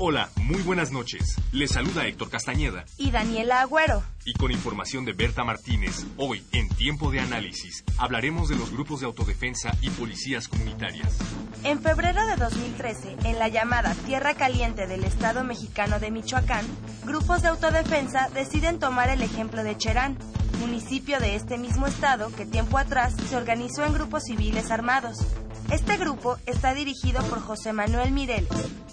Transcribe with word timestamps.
Hola, 0.00 0.30
muy 0.36 0.62
buenas 0.62 0.92
noches. 0.92 1.34
Les 1.50 1.72
saluda 1.72 2.06
Héctor 2.06 2.30
Castañeda. 2.30 2.84
Y 2.98 3.10
Daniela 3.10 3.62
Agüero. 3.62 4.04
Y 4.24 4.32
con 4.34 4.52
información 4.52 5.04
de 5.04 5.12
Berta 5.12 5.42
Martínez, 5.42 6.06
hoy, 6.16 6.44
en 6.52 6.68
Tiempo 6.68 7.10
de 7.10 7.18
Análisis, 7.18 7.82
hablaremos 7.96 8.48
de 8.48 8.54
los 8.54 8.70
grupos 8.70 9.00
de 9.00 9.06
autodefensa 9.06 9.72
y 9.80 9.90
policías 9.90 10.46
comunitarias. 10.46 11.18
En 11.64 11.82
febrero 11.82 12.24
de 12.28 12.36
2013, 12.36 13.16
en 13.24 13.40
la 13.40 13.48
llamada 13.48 13.92
Tierra 14.06 14.34
Caliente 14.34 14.86
del 14.86 15.02
Estado 15.02 15.42
mexicano 15.42 15.98
de 15.98 16.12
Michoacán, 16.12 16.64
grupos 17.04 17.42
de 17.42 17.48
autodefensa 17.48 18.28
deciden 18.32 18.78
tomar 18.78 19.08
el 19.08 19.22
ejemplo 19.22 19.64
de 19.64 19.76
Cherán, 19.76 20.16
municipio 20.60 21.18
de 21.18 21.34
este 21.34 21.58
mismo 21.58 21.88
estado 21.88 22.30
que 22.36 22.46
tiempo 22.46 22.78
atrás 22.78 23.16
se 23.28 23.36
organizó 23.36 23.84
en 23.84 23.94
grupos 23.94 24.22
civiles 24.26 24.70
armados. 24.70 25.26
Este 25.72 25.96
grupo 25.96 26.38
está 26.46 26.72
dirigido 26.72 27.20
por 27.24 27.40
José 27.40 27.72
Manuel 27.72 28.12
Mirel 28.12 28.46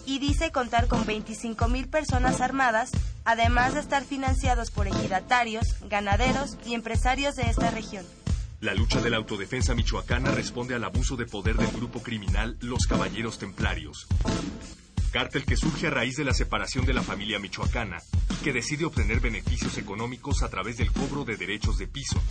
y 0.06 0.20
dice 0.20 0.52
contar 0.52 0.88
con 0.88 0.95
25.000 1.04 1.90
personas 1.90 2.42
armadas, 2.42 2.92
además 3.26 3.74
de 3.74 3.80
estar 3.80 4.04
financiados 4.04 4.72
por 4.72 4.88
ejidatarios, 4.88 5.76
ganaderos 5.90 6.58
y 6.66 6.74
empresarios 6.74 7.36
de 7.36 7.50
esta 7.50 7.72
región. 7.72 8.06
La 8.62 8.74
lucha 8.74 9.02
de 9.02 9.10
la 9.10 9.18
autodefensa 9.18 9.76
michoacana 9.76 10.32
responde 10.32 10.76
al 10.76 10.84
abuso 10.84 11.16
de 11.18 11.26
poder 11.26 11.56
del 11.58 11.72
grupo 11.72 12.02
criminal 12.02 12.58
Los 12.62 12.88
Caballeros 12.88 13.38
Templarios. 13.38 14.08
Cártel 15.12 15.46
que 15.46 15.56
surge 15.56 15.88
a 15.88 15.92
raíz 15.92 16.16
de 16.18 16.26
la 16.26 16.34
separación 16.34 16.86
de 16.86 16.94
la 16.94 17.02
familia 17.02 17.40
michoacana 17.40 18.00
y 18.30 18.44
que 18.44 18.52
decide 18.52 18.86
obtener 18.86 19.20
beneficios 19.20 19.78
económicos 19.78 20.44
a 20.44 20.50
través 20.50 20.78
del 20.78 20.92
cobro 20.92 21.24
de 21.24 21.38
derechos 21.38 21.78
de 21.78 21.88
piso, 21.88 22.22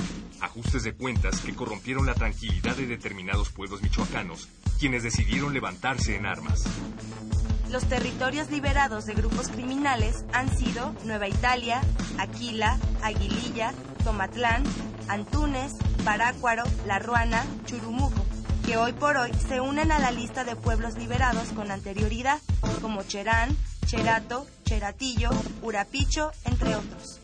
ajustes 0.41 0.83
de 0.83 0.93
cuentas 0.93 1.41
que 1.41 1.55
corrompieron 1.55 2.05
la 2.05 2.15
tranquilidad 2.15 2.77
de 2.77 2.87
determinados 2.87 3.51
pueblos 3.51 3.81
michoacanos, 3.81 4.49
quienes 4.79 5.03
decidieron 5.03 5.55
levantarse 5.55 6.17
en 6.17 6.27
armas. 6.27 6.65
Los 7.71 7.85
territorios 7.85 8.51
liberados 8.51 9.07
de 9.07 9.15
grupos 9.15 9.49
criminales 9.49 10.25
han 10.33 10.57
sido 10.57 10.95
Nueva 11.05 11.29
Italia, 11.29 11.81
Aquila, 12.19 12.79
Aguililla, 13.03 13.73
Tomatlán, 14.05 14.63
Antunes, 15.09 15.75
Parácuaro, 16.05 16.65
La 16.87 16.99
Ruana, 16.99 17.45
Churumuco 17.67 18.25
que 18.65 18.77
hoy 18.79 18.93
por 18.93 19.17
hoy 19.17 19.31
se 19.47 19.61
unen 19.61 19.93
a 19.93 19.99
la 19.99 20.11
lista 20.11 20.45
de 20.45 20.57
pueblos 20.57 20.97
liberados 20.97 21.49
con 21.51 21.71
anterioridad, 21.71 22.41
como 22.81 23.03
Cherán, 23.03 23.55
Cherato, 23.85 24.47
Cheratillo, 24.65 25.31
Urapicho, 25.63 26.31
entre 26.45 26.75
otros. 26.75 27.21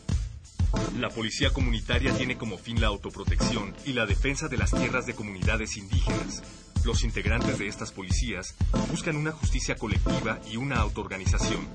La 0.99 1.09
policía 1.09 1.51
comunitaria 1.51 2.13
tiene 2.13 2.37
como 2.37 2.57
fin 2.57 2.79
la 2.79 2.87
autoprotección 2.87 3.73
y 3.85 3.93
la 3.93 4.05
defensa 4.05 4.47
de 4.47 4.57
las 4.57 4.71
tierras 4.71 5.05
de 5.05 5.15
comunidades 5.15 5.77
indígenas. 5.77 6.43
Los 6.83 7.03
integrantes 7.03 7.59
de 7.59 7.67
estas 7.67 7.91
policías 7.91 8.55
buscan 8.89 9.15
una 9.15 9.31
justicia 9.31 9.75
colectiva 9.75 10.39
y 10.49 10.57
una 10.57 10.77
autoorganización. 10.77 11.67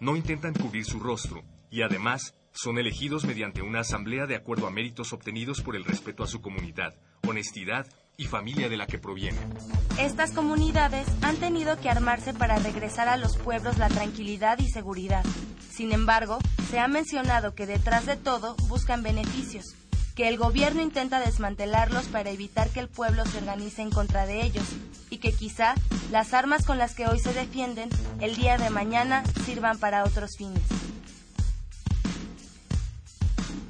No 0.00 0.14
intentan 0.14 0.54
cubrir 0.54 0.84
su 0.84 1.00
rostro 1.00 1.42
y 1.68 1.82
además 1.82 2.34
son 2.52 2.78
elegidos 2.78 3.24
mediante 3.24 3.60
una 3.62 3.80
asamblea 3.80 4.26
de 4.26 4.36
acuerdo 4.36 4.68
a 4.68 4.70
méritos 4.70 5.12
obtenidos 5.12 5.62
por 5.62 5.74
el 5.74 5.84
respeto 5.84 6.22
a 6.22 6.28
su 6.28 6.40
comunidad, 6.40 6.94
honestidad 7.26 7.86
y 8.16 8.26
familia 8.26 8.68
de 8.68 8.76
la 8.76 8.86
que 8.86 8.98
provienen. 8.98 9.52
Estas 9.98 10.32
comunidades 10.32 11.08
han 11.22 11.36
tenido 11.36 11.80
que 11.80 11.90
armarse 11.90 12.32
para 12.32 12.56
regresar 12.58 13.08
a 13.08 13.16
los 13.16 13.36
pueblos 13.38 13.78
la 13.78 13.88
tranquilidad 13.88 14.60
y 14.60 14.68
seguridad. 14.68 15.24
Sin 15.70 15.92
embargo, 15.92 16.38
se 16.70 16.78
ha 16.78 16.86
mencionado 16.86 17.54
que 17.54 17.66
detrás 17.66 18.06
de 18.06 18.16
todo 18.16 18.54
buscan 18.68 19.02
beneficios, 19.02 19.74
que 20.14 20.28
el 20.28 20.36
gobierno 20.36 20.82
intenta 20.82 21.20
desmantelarlos 21.20 22.06
para 22.06 22.30
evitar 22.30 22.70
que 22.70 22.80
el 22.80 22.88
pueblo 22.88 23.24
se 23.26 23.38
organice 23.38 23.82
en 23.82 23.90
contra 23.90 24.26
de 24.26 24.42
ellos 24.42 24.64
y 25.10 25.18
que 25.18 25.32
quizá 25.32 25.74
las 26.10 26.34
armas 26.34 26.64
con 26.64 26.78
las 26.78 26.94
que 26.94 27.06
hoy 27.06 27.18
se 27.18 27.32
defienden 27.32 27.88
el 28.20 28.36
día 28.36 28.58
de 28.58 28.70
mañana 28.70 29.24
sirvan 29.44 29.78
para 29.78 30.04
otros 30.04 30.36
fines. 30.36 30.62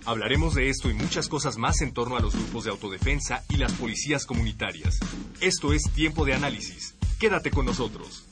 Hablaremos 0.04 0.54
de 0.54 0.68
esto 0.68 0.90
y 0.90 0.94
muchas 0.94 1.28
cosas 1.28 1.58
más 1.58 1.80
en 1.80 1.92
torno 1.92 2.16
a 2.16 2.20
los 2.20 2.34
grupos 2.34 2.64
de 2.64 2.70
autodefensa 2.70 3.44
y 3.48 3.56
las 3.56 3.72
policías 3.72 4.26
comunitarias. 4.26 4.98
Esto 5.40 5.72
es 5.72 5.82
Tiempo 5.94 6.24
de 6.24 6.34
Análisis. 6.34 6.94
Quédate 7.20 7.52
con 7.52 7.66
nosotros. 7.66 8.26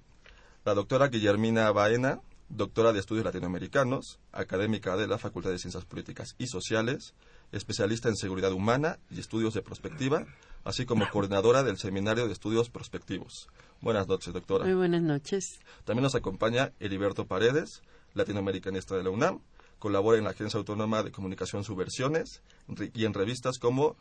la 0.64 0.74
doctora 0.74 1.08
Guillermina 1.08 1.70
Baena, 1.70 2.20
doctora 2.48 2.92
de 2.92 3.00
Estudios 3.00 3.24
Latinoamericanos, 3.24 4.18
académica 4.32 4.96
de 4.96 5.06
la 5.06 5.18
Facultad 5.18 5.50
de 5.50 5.58
Ciencias 5.58 5.84
Políticas 5.84 6.34
y 6.38 6.46
Sociales, 6.46 7.14
especialista 7.52 8.08
en 8.08 8.16
Seguridad 8.16 8.52
Humana 8.52 8.98
y 9.10 9.20
Estudios 9.20 9.54
de 9.54 9.62
Prospectiva, 9.62 10.26
así 10.64 10.86
como 10.86 11.08
coordinadora 11.10 11.62
del 11.62 11.78
Seminario 11.78 12.26
de 12.26 12.32
Estudios 12.32 12.70
Prospectivos. 12.70 13.48
Buenas 13.80 14.08
noches, 14.08 14.32
doctora. 14.32 14.64
Muy 14.64 14.74
buenas 14.74 15.02
noches. 15.02 15.60
También 15.84 16.02
nos 16.02 16.14
acompaña 16.14 16.72
Heriberto 16.80 17.26
Paredes, 17.26 17.82
latinoamericanista 18.14 18.96
de 18.96 19.04
la 19.04 19.10
UNAM, 19.10 19.40
colabora 19.78 20.18
en 20.18 20.24
la 20.24 20.30
Agencia 20.30 20.58
Autónoma 20.58 21.02
de 21.02 21.12
Comunicación 21.12 21.64
Subversiones 21.64 22.42
y 22.94 23.04
en 23.04 23.14
revistas 23.14 23.58
como 23.58 23.96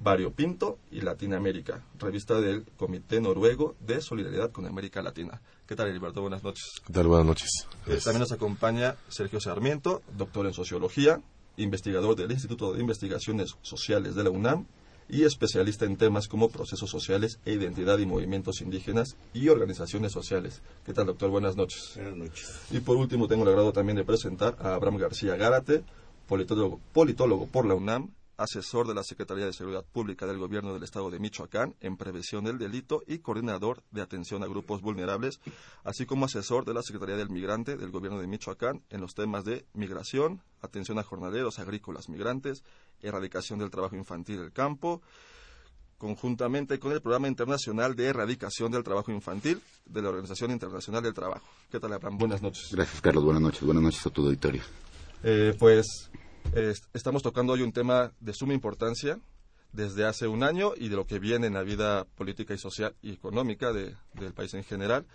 Variopinto 0.00 0.78
y 0.90 1.00
Latinoamérica, 1.00 1.84
revista 1.98 2.40
del 2.40 2.64
Comité 2.76 3.20
Noruego 3.20 3.76
de 3.80 4.00
Solidaridad 4.00 4.50
con 4.50 4.66
América 4.66 5.00
Latina. 5.02 5.40
¿Qué 5.70 5.76
tal, 5.76 5.86
Heriberto? 5.86 6.20
Buenas 6.20 6.42
noches. 6.42 6.82
¿Qué 6.84 6.92
tal? 6.92 7.06
Buenas 7.06 7.26
noches. 7.28 7.68
Eh, 7.86 8.00
también 8.02 8.18
nos 8.18 8.32
acompaña 8.32 8.96
Sergio 9.08 9.38
Sarmiento, 9.38 10.02
doctor 10.18 10.46
en 10.46 10.52
Sociología, 10.52 11.22
investigador 11.58 12.16
del 12.16 12.32
Instituto 12.32 12.72
de 12.72 12.80
Investigaciones 12.80 13.54
Sociales 13.62 14.16
de 14.16 14.24
la 14.24 14.30
UNAM 14.30 14.66
y 15.08 15.22
especialista 15.22 15.84
en 15.84 15.96
temas 15.96 16.26
como 16.26 16.48
procesos 16.48 16.90
sociales 16.90 17.38
e 17.44 17.52
identidad 17.52 18.00
y 18.00 18.06
movimientos 18.06 18.62
indígenas 18.62 19.16
y 19.32 19.48
organizaciones 19.48 20.10
sociales. 20.10 20.60
¿Qué 20.84 20.92
tal, 20.92 21.06
doctor? 21.06 21.30
Buenas 21.30 21.54
noches. 21.54 21.92
Buenas 21.94 22.16
noches. 22.16 22.62
Y 22.72 22.80
por 22.80 22.96
último, 22.96 23.28
tengo 23.28 23.44
el 23.44 23.50
agrado 23.50 23.72
también 23.72 23.94
de 23.94 24.02
presentar 24.02 24.56
a 24.58 24.74
Abraham 24.74 24.96
García 24.96 25.36
Gárate, 25.36 25.84
politólogo, 26.26 26.80
politólogo 26.92 27.46
por 27.46 27.64
la 27.64 27.76
UNAM, 27.76 28.10
asesor 28.40 28.88
de 28.88 28.94
la 28.94 29.02
Secretaría 29.02 29.44
de 29.44 29.52
Seguridad 29.52 29.84
Pública 29.84 30.26
del 30.26 30.38
Gobierno 30.38 30.72
del 30.72 30.82
Estado 30.82 31.10
de 31.10 31.18
Michoacán 31.18 31.76
en 31.80 31.98
prevención 31.98 32.44
del 32.44 32.58
delito 32.58 33.02
y 33.06 33.18
coordinador 33.18 33.82
de 33.90 34.00
atención 34.00 34.42
a 34.42 34.46
grupos 34.46 34.80
vulnerables, 34.80 35.40
así 35.84 36.06
como 36.06 36.24
asesor 36.24 36.64
de 36.64 36.72
la 36.72 36.82
Secretaría 36.82 37.16
del 37.16 37.28
Migrante 37.28 37.76
del 37.76 37.90
Gobierno 37.90 38.18
de 38.18 38.26
Michoacán 38.26 38.82
en 38.88 39.02
los 39.02 39.14
temas 39.14 39.44
de 39.44 39.66
migración, 39.74 40.42
atención 40.62 40.98
a 40.98 41.02
jornaleros, 41.02 41.58
agrícolas, 41.58 42.08
migrantes, 42.08 42.64
erradicación 43.02 43.58
del 43.58 43.70
trabajo 43.70 43.96
infantil 43.96 44.38
del 44.38 44.52
campo, 44.52 45.02
conjuntamente 45.98 46.78
con 46.78 46.92
el 46.92 47.02
Programa 47.02 47.28
Internacional 47.28 47.94
de 47.94 48.06
Erradicación 48.06 48.72
del 48.72 48.82
Trabajo 48.82 49.12
Infantil 49.12 49.60
de 49.84 50.00
la 50.00 50.08
Organización 50.08 50.50
Internacional 50.50 51.02
del 51.02 51.12
Trabajo. 51.12 51.46
¿Qué 51.70 51.78
tal, 51.78 51.92
Abraham? 51.92 52.16
Buenas 52.16 52.40
noches. 52.40 52.68
Gracias, 52.72 53.02
Carlos. 53.02 53.22
Buenas 53.22 53.42
noches. 53.42 53.62
Buenas 53.62 53.82
noches 53.82 54.06
a 54.06 54.10
tu 54.10 54.24
auditorio. 54.24 54.62
Eh, 55.22 55.54
pues 55.58 56.10
eh, 56.54 56.74
estamos 56.94 57.22
tocando 57.22 57.52
hoy 57.52 57.62
un 57.62 57.72
tema 57.72 58.12
de 58.20 58.32
suma 58.34 58.54
importancia 58.54 59.18
desde 59.72 60.04
hace 60.04 60.26
un 60.26 60.42
año 60.42 60.72
y 60.76 60.88
de 60.88 60.96
lo 60.96 61.06
que 61.06 61.18
viene 61.18 61.46
en 61.46 61.54
la 61.54 61.62
vida 61.62 62.04
política 62.16 62.54
y 62.54 62.58
social 62.58 62.94
y 63.02 63.12
económica 63.12 63.72
de, 63.72 63.94
del 64.14 64.32
país 64.32 64.54
en 64.54 64.64
general. 64.64 65.06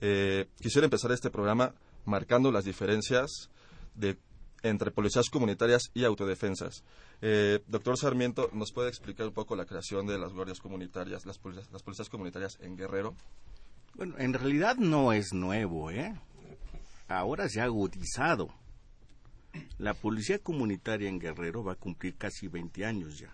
Eh, 0.00 0.48
quisiera 0.60 0.86
empezar 0.86 1.12
este 1.12 1.30
programa 1.30 1.74
marcando 2.04 2.50
las 2.50 2.64
diferencias 2.64 3.50
de, 3.94 4.16
entre 4.62 4.90
policías 4.90 5.28
comunitarias 5.30 5.90
y 5.94 6.04
autodefensas. 6.04 6.84
Eh, 7.20 7.60
doctor 7.66 7.98
Sarmiento, 7.98 8.48
¿nos 8.52 8.72
puede 8.72 8.88
explicar 8.88 9.26
un 9.26 9.34
poco 9.34 9.56
la 9.56 9.66
creación 9.66 10.06
de 10.06 10.18
las 10.18 10.32
guardias 10.32 10.60
comunitarias, 10.60 11.26
las 11.26 11.38
policías, 11.38 11.70
las 11.72 11.82
policías 11.82 12.08
comunitarias 12.08 12.58
en 12.60 12.76
Guerrero? 12.76 13.14
Bueno, 13.94 14.14
en 14.18 14.32
realidad 14.32 14.76
no 14.76 15.12
es 15.12 15.32
nuevo, 15.32 15.90
¿eh? 15.90 16.14
Ahora 17.08 17.48
se 17.48 17.60
ha 17.60 17.64
agudizado. 17.64 18.48
La 19.78 19.94
policía 19.94 20.38
comunitaria 20.38 21.08
en 21.08 21.18
Guerrero 21.18 21.64
va 21.64 21.72
a 21.72 21.76
cumplir 21.76 22.16
casi 22.16 22.48
20 22.48 22.84
años 22.84 23.18
ya. 23.18 23.30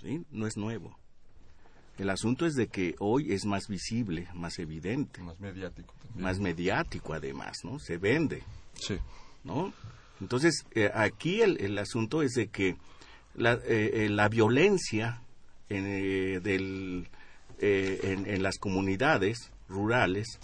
¿Sí? 0.00 0.24
No 0.30 0.46
es 0.46 0.56
nuevo. 0.56 0.98
El 1.98 2.10
asunto 2.10 2.46
es 2.46 2.54
de 2.54 2.68
que 2.68 2.94
hoy 2.98 3.32
es 3.32 3.44
más 3.44 3.68
visible, 3.68 4.28
más 4.34 4.58
evidente. 4.58 5.20
Más 5.22 5.38
mediático. 5.38 5.94
También. 6.00 6.22
Más 6.22 6.38
mediático 6.38 7.12
además, 7.12 7.58
¿no? 7.64 7.78
Se 7.78 7.98
vende. 7.98 8.42
Sí. 8.74 8.98
¿No? 9.44 9.72
Entonces, 10.20 10.64
eh, 10.72 10.90
aquí 10.94 11.42
el, 11.42 11.60
el, 11.60 11.78
asunto 11.78 12.22
es 12.22 12.32
de 12.32 12.48
que 12.48 12.76
la, 13.34 13.58
eh, 13.64 14.08
la 14.10 14.28
violencia 14.28 15.22
en, 15.68 15.84
eh, 15.86 16.40
del, 16.40 17.08
en, 17.58 18.26
en 18.26 18.42
las 18.42 18.58
comunidades 18.58 19.50
rurales 19.68 20.38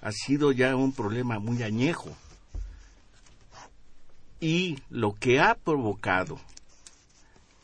ha 0.00 0.12
sido 0.12 0.52
ya 0.52 0.74
un 0.76 0.92
problema 0.92 1.38
muy 1.38 1.62
añejo. 1.62 2.16
Y 4.40 4.78
lo 4.88 5.14
que 5.14 5.40
ha 5.40 5.54
provocado 5.54 6.40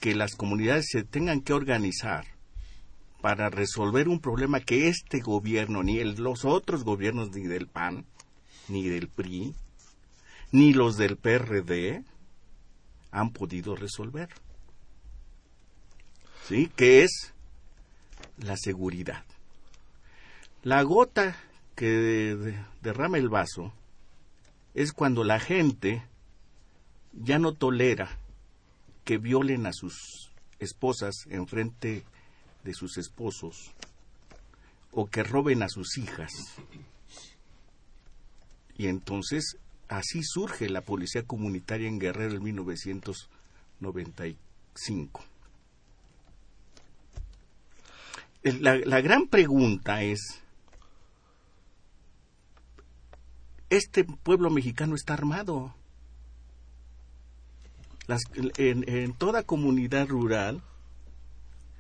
que 0.01 0.15
las 0.15 0.35
comunidades 0.35 0.89
se 0.91 1.05
tengan 1.05 1.41
que 1.41 1.53
organizar 1.53 2.27
para 3.23 3.49
resolver 3.49 4.09
un 4.09 4.21
problema 4.21 4.61
que 4.61 4.89
este 4.89 5.21
gobierno, 5.21 5.83
ni 5.83 6.03
los 6.05 6.45
otros 6.45 6.85
gobiernos, 6.85 7.31
ni 7.31 7.45
del 7.45 7.69
PAN, 7.69 8.05
ni 8.69 8.87
del 8.89 9.09
PRI, 9.09 9.55
ni 10.53 10.75
los 10.75 10.99
del 10.99 11.17
PRD, 11.17 12.05
han 13.11 13.31
podido 13.31 13.77
resolver. 13.77 14.29
¿Sí? 16.47 16.71
Que 16.77 17.05
es 17.05 17.33
la 18.37 18.57
seguridad. 18.59 19.25
La 20.63 20.83
gota 20.83 21.37
que 21.77 21.87
de, 21.87 22.37
de, 22.37 22.65
derrama 22.83 23.17
el 23.17 23.31
vaso 23.31 23.73
es 24.75 24.93
cuando 24.93 25.25
la 25.25 25.41
gente 25.41 26.03
ya 27.17 27.39
no 27.39 27.55
tolera 27.55 28.19
que 29.05 29.17
violen 29.19 29.67
a 29.67 29.73
sus 29.73 30.33
esposas 30.59 31.15
en 31.29 31.47
frente 31.47 32.03
de 32.65 32.75
sus 32.75 32.97
esposos 32.97 33.73
o 34.91 35.07
que 35.07 35.23
roben 35.23 35.63
a 35.63 35.69
sus 35.69 35.97
hijas. 35.99 36.33
Y 38.77 38.89
entonces 38.89 39.59
así 39.89 40.23
surge 40.23 40.69
la 40.69 40.81
policía 40.81 41.23
comunitaria 41.25 41.87
en 41.89 42.01
Guerrero 42.01 42.35
en 42.37 42.43
1995. 42.43 45.25
La, 48.43 48.77
la 48.77 49.01
gran 49.01 49.29
pregunta 49.29 50.03
es, 50.03 50.43
¿este 53.71 54.05
pueblo 54.05 54.51
mexicano 54.51 54.95
está 54.95 55.15
armado? 55.15 55.75
Las, 58.07 58.23
en, 58.35 58.85
en, 58.89 59.13
toda 59.15 59.43
comunidad 59.43 60.09
rural 60.09 60.63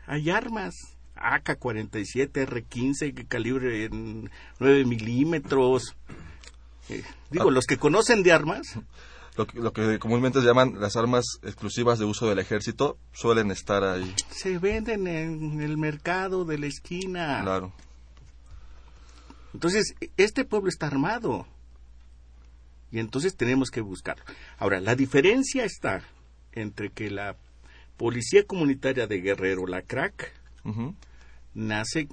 hay 0.06 0.30
armas. 0.30 0.74
AK-47, 1.16 2.36
R-15, 2.42 3.28
calibre 3.28 3.84
en 3.84 4.30
9 4.58 4.84
milímetros. 4.84 5.94
Eh, 6.88 7.04
digo, 7.30 7.48
ah. 7.48 7.52
los 7.52 7.66
que 7.66 7.78
conocen 7.78 8.22
de 8.22 8.32
armas. 8.32 8.78
Lo 9.36 9.46
que, 9.46 9.58
lo 9.58 9.72
que, 9.72 9.98
comúnmente 9.98 10.40
se 10.40 10.46
llaman 10.46 10.80
las 10.80 10.96
armas 10.96 11.24
exclusivas 11.42 11.98
de 11.98 12.04
uso 12.04 12.28
del 12.28 12.38
ejército 12.38 12.98
suelen 13.12 13.50
estar 13.50 13.82
ahí. 13.82 14.14
Se 14.30 14.58
venden 14.58 15.06
en 15.06 15.60
el 15.60 15.76
mercado 15.76 16.44
de 16.44 16.58
la 16.58 16.66
esquina. 16.66 17.40
Claro. 17.42 17.72
Entonces, 19.52 19.94
este 20.16 20.44
pueblo 20.44 20.68
está 20.68 20.86
armado. 20.86 21.46
Y 22.90 23.00
entonces 23.00 23.36
tenemos 23.36 23.70
que 23.70 23.80
buscarlo. 23.80 24.24
Ahora, 24.58 24.80
la 24.80 24.94
diferencia 24.94 25.64
está 25.64 26.02
entre 26.54 26.90
que 26.90 27.10
la 27.10 27.36
Policía 27.96 28.44
Comunitaria 28.44 29.06
de 29.06 29.20
Guerrero, 29.20 29.66
la 29.66 29.82
CRAC, 29.82 30.32
uh 30.64 30.70
-huh. 30.70 30.94
nace 31.54 32.08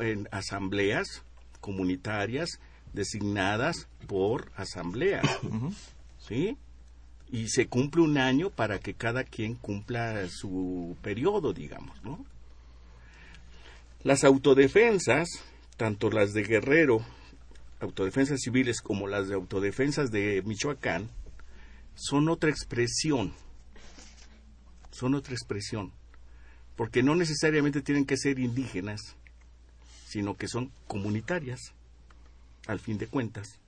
en 0.00 0.28
asambleas 0.30 1.22
comunitarias 1.60 2.60
designadas 2.92 3.88
por 4.06 4.50
asamblea, 4.56 5.22
uh 5.42 5.48
-huh. 5.48 5.74
¿sí? 6.18 6.56
Y 7.30 7.48
se 7.48 7.66
cumple 7.66 8.02
un 8.02 8.16
año 8.16 8.48
para 8.48 8.78
que 8.78 8.94
cada 8.94 9.24
quien 9.24 9.54
cumpla 9.54 10.26
su 10.28 10.96
periodo, 11.02 11.52
digamos, 11.52 12.02
¿no? 12.02 12.24
Las 14.02 14.24
autodefensas, 14.24 15.28
tanto 15.76 16.10
las 16.10 16.32
de 16.32 16.44
Guerrero, 16.44 17.04
autodefensas 17.80 18.40
civiles, 18.40 18.80
como 18.80 19.06
las 19.06 19.28
de 19.28 19.34
autodefensas 19.34 20.10
de 20.10 20.42
Michoacán, 20.46 21.10
son 21.94 22.28
otra 22.28 22.48
expresión 22.48 23.34
son 24.98 25.14
otra 25.14 25.34
expresión, 25.34 25.92
porque 26.76 27.02
no 27.02 27.14
necesariamente 27.14 27.82
tienen 27.82 28.04
que 28.04 28.16
ser 28.16 28.38
indígenas, 28.38 29.16
sino 30.06 30.36
que 30.36 30.48
son 30.48 30.72
comunitarias, 30.86 31.60
al 32.66 32.80
fin 32.80 32.98
de 32.98 33.06
cuentas. 33.06 33.60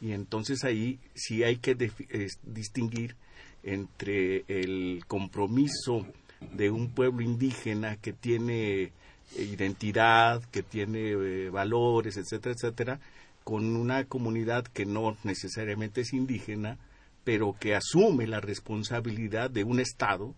Y 0.00 0.12
entonces 0.12 0.64
ahí 0.64 1.00
sí 1.14 1.42
hay 1.44 1.56
que 1.56 1.76
eh, 1.78 2.28
distinguir 2.44 3.16
entre 3.62 4.44
el 4.48 5.04
compromiso 5.06 6.06
de 6.52 6.70
un 6.70 6.90
pueblo 6.90 7.22
indígena 7.22 7.96
que 7.96 8.12
tiene 8.12 8.92
identidad, 9.36 10.42
que 10.50 10.62
tiene 10.62 11.10
eh, 11.10 11.50
valores, 11.50 12.16
etcétera, 12.16 12.54
etcétera, 12.54 13.00
con 13.44 13.76
una 13.76 14.04
comunidad 14.04 14.64
que 14.66 14.86
no 14.86 15.16
necesariamente 15.24 16.02
es 16.02 16.12
indígena, 16.12 16.78
pero 17.24 17.56
que 17.58 17.74
asume 17.74 18.26
la 18.26 18.40
responsabilidad 18.40 19.50
de 19.50 19.64
un 19.64 19.80
Estado 19.80 20.34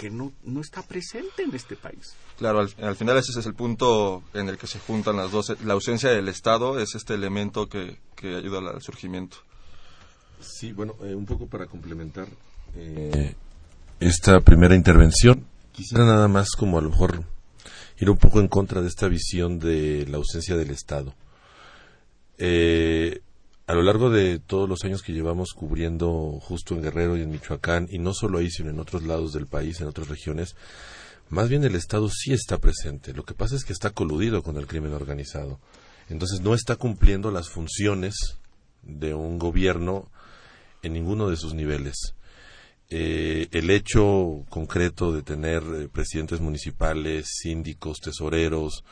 que 0.00 0.08
no, 0.08 0.32
no 0.44 0.62
está 0.62 0.80
presente 0.80 1.42
en 1.42 1.54
este 1.54 1.76
país. 1.76 2.14
Claro, 2.38 2.60
al, 2.60 2.74
al, 2.82 2.96
final 2.96 3.18
ese 3.18 3.38
es 3.38 3.44
el 3.44 3.52
punto 3.52 4.22
en 4.32 4.48
el 4.48 4.56
que 4.56 4.66
se 4.66 4.78
juntan 4.78 5.16
las 5.16 5.30
dos. 5.30 5.54
La 5.62 5.74
ausencia 5.74 6.08
del 6.08 6.26
Estado 6.28 6.80
es 6.80 6.94
este 6.94 7.12
elemento 7.12 7.68
que, 7.68 7.98
que 8.16 8.34
ayuda 8.34 8.60
al 8.60 8.80
surgimiento. 8.80 9.36
Sí, 10.40 10.72
bueno, 10.72 10.94
eh, 11.02 11.14
un 11.14 11.26
poco 11.26 11.46
para 11.48 11.66
complementar 11.66 12.28
eh, 12.76 13.34
esta 14.00 14.40
primera 14.40 14.74
intervención, 14.74 15.44
quisiera 15.70 16.06
nada 16.06 16.28
más 16.28 16.52
como 16.52 16.78
a 16.78 16.80
lo 16.80 16.88
mejor 16.88 17.22
ir 17.98 18.08
un 18.08 18.16
poco 18.16 18.40
en 18.40 18.48
contra 18.48 18.80
de 18.80 18.88
esta 18.88 19.06
visión 19.06 19.58
de 19.58 20.06
la 20.08 20.16
ausencia 20.16 20.56
del 20.56 20.70
Estado. 20.70 21.12
Eh, 22.38 23.20
a 23.70 23.74
lo 23.74 23.82
largo 23.84 24.10
de 24.10 24.40
todos 24.40 24.68
los 24.68 24.82
años 24.82 25.00
que 25.00 25.12
llevamos 25.12 25.52
cubriendo 25.54 26.40
justo 26.40 26.74
en 26.74 26.82
Guerrero 26.82 27.16
y 27.16 27.22
en 27.22 27.30
Michoacán, 27.30 27.86
y 27.88 28.00
no 28.00 28.12
solo 28.14 28.38
ahí, 28.38 28.50
sino 28.50 28.68
en 28.68 28.80
otros 28.80 29.04
lados 29.04 29.32
del 29.32 29.46
país, 29.46 29.80
en 29.80 29.86
otras 29.86 30.08
regiones, 30.08 30.56
más 31.28 31.48
bien 31.48 31.62
el 31.62 31.76
Estado 31.76 32.08
sí 32.08 32.32
está 32.32 32.58
presente. 32.58 33.14
Lo 33.14 33.22
que 33.22 33.34
pasa 33.34 33.54
es 33.54 33.62
que 33.62 33.72
está 33.72 33.90
coludido 33.90 34.42
con 34.42 34.56
el 34.56 34.66
crimen 34.66 34.92
organizado. 34.92 35.60
Entonces 36.08 36.40
no 36.40 36.54
está 36.54 36.74
cumpliendo 36.74 37.30
las 37.30 37.48
funciones 37.48 38.16
de 38.82 39.14
un 39.14 39.38
gobierno 39.38 40.10
en 40.82 40.92
ninguno 40.92 41.30
de 41.30 41.36
sus 41.36 41.54
niveles. 41.54 42.16
Eh, 42.88 43.46
el 43.52 43.70
hecho 43.70 44.46
concreto 44.48 45.12
de 45.12 45.22
tener 45.22 45.62
eh, 45.62 45.86
presidentes 45.86 46.40
municipales, 46.40 47.28
síndicos, 47.40 48.00
tesoreros, 48.00 48.82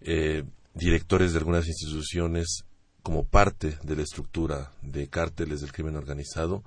eh, 0.00 0.44
directores 0.72 1.34
de 1.34 1.38
algunas 1.38 1.68
instituciones 1.68 2.64
como 3.02 3.24
parte 3.24 3.78
de 3.82 3.96
la 3.96 4.02
estructura 4.02 4.72
de 4.82 5.08
cárteles 5.08 5.60
del 5.60 5.72
crimen 5.72 5.96
organizado 5.96 6.62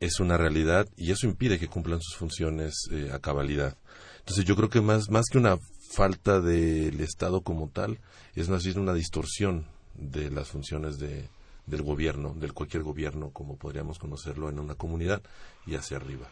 es 0.00 0.20
una 0.20 0.36
realidad 0.36 0.88
y 0.96 1.12
eso 1.12 1.26
impide 1.26 1.58
que 1.58 1.68
cumplan 1.68 2.00
sus 2.00 2.16
funciones 2.16 2.74
eh, 2.90 3.10
a 3.12 3.18
cabalidad. 3.20 3.76
Entonces 4.18 4.44
yo 4.44 4.56
creo 4.56 4.68
que 4.68 4.80
más, 4.80 5.10
más 5.10 5.26
que 5.30 5.38
una 5.38 5.58
falta 5.90 6.40
del 6.40 7.00
Estado 7.00 7.42
como 7.42 7.68
tal, 7.68 7.98
es 8.34 8.48
más 8.48 8.64
bien 8.64 8.78
una 8.78 8.94
distorsión 8.94 9.66
de 9.94 10.30
las 10.30 10.48
funciones 10.48 10.98
de, 10.98 11.28
del 11.66 11.82
gobierno, 11.82 12.34
del 12.34 12.52
cualquier 12.52 12.82
gobierno 12.82 13.30
como 13.30 13.56
podríamos 13.56 13.98
conocerlo 13.98 14.48
en 14.48 14.58
una 14.58 14.74
comunidad 14.74 15.22
y 15.66 15.74
hacia 15.74 15.98
arriba. 15.98 16.28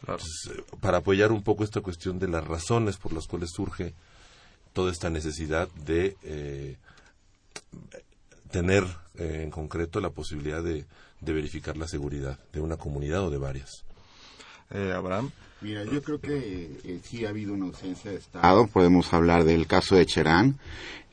Entonces, 0.00 0.50
eh, 0.50 0.64
para 0.80 0.98
apoyar 0.98 1.30
un 1.30 1.42
poco 1.42 1.64
esta 1.64 1.80
cuestión 1.80 2.18
de 2.18 2.28
las 2.28 2.44
razones 2.44 2.96
por 2.96 3.12
las 3.12 3.26
cuales 3.26 3.50
surge 3.54 3.94
toda 4.72 4.90
esta 4.90 5.10
necesidad 5.10 5.68
de 5.84 6.16
eh, 6.22 6.76
tener 8.52 8.84
eh, 9.18 9.40
en 9.42 9.50
concreto 9.50 10.00
la 10.00 10.10
posibilidad 10.10 10.62
de, 10.62 10.84
de, 11.20 11.32
verificar 11.32 11.76
la 11.76 11.88
seguridad 11.88 12.38
de 12.52 12.60
una 12.60 12.76
comunidad 12.76 13.24
o 13.24 13.30
de 13.30 13.38
varias. 13.38 13.84
Abraham. 14.70 15.32
Mira, 15.62 15.84
yo 15.84 16.02
creo 16.02 16.20
que 16.20 17.00
sí 17.04 17.24
ha 17.24 17.28
habido 17.28 17.54
una 17.54 17.66
ausencia 17.66 18.10
de 18.10 18.16
Estado. 18.16 18.66
Podemos 18.66 19.12
hablar 19.12 19.44
del 19.44 19.66
caso 19.66 19.94
de 19.94 20.06
Cherán, 20.06 20.58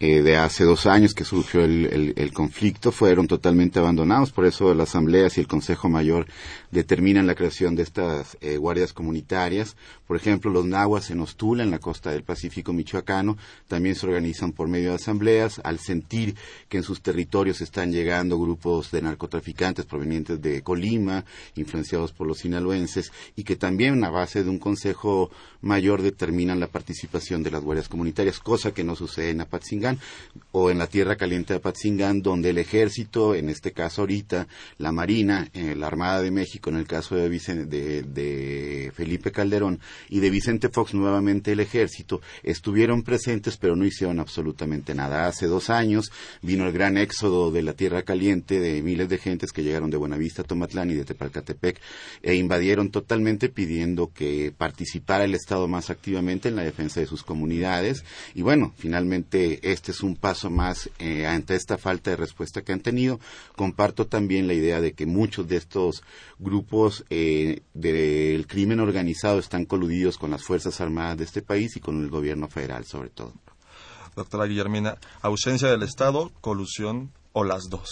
eh, 0.02 0.22
de 0.22 0.38
hace 0.38 0.64
dos 0.64 0.86
años 0.86 1.14
que 1.14 1.26
surgió 1.26 1.62
el, 1.62 2.14
el, 2.16 2.32
conflicto 2.32 2.94
fueron 2.94 3.28
totalmente 3.28 3.80
abandonados. 3.80 4.32
Por 4.32 4.46
eso 4.46 4.74
las 4.74 4.90
asambleas 4.90 5.38
y 5.38 5.42
el 5.42 5.48
Consejo 5.48 5.90
Mayor 5.90 6.26
determinan 6.72 7.28
la 7.28 7.36
creación 7.36 7.76
de 7.76 7.84
estas 7.84 8.38
eh, 8.40 8.56
guardias 8.56 8.94
comunitarias. 8.94 9.76
Por 10.08 10.16
ejemplo, 10.16 10.52
los 10.52 10.66
nahuas 10.66 11.12
en 11.12 11.20
Ostula, 11.20 11.64
en 11.64 11.72
la 11.72 11.80
costa 11.80 12.12
del 12.12 12.24
Pacífico 12.24 12.72
michoacano, 12.72 13.38
también 13.68 13.96
se 13.96 14.08
organizan 14.08 14.54
por 14.54 14.70
medio 14.70 14.90
de 14.90 14.96
asambleas 14.96 15.60
al 15.66 15.80
sentir 15.80 16.34
que 16.70 16.78
en 16.78 16.84
sus 16.84 17.02
territorios 17.02 17.60
están 17.60 17.92
llegando 17.92 18.40
grupos 18.40 18.92
de 18.92 19.02
narcotraficantes 19.02 19.86
provenientes 19.86 20.42
de 20.42 20.62
Colima, 20.62 21.26
influenciados 21.56 22.14
por 22.14 22.26
los 22.26 22.40
sinaloenses, 22.40 23.12
y 23.36 23.44
que 23.44 23.58
también 23.58 24.02
a 24.06 24.10
base 24.10 24.39
de 24.44 24.50
un 24.50 24.60
Consejo 24.60 25.30
Mayor 25.62 26.02
determinan 26.02 26.60
la 26.60 26.68
participación 26.68 27.44
de 27.44 27.52
las 27.52 27.62
guardias 27.62 27.90
comunitarias, 27.90 28.40
cosa 28.40 28.74
que 28.74 28.86
no 28.86 28.96
sucede 28.96 29.32
en 29.32 29.42
Apatzingán 29.42 30.00
o 30.52 30.70
en 30.70 30.78
la 30.78 30.88
Tierra 30.88 31.18
Caliente 31.18 31.54
de 31.54 31.58
Apatzingán, 31.58 32.22
donde 32.22 32.52
el 32.52 32.58
ejército, 32.58 33.36
en 33.36 33.50
este 33.50 33.74
caso 33.74 34.02
ahorita, 34.02 34.48
la 34.78 34.94
Marina, 34.94 35.50
eh, 35.54 35.76
la 35.76 35.88
Armada 35.88 36.22
de 36.22 36.32
México, 36.32 36.70
en 36.70 36.78
el 36.78 36.88
caso 36.88 37.16
de, 37.16 37.30
de, 37.30 38.92
Felipe 38.96 39.32
Calderón, 39.32 39.80
y 40.08 40.20
de 40.20 40.30
Vicente 40.30 40.70
Fox, 40.70 40.94
nuevamente 40.94 41.52
el 41.52 41.60
ejército, 41.60 42.22
estuvieron 42.42 43.04
presentes, 43.04 43.58
pero 43.58 43.76
no 43.76 43.86
hicieron 43.86 44.20
absolutamente 44.20 44.96
nada. 44.96 45.28
Hace 45.28 45.48
dos 45.48 45.70
años 45.70 46.12
vino 46.42 46.66
el 46.66 46.72
gran 46.72 46.98
éxodo 46.98 47.52
de 47.52 47.64
la 47.64 47.74
Tierra 47.74 48.04
Caliente 48.04 48.60
de 48.62 48.82
miles 48.82 49.10
de 49.10 49.18
gentes 49.18 49.52
que 49.52 49.64
llegaron 49.64 49.90
de 49.90 49.98
Buenavista, 49.98 50.44
Tomatlán 50.44 50.92
y 50.92 50.94
de 50.94 51.06
Tepalcatepec 51.06 51.82
e 52.22 52.36
invadieron 52.36 52.92
totalmente 52.92 53.50
pidiendo 53.50 54.12
que 54.14 54.29
participara 54.58 55.24
el 55.24 55.36
Estado 55.36 55.68
más 55.68 55.90
activamente 55.90 56.50
en 56.50 56.56
la 56.56 56.64
defensa 56.64 57.00
de 57.00 57.06
sus 57.06 57.24
comunidades. 57.24 58.04
Y 58.34 58.42
bueno, 58.42 58.74
finalmente 58.78 59.60
este 59.72 59.92
es 59.92 60.02
un 60.02 60.16
paso 60.16 60.50
más 60.50 60.90
eh, 61.00 61.26
ante 61.26 61.56
esta 61.56 61.78
falta 61.78 62.12
de 62.12 62.18
respuesta 62.18 62.62
que 62.62 62.74
han 62.74 62.82
tenido. 62.82 63.20
Comparto 63.56 64.08
también 64.08 64.48
la 64.48 64.54
idea 64.54 64.82
de 64.82 64.94
que 64.94 65.06
muchos 65.06 65.48
de 65.48 65.58
estos 65.58 66.04
grupos 66.38 67.06
eh, 67.10 67.62
del 67.74 68.48
crimen 68.48 68.80
organizado 68.80 69.40
están 69.40 69.66
coludidos 69.66 70.18
con 70.18 70.32
las 70.32 70.44
Fuerzas 70.44 70.82
Armadas 70.82 71.18
de 71.18 71.24
este 71.26 71.42
país 71.42 71.76
y 71.76 71.80
con 71.80 72.02
el 72.02 72.10
gobierno 72.10 72.48
federal 72.48 72.86
sobre 72.86 73.10
todo. 73.10 73.34
Doctora 74.16 74.46
Guillermina, 74.46 74.98
ausencia 75.22 75.70
del 75.70 75.84
Estado, 75.84 76.32
colusión 76.42 77.12
o 77.32 77.44
las 77.44 77.70
dos. 77.70 77.90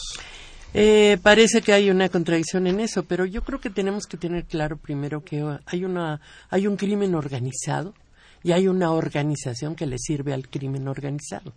Eh, 0.73 1.17
parece 1.23 1.61
que 1.61 1.73
hay 1.73 1.89
una 1.89 2.09
contradicción 2.09 2.67
en 2.67 2.79
eso, 2.79 3.03
pero 3.03 3.25
yo 3.25 3.43
creo 3.43 3.59
que 3.59 3.69
tenemos 3.69 4.05
que 4.05 4.17
tener 4.17 4.45
claro 4.45 4.77
primero 4.77 5.23
que 5.23 5.43
hay, 5.65 5.85
una, 5.85 6.19
hay 6.49 6.67
un 6.67 6.75
crimen 6.75 7.15
organizado 7.15 7.93
y 8.43 8.51
hay 8.51 8.67
una 8.67 8.91
organización 8.91 9.75
que 9.75 9.85
le 9.85 9.97
sirve 9.97 10.33
al 10.33 10.47
crimen 10.47 10.87
organizado. 10.87 11.53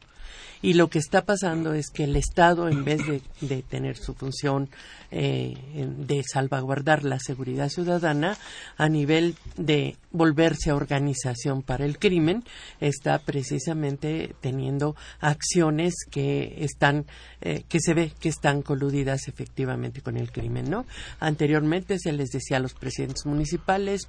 Y 0.63 0.75
lo 0.75 0.89
que 0.89 0.99
está 0.99 1.25
pasando 1.25 1.73
es 1.73 1.91
que 1.91 2.05
el 2.05 2.17
Estado, 2.17 2.69
en 2.69 2.85
vez 2.85 3.01
de, 3.41 3.63
tener 3.63 3.97
su 3.97 4.15
función 4.15 4.69
eh, 5.11 5.57
de 5.75 6.23
salvaguardar 6.23 7.05
la 7.05 7.19
seguridad 7.19 7.69
ciudadana, 7.69 8.37
a 8.77 8.89
nivel 8.89 9.37
de 9.57 9.97
volverse 10.11 10.71
a 10.71 10.75
organización 10.75 11.63
para 11.63 11.87
el 11.87 11.99
crimen, 11.99 12.45
está 12.81 13.19
precisamente 13.21 14.35
teniendo 14.41 14.97
acciones 15.21 15.95
que 16.11 16.57
están, 16.59 17.07
eh, 17.41 17.65
que 17.69 17.81
se 17.81 17.95
ve 17.95 18.13
que 18.21 18.29
están 18.29 18.63
coludidas 18.63 19.29
efectivamente 19.29 20.03
con 20.03 20.17
el 20.17 20.31
crimen, 20.31 20.69
¿no? 20.69 20.85
Anteriormente 21.21 21.99
se 21.99 22.13
les 22.13 22.31
decía 22.31 22.59
a 22.59 22.61
los 22.61 22.75
presidentes 22.75 23.25
municipales, 23.25 24.09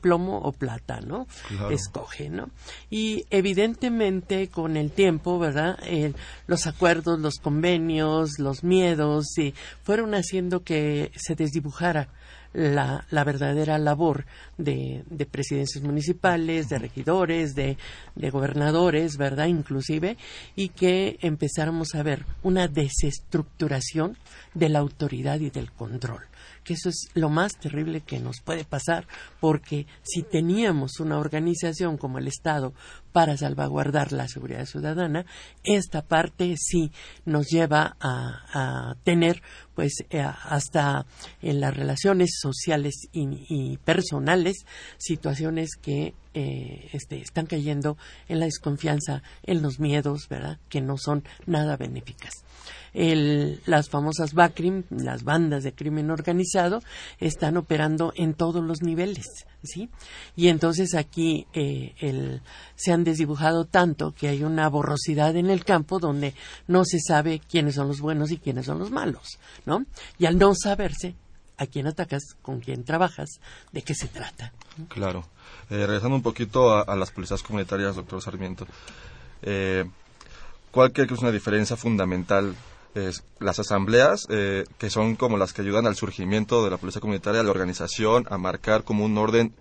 plomo 0.00 0.38
o 0.38 0.52
plata, 0.52 1.00
¿no? 1.00 1.26
Escoge, 1.70 2.28
¿no? 2.28 2.50
Y 2.90 3.26
evidentemente 3.30 4.48
con 4.48 4.76
el 4.76 4.90
tiempo, 4.90 5.38
¿verdad? 5.38 5.51
Los 6.46 6.66
acuerdos, 6.66 7.18
los 7.20 7.38
convenios, 7.38 8.38
los 8.38 8.64
miedos, 8.64 9.38
y 9.38 9.54
fueron 9.82 10.14
haciendo 10.14 10.62
que 10.62 11.10
se 11.16 11.34
desdibujara 11.34 12.08
la, 12.52 13.06
la 13.10 13.24
verdadera 13.24 13.78
labor 13.78 14.26
de, 14.58 15.04
de, 15.08 15.26
presidencias 15.26 15.82
municipales, 15.82 16.68
de 16.68 16.78
regidores, 16.78 17.54
de, 17.54 17.78
de, 18.14 18.30
gobernadores, 18.30 19.16
¿verdad? 19.16 19.46
Inclusive, 19.46 20.16
y 20.54 20.68
que 20.68 21.18
empezáramos 21.20 21.94
a 21.94 22.02
ver 22.02 22.26
una 22.42 22.68
desestructuración 22.68 24.16
de 24.54 24.68
la 24.68 24.80
autoridad 24.80 25.40
y 25.40 25.50
del 25.50 25.72
control 25.72 26.22
que 26.64 26.74
eso 26.74 26.88
es 26.88 27.08
lo 27.14 27.28
más 27.28 27.56
terrible 27.58 28.02
que 28.02 28.20
nos 28.20 28.40
puede 28.40 28.64
pasar, 28.64 29.06
porque 29.40 29.86
si 30.02 30.22
teníamos 30.22 31.00
una 31.00 31.18
organización 31.18 31.96
como 31.96 32.18
el 32.18 32.28
Estado 32.28 32.72
para 33.12 33.36
salvaguardar 33.36 34.12
la 34.12 34.26
seguridad 34.28 34.66
ciudadana, 34.66 35.26
esta 35.64 36.02
parte 36.02 36.54
sí 36.56 36.90
nos 37.24 37.48
lleva 37.48 37.96
a, 38.00 38.96
tener, 39.04 39.42
pues, 39.74 40.04
eh, 40.10 40.20
hasta 40.20 41.06
en 41.40 41.60
las 41.60 41.76
relaciones 41.76 42.38
sociales 42.40 43.08
y, 43.12 43.76
personales, 43.78 44.64
situaciones 44.98 45.76
que 45.80 46.14
eh, 46.34 46.88
este, 46.92 47.20
están 47.20 47.46
cayendo 47.46 47.96
en 48.28 48.40
la 48.40 48.46
desconfianza, 48.46 49.22
en 49.42 49.62
los 49.62 49.78
miedos, 49.78 50.28
¿verdad?, 50.28 50.58
que 50.68 50.80
no 50.80 50.96
son 50.96 51.24
nada 51.46 51.76
benéficas 51.76 52.44
las 52.94 53.88
famosas 53.88 54.34
BACRIM, 54.34 54.84
las 54.90 55.24
bandas 55.24 55.64
de 55.64 55.72
crimen 55.72 56.10
organizado, 56.10 56.82
están 57.18 57.56
operando 57.56 58.12
en 58.16 58.34
todos 58.34 58.62
los 58.62 58.82
niveles. 58.82 59.46
¿Sí? 59.62 59.88
Y 60.34 60.48
entonces 60.48 60.94
aquí 60.94 61.46
eh, 61.52 62.40
se 62.74 62.92
han 62.92 63.04
desdibujado 63.04 63.64
tanto 63.64 64.12
que 64.12 64.28
hay 64.28 64.42
una 64.42 64.68
borrosidad 64.68 65.36
en 65.36 65.50
el 65.50 65.64
campo 65.64 66.00
donde 66.00 66.34
no 66.66 66.84
se 66.84 66.98
sabe 66.98 67.40
quiénes 67.40 67.76
son 67.76 67.86
los 67.88 68.00
buenos 68.00 68.32
y 68.32 68.38
quiénes 68.38 68.66
son 68.66 68.80
los 68.80 68.90
malos, 68.90 69.38
¿no? 69.64 69.84
Y 70.18 70.26
al 70.26 70.36
no 70.36 70.54
saberse 70.54 71.14
a 71.58 71.66
quién 71.66 71.86
atacas, 71.86 72.36
con 72.42 72.60
quién 72.60 72.84
trabajas, 72.84 73.40
de 73.70 73.82
qué 73.82 73.94
se 73.94 74.08
trata. 74.08 74.52
Claro. 74.88 75.24
Eh, 75.70 75.86
regresando 75.86 76.16
un 76.16 76.22
poquito 76.22 76.72
a, 76.72 76.96
las 76.96 77.10
policías 77.10 77.42
comunitarias, 77.42 77.96
doctor 77.96 78.20
Sarmiento, 78.20 78.66
eh, 79.42 79.88
¿cuál 80.70 80.92
cree 80.92 81.06
que 81.06 81.14
es 81.14 81.20
una 81.20 81.30
diferencia 81.30 81.76
fundamental 81.76 82.54
las 83.38 83.58
asambleas, 83.58 84.26
eh, 84.28 84.64
que 84.78 84.90
son 84.90 85.16
como 85.16 85.36
las 85.36 85.52
que 85.52 85.62
ayudan 85.62 85.86
al 85.86 85.96
surgimiento 85.96 86.64
de 86.64 86.70
la 86.70 86.76
policía 86.76 87.00
comunitaria, 87.00 87.40
a 87.40 87.44
la 87.44 87.50
organización, 87.50 88.26
a 88.28 88.38
marcar 88.38 88.84
como 88.84 89.04
un 89.04 89.16
orden 89.16 89.54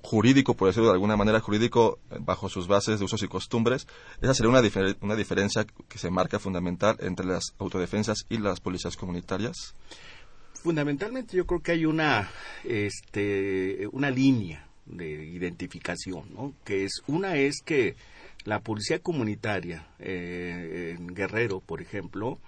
jurídico, 0.00 0.54
por 0.54 0.68
decirlo 0.68 0.88
de 0.88 0.94
alguna 0.94 1.16
manera 1.16 1.40
jurídico, 1.40 1.98
eh, 2.10 2.18
bajo 2.20 2.48
sus 2.48 2.68
bases 2.68 2.98
de 2.98 3.04
usos 3.04 3.22
y 3.22 3.28
costumbres. 3.28 3.86
Esa 4.20 4.34
sería 4.34 4.50
una, 4.50 4.62
una 5.00 5.16
diferencia 5.16 5.66
que 5.88 5.98
se 5.98 6.10
marca 6.10 6.38
fundamental 6.38 6.96
entre 7.00 7.26
las 7.26 7.54
autodefensas 7.58 8.26
y 8.28 8.38
las 8.38 8.60
policías 8.60 8.96
comunitarias. 8.96 9.74
Fundamentalmente 10.62 11.36
yo 11.36 11.44
creo 11.44 11.60
que 11.60 11.72
hay 11.72 11.86
una, 11.86 12.30
este, 12.62 13.88
una 13.90 14.10
línea 14.10 14.68
de 14.86 15.24
identificación, 15.24 16.32
¿no? 16.32 16.54
que 16.64 16.84
es 16.84 17.02
una 17.08 17.36
es 17.36 17.62
que 17.64 17.96
la 18.44 18.60
policía 18.60 19.00
comunitaria 19.00 19.86
eh, 19.98 20.96
en 20.96 21.08
Guerrero, 21.08 21.60
por 21.60 21.80
ejemplo, 21.80 22.38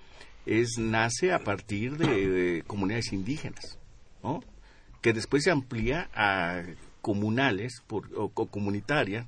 es 0.46 0.78
nace 0.78 1.32
a 1.32 1.40
partir 1.40 1.96
de, 1.96 2.62
comunidades 2.66 3.12
indígenas, 3.12 3.78
¿no? 4.22 4.42
que 5.00 5.12
después 5.12 5.44
se 5.44 5.50
amplía 5.50 6.08
a 6.14 6.62
comunales 7.02 7.82
o, 7.88 8.28
comunitarias, 8.30 9.26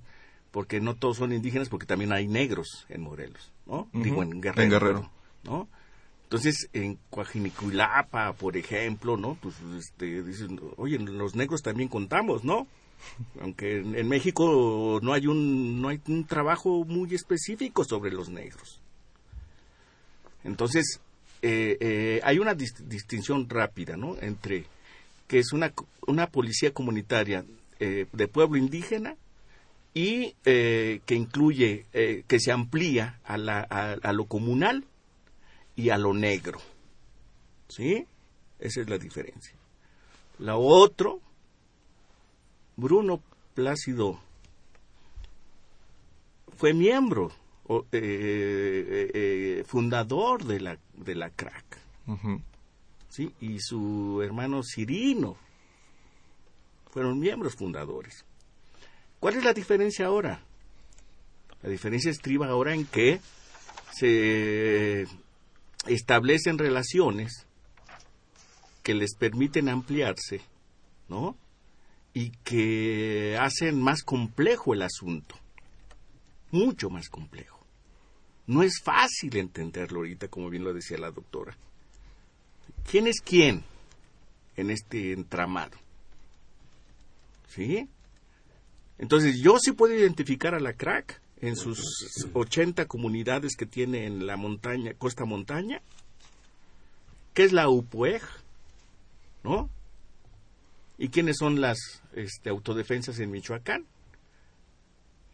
porque 0.50 0.80
no 0.80 0.94
todos 0.94 1.18
son 1.18 1.32
indígenas, 1.32 1.68
porque 1.68 1.85
también 1.85 2.12
hay 2.12 2.26
negros 2.26 2.87
en 2.88 3.02
Morelos, 3.02 3.52
¿no? 3.66 3.88
Digo, 3.92 4.23
en 4.23 4.40
Guerrero. 4.40 5.11
¿no? 5.44 5.68
Entonces, 6.26 6.68
en 6.73 6.99
Coajinicuilapa, 7.11 8.32
por 8.32 8.56
ejemplo, 8.56 9.16
¿no? 9.16 9.37
Pues, 9.40 9.54
este, 9.78 10.23
dicen, 10.23 10.58
oye, 10.76 10.99
los 10.99 11.37
negros 11.37 11.62
también 11.62 11.88
contamos, 11.88 12.42
¿no? 12.42 12.66
Aunque 13.40 13.78
en, 13.78 14.08
México 14.08 14.99
no 15.02 15.12
hay 15.12 15.28
un, 15.28 15.80
no 15.80 15.88
hay 15.88 16.00
un 16.08 16.25
trabajo 16.26 16.85
muy 16.85 17.14
específico 17.14 17.85
sobre 17.85 18.11
los 18.11 18.28
negros. 18.28 18.80
Entonces, 20.42 21.00
eh, 21.43 21.76
eh, 21.81 22.21
hay 22.25 22.38
una 22.38 22.55
distinción 22.55 23.49
rápida, 23.49 23.97
¿no? 23.97 24.16
Entre 24.21 24.64
que 25.26 25.38
es 25.38 25.52
una, 25.52 25.73
una 26.07 26.28
policía 26.28 26.73
comunitaria 26.73 27.45
eh, 27.81 28.07
de 28.12 28.28
pueblo 28.28 28.57
indígena 28.57 29.16
y 29.93 30.35
que 30.43 31.02
incluye, 31.09 31.87
que 31.93 32.38
se 32.38 32.52
amplía 32.52 33.19
a, 33.25 33.38
la, 33.38 33.61
a, 33.61 34.12
lo 34.12 34.26
comunal 34.26 34.85
y 35.75 35.88
a 35.88 35.97
lo 35.97 36.12
negro. 36.12 36.61
¿Sí? 37.69 38.07
Esa 38.61 38.83
es 38.83 38.90
la 38.90 38.99
diferencia. 38.99 39.55
La 40.38 40.59
otro, 40.59 41.23
Bruno 42.76 43.23
Plácido 43.55 44.21
fue 46.59 46.75
miembro, 46.75 47.33
o, 47.68 47.87
eh, 47.92 47.99
eh, 48.00 49.11
eh, 49.14 49.64
fundador 49.66 50.44
de 50.44 50.61
la, 50.61 50.78
de 50.94 51.14
la 51.14 51.30
CRAC. 51.30 51.64
¿sí? 53.08 53.32
Y 53.40 53.58
su 53.61 54.23
hermano 54.23 54.62
Cirino 54.62 55.37
fueron 56.90 57.18
miembros 57.18 57.56
fundadores. 57.56 58.25
¿Cuál 59.18 59.37
es 59.37 59.44
la 59.44 59.52
diferencia 59.52 60.06
ahora? 60.06 60.40
La 61.62 61.70
diferencia 61.70 62.11
estriba 62.11 62.46
ahora 62.46 62.75
en 62.75 62.87
que 62.87 63.20
se 63.92 65.06
establecen 65.87 66.58
relaciones 66.58 67.46
que 68.82 68.94
les 68.94 69.16
permiten 69.16 69.68
ampliarse, 69.68 70.42
¿no? 71.08 71.37
Y 72.14 72.30
que 72.44 73.37
hacen 73.40 73.82
más 73.82 74.02
complejo 74.02 74.75
el 74.75 74.82
asunto, 74.82 75.35
mucho 76.52 76.88
más 76.88 77.08
complejo. 77.08 77.56
No 78.47 78.62
es 78.62 78.81
fácil 78.83 79.37
entenderlo 79.37 80.00
ahorita, 80.00 80.29
como 80.29 80.50
bien 80.50 80.65
lo 80.65 80.73
decía 80.73 80.99
la 80.99 81.11
doctora. 81.11 81.57
¿Quién 82.88 83.07
es 83.09 83.21
quién 83.21 83.65
en 84.57 84.71
este 84.71 85.12
entramado? 85.12 85.76
¿Sí? 87.49 87.88
Entonces, 88.99 89.41
yo 89.43 89.59
sí 89.59 89.73
puedo 89.73 89.95
identificar 89.95 90.55
a 90.55 90.61
la 90.61 90.75
crack 90.75 91.21
en 91.41 91.57
sus 91.57 91.79
80 92.33 92.87
comunidades 92.87 93.57
que 93.57 93.67
tiene 93.67 94.07
en 94.07 94.26
la 94.26 94.37
montaña, 94.37 94.95
costa 94.95 95.25
montaña. 95.25 95.83
¿Qué 97.35 97.45
es 97.45 97.53
la 97.53 97.69
UPUEG? 97.69 98.23
¿No? 99.43 99.69
¿Y 100.99 101.09
quiénes 101.09 101.37
son 101.38 101.61
las 101.61 101.79
este, 102.15 102.49
autodefensas 102.49 103.19
en 103.19 103.31
Michoacán? 103.31 103.85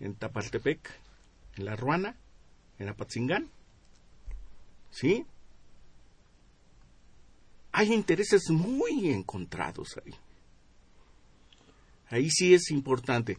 En 0.00 0.14
Tapaltepec, 0.16 0.80
en 1.56 1.64
La 1.64 1.76
Ruana, 1.76 2.16
en 2.82 2.88
Apatzingán. 2.88 3.48
¿Sí? 4.90 5.24
Hay 7.72 7.92
intereses 7.92 8.50
muy 8.50 9.10
encontrados 9.10 9.98
ahí. 10.04 10.14
Ahí 12.10 12.30
sí 12.30 12.52
es 12.52 12.70
importante. 12.70 13.38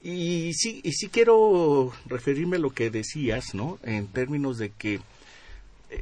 Y 0.00 0.52
sí, 0.54 0.80
y 0.82 0.92
sí 0.92 1.08
quiero 1.08 1.92
referirme 2.06 2.56
a 2.56 2.60
lo 2.60 2.70
que 2.70 2.90
decías, 2.90 3.54
¿no? 3.54 3.78
En 3.82 4.06
términos 4.06 4.56
de 4.58 4.70
que 4.70 5.00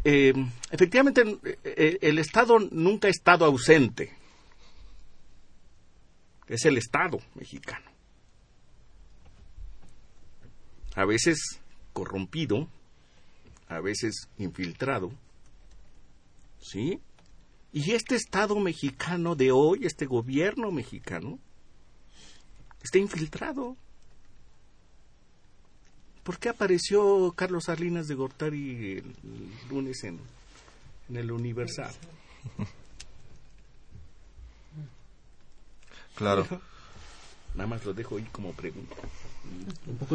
eh, 0.04 0.32
efectivamente 0.70 1.22
eh, 1.64 1.98
el 2.00 2.18
Estado 2.18 2.58
nunca 2.70 3.08
ha 3.08 3.10
estado 3.10 3.44
ausente. 3.44 4.12
Es 6.46 6.64
el 6.64 6.76
Estado 6.78 7.18
mexicano. 7.34 7.90
A 10.94 11.04
veces 11.04 11.60
corrompido, 11.92 12.68
a 13.68 13.80
veces 13.80 14.28
infiltrado, 14.38 15.12
¿sí? 16.60 17.00
Y 17.72 17.92
este 17.92 18.16
Estado 18.16 18.58
mexicano 18.60 19.34
de 19.34 19.50
hoy, 19.50 19.86
este 19.86 20.06
gobierno 20.06 20.70
mexicano, 20.70 21.38
está 22.82 22.98
infiltrado. 22.98 23.76
¿Por 26.22 26.38
qué 26.38 26.50
apareció 26.50 27.32
Carlos 27.34 27.64
Salinas 27.64 28.06
de 28.06 28.14
Gortari 28.14 28.98
el 28.98 29.14
lunes 29.70 30.04
en, 30.04 30.20
el 31.12 31.32
Universal? 31.32 31.92
Claro. 36.14 36.46
Nada 37.54 37.66
más 37.66 37.84
lo 37.84 37.94
dejo 37.94 38.18
ahí 38.18 38.24
como 38.30 38.52
pregunta. 38.52 38.94
Un 39.86 39.96
poco 39.96 40.14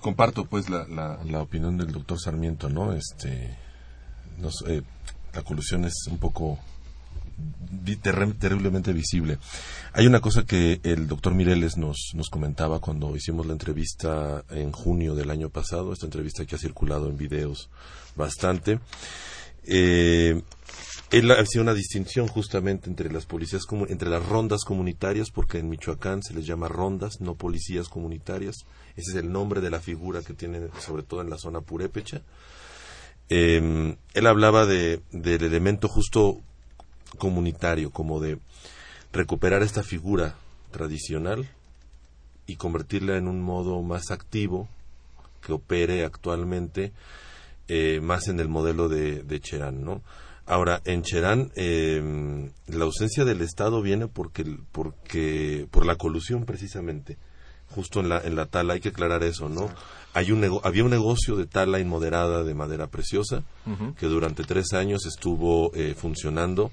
comparto 0.00 0.44
pues 0.44 0.68
la, 0.68 0.86
la, 0.86 1.42
opinión 1.42 1.76
del 1.76 1.92
doctor 1.92 2.20
Sarmiento, 2.20 2.68
¿no? 2.68 2.92
Este, 2.92 3.56
eh, 4.66 4.82
la 5.34 5.42
colusión 5.42 5.84
es 5.84 6.06
un 6.10 6.18
poco 6.18 6.58
terriblemente 8.02 8.92
visible. 8.92 9.38
Hay 9.92 10.06
una 10.06 10.20
cosa 10.20 10.44
que 10.44 10.80
el 10.82 11.06
doctor 11.06 11.34
Mireles 11.34 11.76
nos, 11.76 12.10
nos 12.14 12.30
comentaba 12.30 12.80
cuando 12.80 13.14
hicimos 13.14 13.46
la 13.46 13.52
entrevista 13.52 14.44
en 14.50 14.72
junio 14.72 15.14
del 15.14 15.30
año 15.30 15.48
pasado, 15.48 15.92
esta 15.92 16.06
entrevista 16.06 16.44
que 16.44 16.56
ha 16.56 16.58
circulado 16.58 17.08
en 17.08 17.16
videos 17.16 17.70
bastante. 18.16 18.80
Eh, 19.64 20.42
él 21.10 21.30
hacía 21.30 21.62
una 21.62 21.72
distinción 21.72 22.28
justamente 22.28 22.90
entre 22.90 23.10
las 23.10 23.24
policías, 23.24 23.62
entre 23.88 24.10
las 24.10 24.26
rondas 24.26 24.64
comunitarias, 24.64 25.30
porque 25.30 25.58
en 25.58 25.68
Michoacán 25.70 26.22
se 26.22 26.34
les 26.34 26.46
llama 26.46 26.68
rondas, 26.68 27.20
no 27.20 27.34
policías 27.34 27.88
comunitarias. 27.88 28.56
Ese 28.96 29.12
es 29.12 29.16
el 29.16 29.32
nombre 29.32 29.60
de 29.60 29.70
la 29.70 29.80
figura 29.80 30.22
que 30.22 30.34
tiene, 30.34 30.68
sobre 30.78 31.02
todo 31.02 31.22
en 31.22 31.30
la 31.30 31.38
zona 31.38 31.62
purépecha. 31.62 32.22
Eh, 33.30 33.96
él 34.14 34.26
hablaba 34.26 34.66
de, 34.66 35.00
del 35.12 35.42
elemento 35.44 35.88
justo 35.88 36.40
comunitario, 37.16 37.90
como 37.90 38.20
de 38.20 38.38
recuperar 39.12 39.62
esta 39.62 39.82
figura 39.82 40.34
tradicional 40.70 41.48
y 42.46 42.56
convertirla 42.56 43.16
en 43.16 43.28
un 43.28 43.40
modo 43.40 43.80
más 43.82 44.10
activo 44.10 44.68
que 45.40 45.52
opere 45.52 46.04
actualmente 46.04 46.92
eh, 47.68 48.00
más 48.02 48.28
en 48.28 48.40
el 48.40 48.48
modelo 48.48 48.88
de, 48.88 49.22
de 49.22 49.40
Cherán, 49.40 49.84
¿no? 49.84 50.02
Ahora, 50.48 50.80
en 50.86 51.02
Cherán, 51.02 51.52
eh, 51.56 52.50
la 52.68 52.84
ausencia 52.84 53.26
del 53.26 53.42
Estado 53.42 53.82
viene 53.82 54.08
porque, 54.08 54.46
porque, 54.72 55.68
por 55.70 55.84
la 55.84 55.96
colusión 55.96 56.46
precisamente, 56.46 57.18
justo 57.68 58.00
en 58.00 58.08
la, 58.08 58.20
en 58.20 58.34
la 58.34 58.46
tala, 58.46 58.72
hay 58.72 58.80
que 58.80 58.88
aclarar 58.88 59.22
eso, 59.24 59.50
¿no? 59.50 59.68
Hay 60.14 60.32
un 60.32 60.60
había 60.64 60.84
un 60.84 60.90
negocio 60.90 61.36
de 61.36 61.44
tala 61.44 61.80
inmoderada 61.80 62.42
de 62.44 62.54
madera 62.54 62.86
preciosa 62.86 63.44
que 63.98 64.06
durante 64.06 64.42
tres 64.42 64.72
años 64.72 65.04
estuvo 65.04 65.70
eh, 65.74 65.94
funcionando 65.94 66.70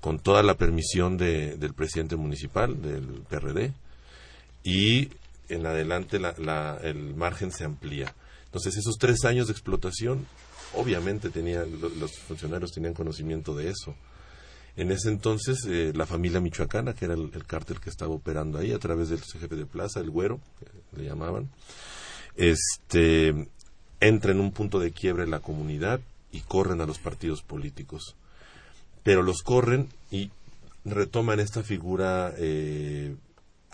con 0.00 0.18
toda 0.18 0.42
la 0.42 0.54
permisión 0.54 1.18
de, 1.18 1.56
del 1.56 1.74
presidente 1.74 2.16
municipal, 2.16 2.80
del 2.80 3.22
PRD, 3.28 3.72
y 4.62 5.10
en 5.50 5.66
adelante 5.66 6.18
la, 6.18 6.78
el 6.82 7.14
margen 7.14 7.52
se 7.52 7.64
amplía. 7.64 8.14
Entonces, 8.54 8.76
esos 8.76 8.96
tres 8.98 9.24
años 9.24 9.48
de 9.48 9.52
explotación, 9.52 10.26
obviamente 10.74 11.30
tenía, 11.30 11.64
los 11.64 12.18
funcionarios 12.18 12.70
tenían 12.70 12.94
conocimiento 12.94 13.54
de 13.54 13.70
eso. 13.70 13.94
En 14.76 14.92
ese 14.92 15.08
entonces, 15.08 15.64
eh, 15.66 15.92
la 15.94 16.06
familia 16.06 16.40
michoacana, 16.40 16.94
que 16.94 17.04
era 17.04 17.14
el, 17.14 17.30
cártel 17.46 17.80
que 17.80 17.90
estaba 17.90 18.14
operando 18.14 18.58
ahí 18.58 18.72
a 18.72 18.78
través 18.78 19.08
del 19.08 19.20
jefe 19.20 19.54
de 19.54 19.66
plaza, 19.66 20.00
el 20.00 20.10
güero, 20.10 20.40
le 20.96 21.04
llamaban, 21.04 21.50
este, 22.36 23.48
entra 24.00 24.32
en 24.32 24.40
un 24.40 24.52
punto 24.52 24.78
de 24.78 24.92
quiebre 24.92 25.26
la 25.26 25.40
comunidad 25.40 26.00
y 26.32 26.40
corren 26.40 26.80
a 26.80 26.86
los 26.86 26.98
partidos 26.98 27.42
políticos 27.42 28.16
pero 29.04 29.22
los 29.22 29.42
corren 29.42 29.88
y 30.10 30.30
retoman 30.84 31.38
esta 31.38 31.62
figura 31.62 32.34
eh, 32.36 33.14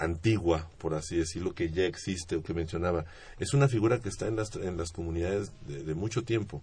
antigua, 0.01 0.69
por 0.79 0.95
así 0.95 1.17
decirlo, 1.17 1.55
que 1.55 1.71
ya 1.71 1.85
existe 1.85 2.37
o 2.37 2.43
que 2.43 2.55
mencionaba. 2.55 3.05
Es 3.39 3.55
una 3.55 3.69
figura 3.69 4.01
que 4.01 4.09
está 4.09 4.27
en 4.27 4.37
las, 4.37 4.55
en 4.57 4.77
las 4.77 4.91
comunidades 4.91 5.53
de, 5.67 5.95
mucho 5.95 6.25
tiempo 6.25 6.63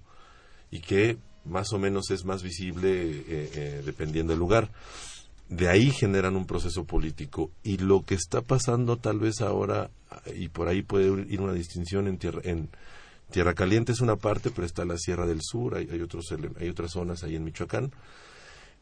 y 0.72 0.82
que 0.82 1.18
más 1.46 1.72
o 1.72 1.80
menos 1.80 2.12
es 2.12 2.26
más 2.26 2.44
visible 2.44 2.90
eh, 2.92 3.26
eh, 3.28 3.82
dependiendo 3.86 4.34
del 4.34 4.40
lugar. 4.40 4.70
De 5.50 5.70
ahí 5.70 5.92
generan 5.92 6.36
un 6.36 6.46
proceso 6.46 6.84
político 6.84 7.52
y 7.64 7.78
lo 7.78 8.04
que 8.04 8.16
está 8.16 8.42
pasando 8.42 8.98
tal 8.98 9.20
vez 9.20 9.40
ahora, 9.40 9.90
y 10.36 10.50
por 10.50 10.68
ahí 10.68 10.82
puede 10.82 11.06
ir 11.32 11.40
una 11.40 11.54
distinción 11.54 12.08
en 12.08 12.18
tierra, 12.18 12.42
en 12.44 12.70
tierra 13.32 13.54
Caliente 13.54 13.94
es 13.94 14.02
una 14.02 14.18
parte, 14.18 14.52
pero 14.52 14.66
está 14.66 14.84
la 14.84 14.98
Sierra 14.98 15.26
del 15.26 15.42
Sur, 15.42 15.76
hay, 15.76 15.88
hay, 15.90 16.02
otros, 16.02 16.26
hay 16.60 16.70
otras 16.70 16.92
zonas 16.92 17.24
ahí 17.24 17.36
en 17.36 17.46
Michoacán, 17.46 17.92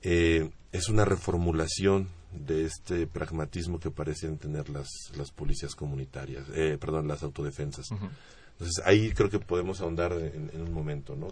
eh, 0.02 0.50
es 0.72 0.90
una 0.90 1.06
reformulación 1.06 2.10
de 2.40 2.66
este 2.66 3.08
pragmatismo 3.08 3.80
que 3.80 3.92
parecen 3.92 4.38
tener 4.38 4.70
las, 4.70 4.90
las 5.16 5.32
policías 5.32 5.76
comunitarias, 5.76 6.46
eh, 6.54 6.78
perdón, 6.80 7.08
las 7.08 7.24
autodefensas. 7.24 7.88
Entonces 7.92 8.84
ahí 8.86 9.12
creo 9.12 9.30
que 9.30 9.40
podemos 9.40 9.82
ahondar 9.82 10.14
en, 10.14 10.62
un 10.62 10.74
momento, 10.74 11.16
¿no? 11.16 11.28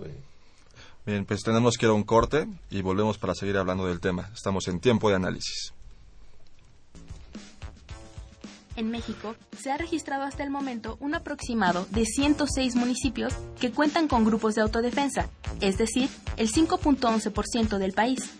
Bien, 1.06 1.26
pues 1.26 1.42
tenemos 1.42 1.78
que 1.78 1.86
ir 1.86 1.90
a 1.90 1.94
un 1.94 2.04
corte 2.04 2.48
y 2.70 2.82
volvemos 2.82 3.18
para 3.18 3.36
seguir 3.36 3.58
hablando 3.58 3.88
del 3.88 4.00
tema. 4.00 4.30
Estamos 4.34 4.68
en 4.68 4.80
tiempo 4.80 5.10
de 5.10 5.16
análisis. 5.16 5.74
En 8.76 8.90
México 8.90 9.36
se 9.58 9.72
ha 9.72 9.78
registrado 9.78 10.24
hasta 10.24 10.44
el 10.44 10.50
momento 10.50 10.98
un 11.00 11.14
aproximado 11.14 11.86
de 11.92 12.06
106 12.06 12.76
municipios 12.76 13.34
que 13.60 13.72
cuentan 13.72 14.08
con 14.08 14.26
grupos 14.26 14.56
de 14.56 14.62
autodefensa, 14.62 15.30
es 15.62 15.78
decir, 15.78 16.10
el 16.38 16.52
5.11% 16.52 17.78
del 17.78 17.94
país. 17.94 18.32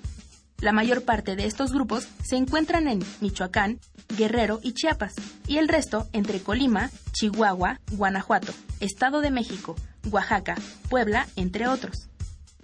La 0.64 0.72
mayor 0.72 1.04
parte 1.04 1.36
de 1.36 1.46
estos 1.46 1.74
grupos 1.74 2.08
se 2.24 2.38
encuentran 2.38 2.88
en 2.88 3.04
Michoacán, 3.20 3.82
Guerrero 4.18 4.62
y 4.64 4.72
Chiapas, 4.72 5.14
y 5.46 5.58
el 5.58 5.68
resto 5.68 6.08
entre 6.14 6.40
Colima, 6.40 6.90
Chihuahua, 7.12 7.82
Guanajuato, 7.92 8.54
Estado 8.80 9.20
de 9.20 9.30
México, 9.30 9.76
Oaxaca, 10.10 10.56
Puebla, 10.90 11.28
entre 11.36 11.68
otros. 11.68 12.08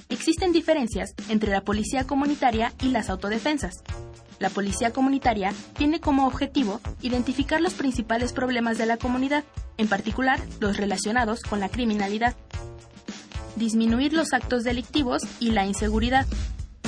Existen 0.07 0.53
diferencias 0.53 1.13
entre 1.27 1.51
la 1.51 1.65
policía 1.65 2.07
comunitaria 2.07 2.71
y 2.81 2.87
las 2.91 3.09
autodefensas. 3.09 3.83
La 4.39 4.49
policía 4.49 4.93
comunitaria 4.93 5.53
tiene 5.77 5.99
como 5.99 6.25
objetivo 6.25 6.79
identificar 7.01 7.59
los 7.59 7.73
principales 7.73 8.31
problemas 8.31 8.77
de 8.77 8.85
la 8.85 8.95
comunidad, 8.95 9.43
en 9.75 9.89
particular 9.89 10.39
los 10.61 10.77
relacionados 10.77 11.41
con 11.41 11.59
la 11.59 11.67
criminalidad, 11.67 12.37
disminuir 13.57 14.13
los 14.13 14.31
actos 14.31 14.63
delictivos 14.63 15.23
y 15.41 15.51
la 15.51 15.65
inseguridad, 15.65 16.25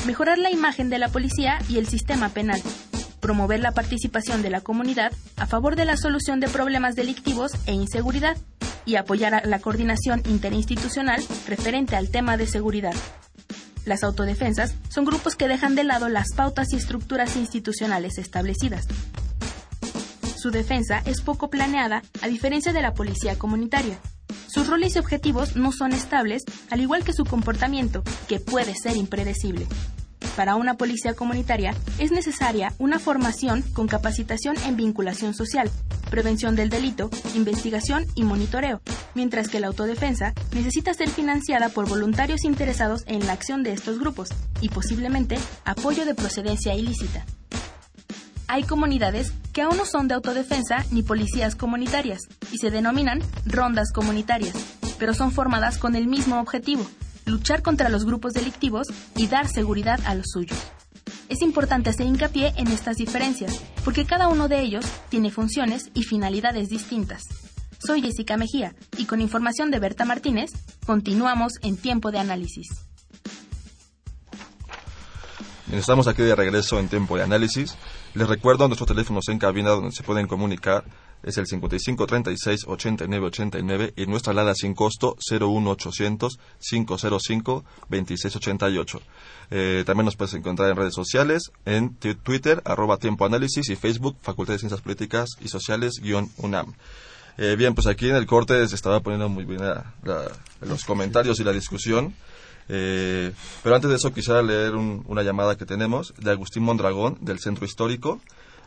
mejorar 0.06 0.38
la 0.38 0.52
imagen 0.52 0.90
de 0.90 1.00
la 1.00 1.10
policía 1.10 1.60
y 1.70 1.78
el 1.78 1.88
sistema 1.88 2.30
penal, 2.30 2.62
promover 3.20 3.60
la 3.60 3.72
participación 3.72 4.42
de 4.42 4.50
la 4.50 4.62
comunidad 4.62 5.12
a 5.38 5.46
favor 5.46 5.76
de 5.76 5.86
la 5.86 5.98
solución 5.98 6.40
de 6.40 6.50
problemas 6.50 6.96
delictivos 6.96 7.52
e 7.68 7.74
inseguridad 7.74 8.38
y 8.86 8.96
apoyar 8.96 9.44
la 9.46 9.60
coordinación 9.60 10.24
interinstitucional 10.26 11.24
referente 11.48 11.96
al 11.96 12.10
tema 12.10 12.38
de 12.38 12.48
seguridad. 12.48 12.96
Las 13.86 14.04
autodefensas 14.04 14.76
son 14.90 15.06
grupos 15.06 15.36
que 15.36 15.48
dejan 15.48 15.76
de 15.76 15.84
lado 15.84 16.10
las 16.10 16.34
pautas 16.36 16.74
y 16.74 16.76
estructuras 16.76 17.36
institucionales 17.36 18.18
establecidas. 18.18 18.86
Su 20.36 20.50
defensa 20.50 21.02
es 21.06 21.22
poco 21.22 21.50
planeada, 21.50 22.02
a 22.22 22.28
diferencia 22.28 22.74
de 22.74 22.82
la 22.82 22.94
policía 22.94 23.38
comunitaria. 23.38 24.00
Sus 24.52 24.68
roles 24.68 24.98
y 24.98 25.00
objetivos 25.00 25.56
no 25.56 25.72
son 25.72 25.94
estables, 25.94 26.44
al 26.70 26.82
igual 26.82 27.06
que 27.06 27.14
su 27.14 27.24
comportamiento, 27.24 28.04
que 28.28 28.42
puede 28.42 28.76
ser 28.76 28.98
impredecible. 28.98 29.66
Para 30.36 30.56
una 30.56 30.76
policía 30.76 31.14
comunitaria 31.14 31.74
es 32.00 32.12
necesaria 32.12 32.74
una 32.78 33.00
formación 33.00 33.62
con 33.74 33.88
capacitación 33.88 34.58
en 34.66 34.76
vinculación 34.76 35.34
social, 35.34 35.72
prevención 36.10 36.58
del 36.58 36.70
delito, 36.70 37.10
investigación 37.34 38.06
y 38.14 38.24
monitoreo, 38.24 38.82
mientras 39.16 39.48
que 39.48 39.62
la 39.62 39.68
autodefensa 39.68 40.34
necesita 40.54 40.94
ser 40.94 41.10
financiada 41.10 41.70
por 41.70 41.88
voluntarios 41.88 42.44
interesados 42.44 43.04
en 43.08 43.26
la 43.28 43.34
acción 43.34 43.64
de 43.64 43.72
estos 43.72 44.00
grupos 44.00 44.32
y 44.60 44.68
posiblemente 44.68 45.38
apoyo 45.64 46.06
de 46.06 46.14
procedencia 46.14 46.76
ilícita. 46.76 47.26
Hay 48.54 48.64
comunidades 48.64 49.32
que 49.54 49.62
aún 49.62 49.78
no 49.78 49.86
son 49.86 50.10
de 50.10 50.14
autodefensa 50.14 50.84
ni 50.92 51.04
policías 51.04 51.56
comunitarias 51.56 52.20
y 52.52 52.58
se 52.58 52.70
denominan 52.70 53.22
rondas 53.46 53.94
comunitarias, 53.94 54.54
pero 55.00 55.14
son 55.14 55.32
formadas 55.32 55.78
con 55.78 55.96
el 55.96 56.06
mismo 56.06 56.38
objetivo, 56.38 56.86
luchar 57.26 57.62
contra 57.62 57.88
los 57.88 58.04
grupos 58.04 58.34
delictivos 58.34 58.88
y 59.16 59.28
dar 59.28 59.48
seguridad 59.48 60.02
a 60.04 60.16
los 60.16 60.26
suyos. 60.34 60.60
Es 61.30 61.42
importante 61.42 61.92
hacer 61.92 62.08
hincapié 62.08 62.52
en 62.58 62.68
estas 62.68 62.98
diferencias, 62.98 63.58
porque 63.86 64.04
cada 64.04 64.28
uno 64.28 64.50
de 64.50 64.60
ellos 64.60 64.86
tiene 65.08 65.32
funciones 65.32 65.90
y 65.94 66.04
finalidades 66.04 66.68
distintas. 66.68 67.24
Soy 67.80 68.02
Jessica 68.02 68.36
Mejía 68.36 68.76
y 68.98 69.06
con 69.06 69.22
información 69.22 69.72
de 69.72 69.80
Berta 69.80 70.04
Martínez, 70.04 70.52
continuamos 70.86 71.54
en 71.62 71.78
tiempo 71.78 72.12
de 72.12 72.20
análisis. 72.20 72.91
Estamos 75.72 76.08
aquí 76.08 76.22
de 76.22 76.36
regreso 76.36 76.80
en 76.80 76.90
tiempo 76.90 77.16
de 77.16 77.24
análisis. 77.24 77.78
Les 78.14 78.28
recuerdo 78.28 78.68
nuestros 78.68 78.90
teléfonos 78.90 79.30
en 79.30 79.40
cabina 79.40 79.70
donde 79.70 79.94
se 79.94 80.04
pueden 80.04 80.28
comunicar 80.28 80.84
es 81.24 81.38
el 81.38 81.48
55 81.48 82.08
36 82.08 82.66
89 82.68 83.26
89 83.28 83.94
y 83.96 84.06
nuestra 84.06 84.34
alada 84.34 84.54
sin 84.54 84.74
costo 84.74 85.16
01800 85.32 86.40
505 86.60 87.64
26 87.88 88.36
88. 88.36 89.02
también 89.86 90.06
nos 90.06 90.18
puedes 90.18 90.34
encontrar 90.34 90.72
en 90.72 90.76
redes 90.76 90.94
sociales, 90.94 91.52
en 91.64 91.96
Twitter, 91.96 92.62
arroba 92.66 92.98
Tiempo 92.98 93.30
y 93.30 93.76
Facebook, 93.76 94.18
Facultad 94.22 94.54
de 94.54 94.60
Ciencias 94.60 94.82
Políticas 94.82 95.30
y 95.40 95.48
Sociales, 95.48 96.02
guion 96.02 96.30
UNAM. 96.38 96.74
Eh, 97.38 97.56
bien, 97.58 97.74
pues 97.76 97.88
aquí 97.88 98.10
en 98.10 98.18
el 98.18 98.26
corte 98.26 98.68
se 98.68 98.76
estaba 98.76 99.00
poniendo 99.00 99.30
muy 99.30 99.46
bien 99.46 99.62
los 100.60 100.84
comentarios 100.84 101.40
y 101.40 101.46
la 101.46 101.54
discusión. 101.54 102.14
Eh, 102.70 103.34
pero 103.64 103.76
antes 103.76 103.90
de 103.90 103.96
eso 103.98 104.14
quisiera 104.14 104.42
leer 104.42 104.76
una 104.76 105.24
llamada 105.24 105.58
que 105.58 105.66
tenemos 105.66 106.14
de 106.18 106.32
Agustín 106.32 106.64
Mondragón 106.64 107.18
del 107.22 107.40
Centro 107.40 107.66
Histórico, 107.66 108.22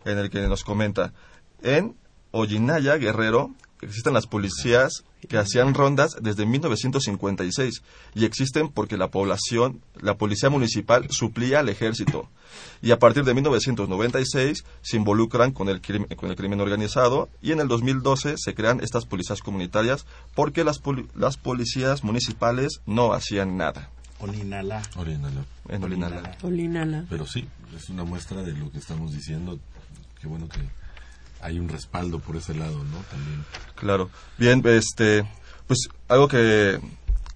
en 0.04 0.18
el 0.18 0.30
que 0.30 0.40
nos 0.48 0.64
comenta, 0.64 1.12
en 1.62 1.96
Ollinaya, 2.30 2.96
Guerrero, 2.96 3.54
existen 3.84 4.14
las 4.14 4.26
policías 4.26 5.04
que 5.28 5.38
hacían 5.38 5.74
rondas 5.74 6.16
desde 6.20 6.46
1956 6.46 7.82
y 8.14 8.24
existen 8.24 8.68
porque 8.68 8.96
la 8.96 9.08
población, 9.08 9.80
la 10.00 10.16
policía 10.16 10.50
municipal 10.50 11.06
suplía 11.10 11.60
al 11.60 11.68
ejército 11.68 12.28
y 12.82 12.90
a 12.90 12.98
partir 12.98 13.24
de 13.24 13.34
1996 13.34 14.64
se 14.82 14.96
involucran 14.96 15.52
con 15.52 15.68
el, 15.68 15.80
crimen, 15.80 16.08
con 16.16 16.30
el 16.30 16.36
crimen 16.36 16.60
organizado 16.60 17.28
y 17.42 17.52
en 17.52 17.60
el 17.60 17.68
2012 17.68 18.36
se 18.36 18.54
crean 18.54 18.80
estas 18.80 19.06
policías 19.06 19.40
comunitarias 19.40 20.06
porque 20.34 20.64
las, 20.64 20.80
las 21.14 21.36
policías 21.36 22.04
municipales 22.04 22.80
no 22.86 23.12
hacían 23.12 23.56
nada. 23.56 23.90
Olinala. 24.20 24.82
Olinala. 24.96 25.44
En 25.68 25.84
Olinala. 25.84 26.36
Olinala. 26.42 27.04
Pero 27.10 27.26
sí, 27.26 27.46
es 27.76 27.88
una 27.90 28.04
muestra 28.04 28.42
de 28.42 28.52
lo 28.52 28.70
que 28.70 28.78
estamos 28.78 29.12
diciendo. 29.12 29.58
Qué 30.20 30.28
bueno 30.28 30.48
que 30.48 30.60
hay 31.44 31.58
un 31.58 31.68
respaldo 31.68 32.20
por 32.20 32.36
ese 32.36 32.54
lado, 32.54 32.82
¿no? 32.84 32.98
También. 33.10 33.44
Claro. 33.74 34.10
Bien, 34.38 34.62
este, 34.64 35.28
pues 35.66 35.88
algo 36.08 36.26
que, 36.26 36.80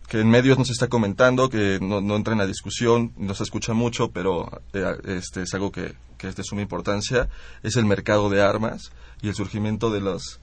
que 0.09 0.21
en 0.21 0.31
medios 0.31 0.57
no 0.59 0.65
se 0.65 0.73
está 0.73 0.89
comentando, 0.89 1.51
que 1.51 1.79
no, 1.83 2.01
no 2.01 2.17
entra 2.17 2.33
en 2.33 2.39
la 2.39 2.47
discusión, 2.47 3.13
no 3.19 3.35
se 3.35 3.43
escucha 3.43 3.75
mucho, 3.75 4.11
pero 4.11 4.63
eh, 4.73 4.97
este 5.05 5.43
es 5.43 5.53
algo 5.53 5.71
que, 5.71 5.95
que 6.17 6.29
es 6.29 6.37
de 6.37 6.43
suma 6.43 6.63
importancia, 6.63 7.29
es 7.63 7.77
el 7.77 7.85
mercado 7.85 8.31
de 8.31 8.41
armas 8.41 8.93
y 9.21 9.29
el 9.29 9.35
surgimiento 9.35 9.91
de 9.91 10.01
los 10.01 10.41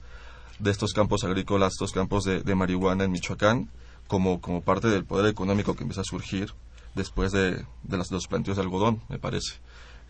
de 0.60 0.70
estos 0.70 0.92
campos 0.92 1.24
agrícolas, 1.24 1.72
estos 1.72 1.92
campos 1.92 2.24
de, 2.24 2.54
marihuana 2.54 3.04
en 3.04 3.10
Michoacán, 3.10 3.68
como, 4.06 4.40
como 4.40 4.62
parte 4.62 4.88
del 4.88 5.04
poder 5.04 5.26
económico 5.26 5.74
que 5.74 5.82
empieza 5.82 6.00
a 6.00 6.04
surgir 6.04 6.54
después 6.94 7.32
de, 7.32 7.66
de 7.82 7.96
los 7.98 8.26
plantíos 8.26 8.56
de 8.56 8.62
algodón, 8.62 9.02
me 9.08 9.18
parece 9.18 9.58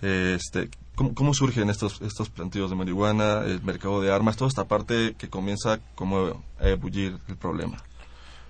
este, 0.02 0.68
¿cómo, 0.94 1.35
surgen 1.35 1.70
estos, 1.70 2.00
estos 2.02 2.30
plantíos 2.30 2.70
de 2.70 2.76
marihuana, 2.76 3.44
el 3.44 3.62
mercado 3.62 4.00
de 4.00 4.12
armas, 4.12 4.37
toda 4.37 4.48
esta 4.48 4.64
parte 4.64 5.14
que 5.16 5.28
comienza 5.28 5.80
como 5.94 6.42
a 6.59 6.68
ebullir 6.68 7.18
el 7.28 7.37
problema? 7.37 7.82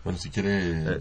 Bueno, 0.05 0.19
si 0.19 0.31
quiere... 0.31 0.97
Eh, 0.97 1.01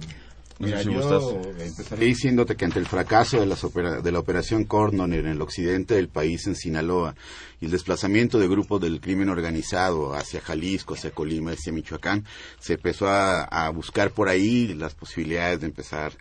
mira, 0.60 0.81
yo 0.81 1.41
empezaré 1.60 2.05
diciéndote 2.05 2.55
que 2.55 2.65
ante 2.65 2.79
el 2.79 2.88
fracaso 2.88 3.39
de, 3.39 3.45
las 3.45 3.62
de 3.62 4.12
la 4.12 4.19
operación 4.19 4.65
Cordon 4.65 5.13
en 5.13 5.27
el 5.27 5.41
occidente 5.41 5.95
del 5.95 6.10
país, 6.10 6.47
en 6.47 6.55
Sinaloa, 6.55 7.15
y 7.60 7.65
el 7.65 7.71
desplazamiento 7.71 8.39
de 8.39 8.47
grupos 8.47 8.81
del 8.81 9.01
crimen 9.01 9.29
organizado 9.29 10.13
hacia 10.13 10.41
Jalisco, 10.41 10.93
hacia 10.93 11.12
Colima, 11.12 11.51
hacia 11.51 11.73
Michoacán, 11.73 12.25
se 12.60 12.73
empezó 12.73 13.08
a, 13.08 13.43
a 13.43 13.69
buscar 13.69 14.12
por 14.12 14.29
ahí 14.29 14.73
las 14.73 14.93
posibilidades 14.93 15.60
de 15.60 15.67
empezar 15.67 16.13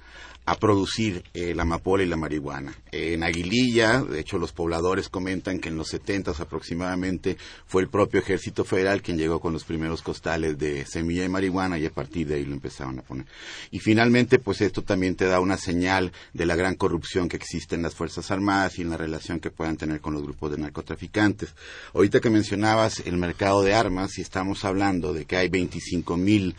a 0.46 0.57
producir 0.57 1.24
eh, 1.33 1.54
la 1.54 1.62
amapola 1.62 2.02
y 2.02 2.07
la 2.07 2.16
marihuana. 2.16 2.74
en 2.92 3.22
Aguililla, 3.22 4.02
de 4.02 4.20
hecho, 4.20 4.38
los 4.38 4.52
pobladores 4.52 5.09
comentan 5.09 5.59
que 5.59 5.70
en 5.70 5.76
los 5.76 5.88
70 5.88 6.33
aproximadamente 6.38 7.37
fue 7.66 7.83
el 7.83 7.88
propio 7.88 8.20
Ejército 8.20 8.64
Federal 8.64 9.02
quien 9.02 9.16
llegó 9.16 9.40
con 9.40 9.52
los 9.52 9.64
primeros 9.64 10.02
costales 10.02 10.59
de 10.59 10.85
semilla 10.85 11.22
de 11.22 11.28
marihuana 11.28 11.78
y 11.78 11.87
a 11.87 11.90
partir 11.90 12.26
de 12.26 12.35
ahí 12.35 12.44
lo 12.44 12.52
empezaron 12.52 12.98
a 12.98 13.02
poner. 13.02 13.26
Y 13.70 13.78
finalmente, 13.78 14.38
pues 14.38 14.61
esto 14.61 14.83
también 14.83 15.16
te 15.16 15.26
da 15.26 15.40
una 15.40 15.57
señal 15.57 16.12
de 16.33 16.46
la 16.46 16.57
gran 16.57 16.74
corrupción 16.74 17.28
que 17.28 17.37
existe 17.37 17.74
en 17.74 17.83
las 17.83 17.94
Fuerzas 17.94 18.30
Armadas 18.30 18.78
y 18.78 18.83
en 18.83 18.90
la 18.90 18.96
relación 18.96 19.40
que 19.40 19.50
puedan 19.50 19.76
tener 19.76 20.00
con 20.00 20.14
los 20.14 20.22
grupos 20.22 20.50
de 20.50 20.59
narcotraficantes. 20.59 21.54
Ahorita 21.94 22.20
que 22.20 22.30
mencionabas 22.30 23.00
el 23.00 23.16
mercado 23.16 23.62
de 23.62 23.74
armas, 23.74 24.18
y 24.18 24.22
estamos 24.22 24.64
hablando 24.64 25.12
de 25.12 25.24
que 25.24 25.37
hay 25.37 25.48
25 25.48 26.16
mil 26.16 26.54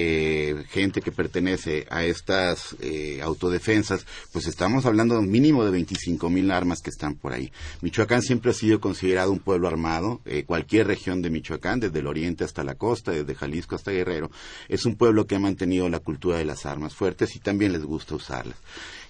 eh, 0.00 0.64
gente 0.68 1.00
que 1.00 1.10
pertenece 1.10 1.84
a 1.90 2.04
estas 2.04 2.76
eh, 2.80 3.20
autodefensas, 3.20 4.06
pues 4.32 4.46
estamos 4.46 4.86
hablando 4.86 5.14
de 5.14 5.22
un 5.22 5.28
mínimo 5.28 5.64
de 5.64 5.72
25 5.72 6.30
mil 6.30 6.52
armas 6.52 6.82
que 6.82 6.90
están 6.90 7.16
por 7.16 7.32
ahí. 7.32 7.50
Michoacán 7.80 8.22
siempre 8.22 8.52
ha 8.52 8.54
sido 8.54 8.80
considerado 8.80 9.32
un 9.32 9.40
pueblo 9.40 9.66
armado, 9.66 10.20
eh, 10.24 10.44
cualquier 10.44 10.86
región 10.86 11.20
de 11.20 11.30
Michoacán, 11.30 11.80
desde 11.80 11.98
el 11.98 12.06
oriente 12.06 12.44
hasta 12.44 12.62
la 12.62 12.76
costa, 12.76 13.10
desde 13.10 13.34
Jalisco 13.34 13.74
hasta 13.74 13.90
Guerrero, 13.90 14.30
es 14.68 14.86
un 14.86 14.94
pueblo 14.94 15.26
que 15.26 15.34
ha 15.34 15.40
mantenido 15.40 15.88
la 15.88 15.98
cultura 15.98 16.38
de 16.38 16.44
las 16.44 16.64
armas 16.64 16.94
fuertes 16.94 17.34
y 17.34 17.40
también 17.40 17.72
les 17.72 17.82
gusta 17.82 18.14
usarlas. 18.14 18.56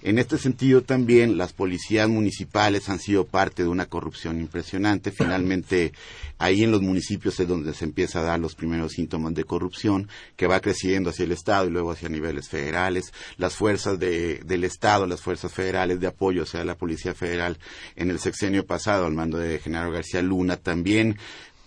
En 0.01 0.17
este 0.17 0.37
sentido 0.37 0.81
también 0.81 1.37
las 1.37 1.51
policías 1.51 2.07
municipales 2.07 2.87
han 2.87 2.99
sido 2.99 3.25
parte 3.25 3.63
de 3.63 3.69
una 3.69 3.87
corrupción 3.87 4.39
impresionante. 4.39 5.11
Finalmente, 5.11 5.91
ahí 6.37 6.63
en 6.63 6.71
los 6.71 6.81
municipios 6.81 7.37
es 7.39 7.47
donde 7.47 7.73
se 7.73 7.83
empieza 7.83 8.19
a 8.19 8.23
dar 8.23 8.39
los 8.39 8.55
primeros 8.55 8.93
síntomas 8.93 9.33
de 9.33 9.43
corrupción, 9.43 10.07
que 10.37 10.47
va 10.47 10.61
creciendo 10.61 11.09
hacia 11.09 11.25
el 11.25 11.33
Estado 11.33 11.67
y 11.67 11.71
luego 11.71 11.91
hacia 11.91 12.07
niveles 12.07 12.47
federales. 12.47 13.11
Las 13.35 13.55
fuerzas 13.55 13.99
del 13.99 14.63
Estado, 14.63 15.05
las 15.05 15.21
fuerzas 15.21 15.51
federales 15.51 15.99
de 15.99 16.07
apoyo, 16.07 16.43
o 16.43 16.45
sea, 16.45 16.63
la 16.63 16.75
Policía 16.75 17.13
Federal, 17.13 17.57
en 17.97 18.09
el 18.09 18.19
sexenio 18.19 18.65
pasado, 18.65 19.05
al 19.05 19.13
mando 19.13 19.37
de 19.37 19.59
Genaro 19.59 19.91
García 19.91 20.21
Luna, 20.21 20.55
también 20.55 21.17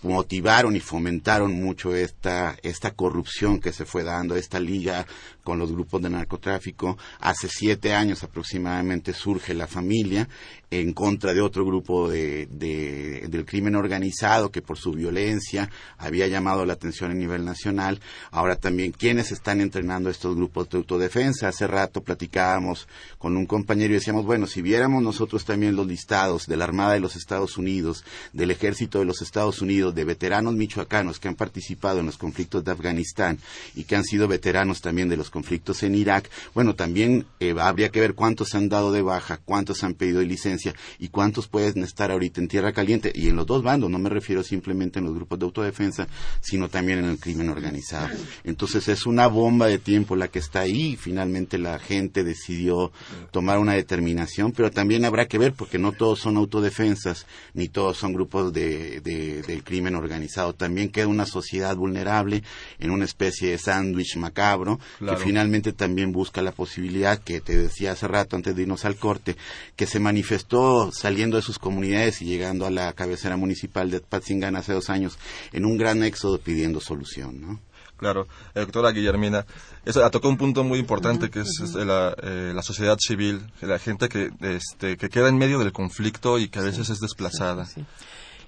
motivaron 0.03 0.75
y 0.75 0.79
fomentaron 0.79 1.53
mucho 1.53 1.95
esta, 1.95 2.57
esta 2.61 2.91
corrupción 2.91 3.59
que 3.59 3.71
se 3.71 3.85
fue 3.85 4.03
dando, 4.03 4.35
esta 4.35 4.59
liga 4.59 5.07
con 5.43 5.59
los 5.59 5.71
grupos 5.71 6.01
de 6.01 6.09
narcotráfico. 6.09 6.97
Hace 7.19 7.49
siete 7.49 7.93
años 7.93 8.23
aproximadamente 8.23 9.13
surge 9.13 9.53
la 9.53 9.67
familia 9.67 10.27
en 10.71 10.93
contra 10.93 11.33
de 11.33 11.41
otro 11.41 11.65
grupo 11.65 12.09
de, 12.09 12.47
del 12.47 13.45
crimen 13.45 13.75
organizado 13.75 14.49
que 14.49 14.61
por 14.61 14.77
su 14.77 14.91
violencia 14.91 15.69
había 15.97 16.27
llamado 16.27 16.65
la 16.65 16.73
atención 16.73 17.11
a 17.11 17.13
nivel 17.13 17.45
nacional. 17.45 17.99
Ahora 18.31 18.55
también, 18.55 18.91
¿quiénes 18.91 19.31
están 19.31 19.61
entrenando 19.61 20.09
estos 20.09 20.35
grupos 20.35 20.69
de 20.69 20.79
autodefensa? 20.79 21.47
Hace 21.47 21.67
rato 21.67 22.01
platicábamos 22.01 22.87
con 23.19 23.37
un 23.37 23.45
compañero 23.45 23.93
y 23.93 23.97
decíamos, 23.97 24.25
bueno, 24.25 24.47
si 24.47 24.61
viéramos 24.61 25.03
nosotros 25.03 25.45
también 25.45 25.75
los 25.75 25.85
listados 25.85 26.47
de 26.47 26.57
la 26.57 26.63
Armada 26.63 26.93
de 26.93 26.99
los 26.99 27.15
Estados 27.15 27.57
Unidos, 27.57 28.03
del 28.31 28.49
Ejército 28.49 28.99
de 28.99 29.05
los 29.05 29.21
Estados 29.21 29.61
Unidos, 29.61 29.93
de 29.93 30.05
veteranos 30.05 30.55
michoacanos 30.55 31.19
que 31.19 31.27
han 31.27 31.35
participado 31.35 31.99
en 31.99 32.07
los 32.07 32.17
conflictos 32.17 32.63
de 32.63 32.71
Afganistán 32.71 33.37
y 33.75 33.83
que 33.83 33.95
han 33.95 34.03
sido 34.03 34.27
veteranos 34.27 34.81
también 34.81 35.09
de 35.09 35.17
los 35.17 35.29
conflictos 35.33 35.81
en 35.81 35.95
Irak, 35.95 36.29
bueno, 36.53 36.75
también 36.75 37.25
eh, 37.39 37.55
habría 37.59 37.89
que 37.89 37.99
ver 37.99 38.13
cuántos 38.13 38.53
han 38.53 38.69
dado 38.69 38.91
de 38.91 39.01
baja, 39.01 39.39
cuántos 39.43 39.83
han 39.83 39.95
pedido 39.95 40.21
licencia 40.21 40.75
y 40.99 41.09
cuántos 41.09 41.47
pueden 41.47 41.83
estar 41.83 42.11
ahorita 42.11 42.39
en 42.39 42.47
tierra 42.47 42.71
caliente 42.71 43.11
y 43.13 43.29
en 43.29 43.35
los 43.35 43.47
dos 43.47 43.63
bandos, 43.63 43.89
no 43.89 43.97
me 43.97 44.09
refiero 44.09 44.43
simplemente 44.43 44.99
en 44.99 45.05
los 45.05 45.15
grupos 45.15 45.39
de 45.39 45.45
autodefensa, 45.45 46.07
sino 46.39 46.69
también 46.69 46.99
en 46.99 47.05
el 47.05 47.17
crimen 47.17 47.49
organizado. 47.49 48.09
Entonces 48.43 48.87
es 48.87 49.07
una 49.07 49.25
bomba 49.25 49.65
de 49.65 49.79
tiempo 49.79 50.15
la 50.15 50.27
que 50.27 50.39
está 50.39 50.61
ahí, 50.61 50.95
finalmente 50.95 51.57
la 51.57 51.79
gente 51.79 52.23
decidió 52.23 52.91
tomar 53.31 53.57
una 53.57 53.73
determinación, 53.73 54.51
pero 54.51 54.69
también 54.69 55.03
habrá 55.03 55.27
que 55.27 55.39
ver 55.39 55.53
porque 55.53 55.79
no 55.79 55.91
todos 55.93 56.19
son 56.19 56.37
autodefensas 56.37 57.25
ni 57.53 57.69
todos 57.69 57.97
son 57.97 58.13
grupos 58.13 58.53
de, 58.53 59.01
del 59.01 59.63
crimen 59.63 59.95
organizado. 59.95 60.53
También 60.53 60.89
queda 60.89 61.07
una 61.07 61.25
sociedad 61.25 61.75
vulnerable 61.75 62.43
en 62.79 62.91
una 62.91 63.05
especie 63.05 63.49
de 63.49 63.57
sándwich 63.57 64.17
macabro 64.17 64.79
que 64.99 65.17
finalmente 65.23 65.73
también 65.73 66.11
busca 66.11 66.41
la 66.41 66.51
posibilidad 66.51 67.19
que 67.19 67.41
te 67.41 67.57
decía 67.57 67.93
hace 67.93 68.07
rato 68.07 68.35
antes 68.35 68.55
de 68.55 68.63
irnos 68.63 68.85
al 68.85 68.95
corte, 68.95 69.35
que 69.75 69.85
se 69.85 69.99
manifestó 69.99 70.91
saliendo 70.91 71.37
de 71.37 71.43
sus 71.43 71.59
comunidades 71.59 72.21
y 72.21 72.25
llegando 72.25 72.65
a 72.65 72.71
la 72.71 72.93
cabecera 72.93 73.37
municipal 73.37 73.89
de 73.89 74.01
Patzingán 74.01 74.55
hace 74.55 74.73
dos 74.73 74.89
años 74.89 75.17
en 75.51 75.65
un 75.65 75.77
gran 75.77 76.03
éxodo 76.03 76.39
pidiendo 76.39 76.79
solución, 76.79 77.41
¿no? 77.41 77.59
Claro, 77.97 78.27
eh, 78.53 78.59
doctora 78.59 78.91
Guillermina, 78.91 79.45
eso 79.85 80.09
tocó 80.09 80.27
un 80.27 80.35
punto 80.35 80.63
muy 80.63 80.79
importante 80.79 81.29
que 81.29 81.41
es, 81.41 81.73
la, 81.73 82.13
eh, 82.21 82.51
la, 82.53 82.61
sociedad 82.61 82.97
civil, 82.99 83.41
la 83.61 83.79
gente 83.79 84.09
que, 84.09 84.29
este, 84.41 84.97
que 84.97 85.09
queda 85.09 85.29
en 85.29 85.37
medio 85.37 85.59
del 85.59 85.71
conflicto 85.71 86.37
y 86.37 86.49
que 86.49 86.59
a 86.59 86.63
veces 86.63 86.89
es 86.89 86.99
desplazada. 86.99 87.65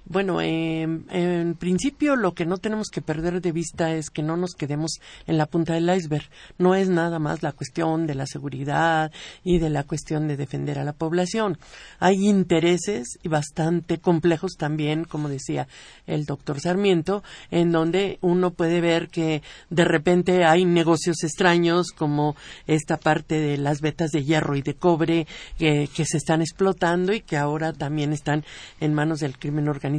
Bueno, 0.08 0.40
en 0.40 1.56
principio 1.58 2.14
lo 2.14 2.32
que 2.32 2.46
no 2.46 2.58
tenemos 2.58 2.90
que 2.90 3.02
perder 3.02 3.40
de 3.40 3.50
vista 3.50 3.92
es 3.92 4.08
que 4.08 4.22
no 4.22 4.36
nos 4.36 4.54
quedemos 4.54 5.00
en 5.26 5.36
la 5.36 5.46
punta 5.46 5.74
del 5.74 5.92
iceberg. 5.92 6.28
No 6.58 6.76
es 6.76 6.88
nada 6.88 7.18
más 7.18 7.42
la 7.42 7.50
cuestión 7.50 8.06
de 8.06 8.14
la 8.14 8.26
seguridad 8.26 9.10
y 9.42 9.58
de 9.58 9.68
la 9.68 9.82
cuestión 9.82 10.28
de 10.28 10.36
defender 10.36 10.78
a 10.78 10.84
la 10.84 10.92
población. 10.92 11.58
Hay 11.98 12.28
intereses 12.28 13.18
y 13.24 13.28
bastante 13.28 13.98
complejos 13.98 14.52
también, 14.56 15.02
como 15.02 15.28
decía 15.28 15.66
el 16.06 16.24
doctor 16.24 16.60
Sarmiento, 16.60 17.24
en 17.50 17.72
donde 17.72 18.18
uno 18.20 18.52
puede 18.52 18.80
ver 18.80 19.08
que 19.08 19.42
de 19.70 19.84
repente 19.84 20.44
hay 20.44 20.64
negocios 20.64 21.24
extraños 21.24 21.88
como 21.90 22.36
esta 22.68 22.96
parte 22.96 23.40
de 23.40 23.58
las 23.58 23.80
vetas 23.80 24.12
de 24.12 24.22
hierro 24.22 24.54
y 24.54 24.62
de 24.62 24.74
cobre 24.74 25.26
que 25.58 25.88
se 26.04 26.16
están 26.16 26.42
explotando 26.42 27.12
y 27.12 27.22
que 27.22 27.36
ahora 27.36 27.72
también 27.72 28.12
están 28.12 28.44
en 28.78 28.94
manos 28.94 29.18
del 29.18 29.36
crimen 29.36 29.68
organizado 29.68 29.95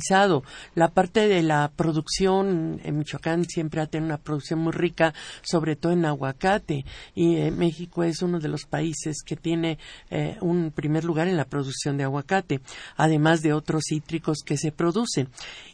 la 0.75 0.89
parte 0.89 1.27
de 1.27 1.41
la 1.43 1.71
producción 1.75 2.79
en 2.83 2.97
Michoacán 2.97 3.45
siempre 3.45 3.81
ha 3.81 3.87
tenido 3.87 4.07
una 4.07 4.17
producción 4.17 4.59
muy 4.59 4.73
rica, 4.73 5.13
sobre 5.41 5.75
todo 5.75 5.91
en 5.91 6.05
aguacate, 6.05 6.85
y 7.15 7.37
eh, 7.37 7.51
México 7.51 8.03
es 8.03 8.21
uno 8.21 8.39
de 8.39 8.49
los 8.49 8.65
países 8.65 9.23
que 9.25 9.35
tiene 9.35 9.77
eh, 10.09 10.37
un 10.41 10.71
primer 10.71 11.03
lugar 11.03 11.27
en 11.27 11.37
la 11.37 11.45
producción 11.45 11.97
de 11.97 12.03
aguacate, 12.03 12.61
además 12.95 13.41
de 13.41 13.53
otros 13.53 13.83
cítricos 13.87 14.39
que 14.45 14.57
se 14.57 14.71
producen. 14.71 15.29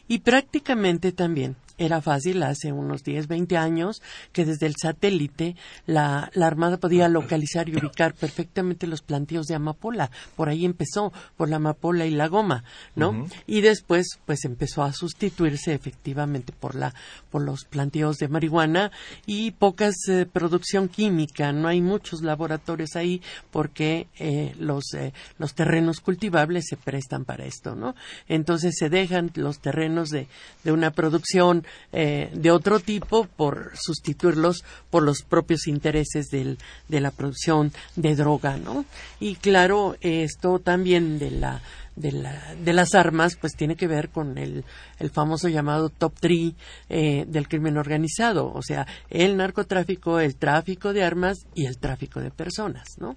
Y 0.08 0.18
prácticamente 0.18 1.12
también 1.12 1.56
era 1.76 2.00
fácil 2.00 2.42
hace 2.42 2.72
unos 2.72 3.02
10, 3.02 3.26
20 3.26 3.56
años 3.56 4.00
que 4.32 4.44
desde 4.44 4.66
el 4.66 4.74
satélite 4.80 5.56
la, 5.86 6.30
Armada 6.40 6.76
podía 6.76 7.08
localizar 7.08 7.68
y 7.68 7.76
ubicar 7.76 8.14
perfectamente 8.14 8.86
los 8.86 9.02
plantíos 9.02 9.46
de 9.46 9.54
amapola. 9.54 10.10
Por 10.36 10.48
ahí 10.48 10.64
empezó, 10.64 11.12
por 11.36 11.48
la 11.48 11.56
amapola 11.56 12.06
y 12.06 12.10
la 12.10 12.28
goma, 12.28 12.64
¿no? 12.94 13.26
Y 13.46 13.62
después, 13.62 14.18
pues 14.26 14.44
empezó 14.44 14.82
a 14.82 14.92
sustituirse 14.92 15.72
efectivamente 15.72 16.52
por 16.52 16.74
la, 16.74 16.94
por 17.30 17.42
los 17.42 17.64
plantíos 17.64 18.18
de 18.18 18.28
marihuana 18.28 18.92
y 19.26 19.52
pocas 19.52 19.96
eh, 20.08 20.26
producción 20.30 20.88
química. 20.88 21.52
No 21.52 21.66
hay 21.66 21.80
muchos 21.80 22.22
laboratorios 22.22 22.94
ahí 22.94 23.22
porque 23.50 24.06
eh, 24.18 24.54
los, 24.58 24.92
eh, 24.94 25.12
los 25.38 25.54
terrenos 25.54 26.00
cultivables 26.00 26.66
se 26.68 26.76
prestan 26.76 27.24
para 27.24 27.46
esto, 27.46 27.74
¿no? 27.74 27.96
Entonces 28.28 28.76
se 28.78 28.90
dejan 28.90 29.30
los 29.34 29.60
terrenos 29.60 29.93
de, 30.10 30.26
una 30.64 30.90
producción 30.90 31.64
eh, 31.92 32.30
de 32.34 32.50
otro 32.50 32.80
tipo 32.80 33.24
por 33.24 33.72
sustituirlos 33.74 34.64
por 34.90 35.02
los 35.02 35.22
propios 35.22 35.66
intereses 35.66 36.26
del, 36.30 36.58
de 36.88 37.00
la 37.00 37.10
producción 37.10 37.72
de 37.96 38.16
droga, 38.16 38.56
¿no? 38.56 38.84
Y 39.20 39.36
claro, 39.36 39.96
esto 40.00 40.58
también 40.58 41.18
de 41.18 41.30
la 41.30 41.62
de, 41.96 42.12
la, 42.12 42.54
de, 42.62 42.72
las 42.72 42.94
armas, 42.94 43.36
pues 43.36 43.54
tiene 43.54 43.76
que 43.76 43.86
ver 43.86 44.08
con 44.10 44.38
el, 44.38 44.64
el 44.98 45.10
famoso 45.10 45.48
llamado 45.48 45.88
top 45.88 46.14
three 46.18 46.54
eh, 46.88 47.24
del 47.26 47.48
crimen 47.48 47.76
organizado, 47.76 48.52
o 48.52 48.62
sea, 48.62 48.86
el 49.10 49.36
narcotráfico, 49.36 50.18
el 50.20 50.36
tráfico 50.36 50.92
de 50.92 51.04
armas 51.04 51.46
y 51.54 51.66
el 51.66 51.78
tráfico 51.78 52.20
de 52.20 52.30
personas, 52.30 52.98
¿no? 52.98 53.16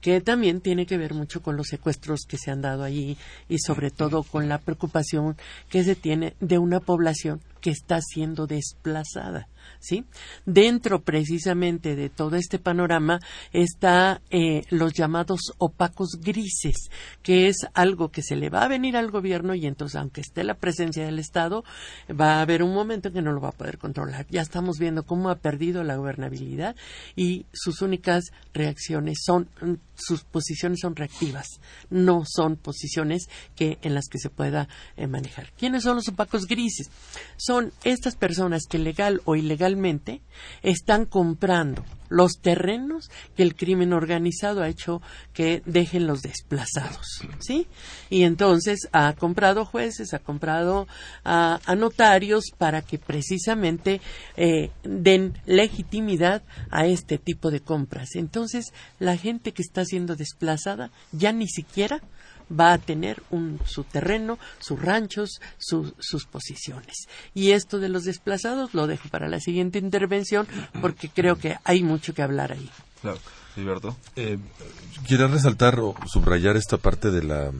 Que 0.00 0.20
también 0.20 0.60
tiene 0.60 0.86
que 0.86 0.96
ver 0.96 1.14
mucho 1.14 1.42
con 1.42 1.56
los 1.56 1.68
secuestros 1.68 2.20
que 2.26 2.38
se 2.38 2.50
han 2.50 2.62
dado 2.62 2.84
allí 2.84 3.16
y 3.48 3.58
sobre 3.58 3.90
todo 3.90 4.22
con 4.22 4.48
la 4.48 4.58
preocupación 4.58 5.36
que 5.68 5.84
se 5.84 5.94
tiene 5.94 6.34
de 6.40 6.58
una 6.58 6.80
población 6.80 7.40
que 7.66 7.72
está 7.72 8.00
siendo 8.00 8.46
desplazada. 8.46 9.48
¿sí? 9.80 10.04
Dentro 10.44 11.02
precisamente 11.02 11.96
de 11.96 12.10
todo 12.10 12.36
este 12.36 12.60
panorama 12.60 13.18
está 13.52 14.22
eh, 14.30 14.62
los 14.70 14.92
llamados 14.92 15.52
opacos 15.58 16.20
grises, 16.20 16.90
que 17.24 17.48
es 17.48 17.66
algo 17.74 18.10
que 18.10 18.22
se 18.22 18.36
le 18.36 18.50
va 18.50 18.62
a 18.62 18.68
venir 18.68 18.96
al 18.96 19.10
gobierno 19.10 19.56
y 19.56 19.66
entonces 19.66 19.96
aunque 19.96 20.20
esté 20.20 20.44
la 20.44 20.54
presencia 20.54 21.04
del 21.04 21.18
Estado, 21.18 21.64
va 22.08 22.34
a 22.34 22.42
haber 22.42 22.62
un 22.62 22.72
momento 22.72 23.08
en 23.08 23.14
que 23.14 23.22
no 23.22 23.32
lo 23.32 23.40
va 23.40 23.48
a 23.48 23.58
poder 23.58 23.78
controlar. 23.78 24.26
Ya 24.30 24.42
estamos 24.42 24.78
viendo 24.78 25.02
cómo 25.02 25.28
ha 25.28 25.36
perdido 25.36 25.82
la 25.82 25.96
gobernabilidad 25.96 26.76
y 27.16 27.46
sus 27.52 27.82
únicas 27.82 28.26
reacciones 28.52 29.18
son 29.24 29.48
sus 29.96 30.24
posiciones 30.24 30.80
son 30.80 30.94
reactivas, 30.94 31.46
no 31.90 32.24
son 32.26 32.56
posiciones 32.56 33.28
que 33.54 33.78
en 33.82 33.94
las 33.94 34.08
que 34.08 34.18
se 34.18 34.30
pueda 34.30 34.68
eh, 34.96 35.06
manejar. 35.06 35.52
¿Quiénes 35.56 35.84
son 35.84 35.96
los 35.96 36.08
opacos 36.08 36.46
grises? 36.46 36.90
Estas 37.84 38.16
personas 38.16 38.62
que 38.68 38.78
legal 38.78 39.20
o 39.24 39.36
ilegalmente 39.36 40.22
están 40.62 41.04
comprando 41.06 41.84
los 42.08 42.34
terrenos 42.40 43.10
que 43.36 43.42
el 43.42 43.54
crimen 43.54 43.92
organizado 43.92 44.62
ha 44.62 44.68
hecho 44.68 45.02
que 45.32 45.62
dejen 45.66 46.06
los 46.06 46.22
desplazados, 46.22 47.22
¿sí? 47.40 47.66
Y 48.10 48.22
entonces 48.22 48.88
ha 48.92 49.12
comprado 49.14 49.64
jueces, 49.64 50.14
ha 50.14 50.18
comprado 50.18 50.86
a, 51.24 51.58
notarios 51.76 52.44
para 52.56 52.82
que 52.82 52.98
precisamente 52.98 54.00
eh, 54.36 54.70
den 54.82 55.34
legitimidad 55.46 56.42
a 56.70 56.86
este 56.86 57.18
tipo 57.18 57.50
de 57.50 57.60
compras. 57.60 58.14
Entonces, 58.14 58.72
la 58.98 59.16
gente 59.16 59.52
que 59.52 59.62
está 59.62 59.84
siendo 59.84 60.16
desplazada 60.16 60.90
ya 61.12 61.32
ni 61.32 61.48
siquiera 61.48 62.00
va 62.50 62.72
a 62.72 62.78
tener 62.78 63.22
un, 63.30 63.60
su 63.64 63.84
terreno, 63.84 64.38
sus 64.58 64.80
ranchos, 64.80 65.40
sus 65.58 66.26
posiciones. 66.26 67.08
Y 67.34 67.52
esto 67.52 67.78
de 67.78 67.88
los 67.88 68.04
desplazados 68.04 68.74
lo 68.74 68.86
dejo 68.86 69.08
para 69.08 69.28
la 69.28 69.40
siguiente 69.40 69.78
intervención 69.78 70.46
porque 70.80 71.08
creo 71.08 71.36
que 71.36 71.56
hay 71.64 71.82
mucho 71.82 72.14
que 72.14 72.22
hablar 72.22 72.52
ahí. 72.52 72.70
Claro. 73.02 73.18
Eh, 74.16 74.38
quiero 75.06 75.28
resaltar 75.28 75.80
o 75.80 75.94
subrayar 76.06 76.56
esta 76.56 76.76
parte 76.76 77.10
de 77.10 77.22
la 77.22 77.52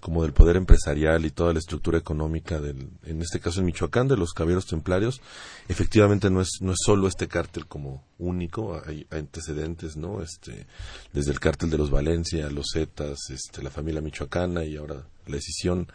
como 0.00 0.22
del 0.22 0.32
poder 0.32 0.56
empresarial 0.56 1.24
y 1.24 1.30
toda 1.30 1.52
la 1.52 1.58
estructura 1.58 1.98
económica 1.98 2.60
del, 2.60 2.88
en 3.04 3.22
este 3.22 3.40
caso 3.40 3.60
en 3.60 3.66
Michoacán, 3.66 4.08
de 4.08 4.16
los 4.16 4.32
caballeros 4.32 4.66
templarios, 4.66 5.20
efectivamente 5.68 6.30
no 6.30 6.40
es, 6.40 6.58
no 6.60 6.72
es 6.72 6.78
solo 6.84 7.08
este 7.08 7.28
cártel 7.28 7.66
como 7.66 8.04
único, 8.18 8.80
hay, 8.86 9.06
antecedentes, 9.10 9.96
¿no? 9.96 10.22
Este, 10.22 10.66
desde 11.12 11.32
el 11.32 11.40
cártel 11.40 11.70
de 11.70 11.78
los 11.78 11.90
Valencia, 11.90 12.50
los 12.50 12.66
Zetas, 12.72 13.30
este, 13.30 13.62
la 13.62 13.70
familia 13.70 14.00
michoacana 14.00 14.64
y 14.64 14.76
ahora 14.76 15.06
la 15.26 15.36
decisión 15.36 15.86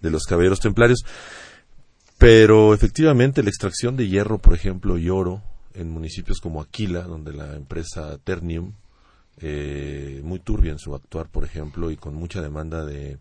de 0.00 0.10
los 0.10 0.24
caballeros 0.24 0.60
templarios. 0.60 1.04
Pero 2.18 2.72
efectivamente 2.72 3.42
la 3.42 3.50
extracción 3.50 3.96
de 3.96 4.08
hierro, 4.08 4.38
por 4.38 4.54
ejemplo, 4.54 4.98
y 4.98 5.10
oro 5.10 5.42
en 5.74 5.90
municipios 5.90 6.40
como 6.40 6.62
Aquila, 6.62 7.02
donde 7.02 7.32
la 7.32 7.54
empresa 7.54 8.16
Ternium, 8.24 8.72
eh, 9.38 10.22
muy 10.24 10.38
turbia 10.38 10.72
en 10.72 10.78
su 10.78 10.94
actuar, 10.94 11.28
por 11.28 11.44
ejemplo, 11.44 11.90
y 11.90 11.96
con 11.96 12.14
mucha 12.14 12.40
demanda 12.40 12.84
de 12.84 13.18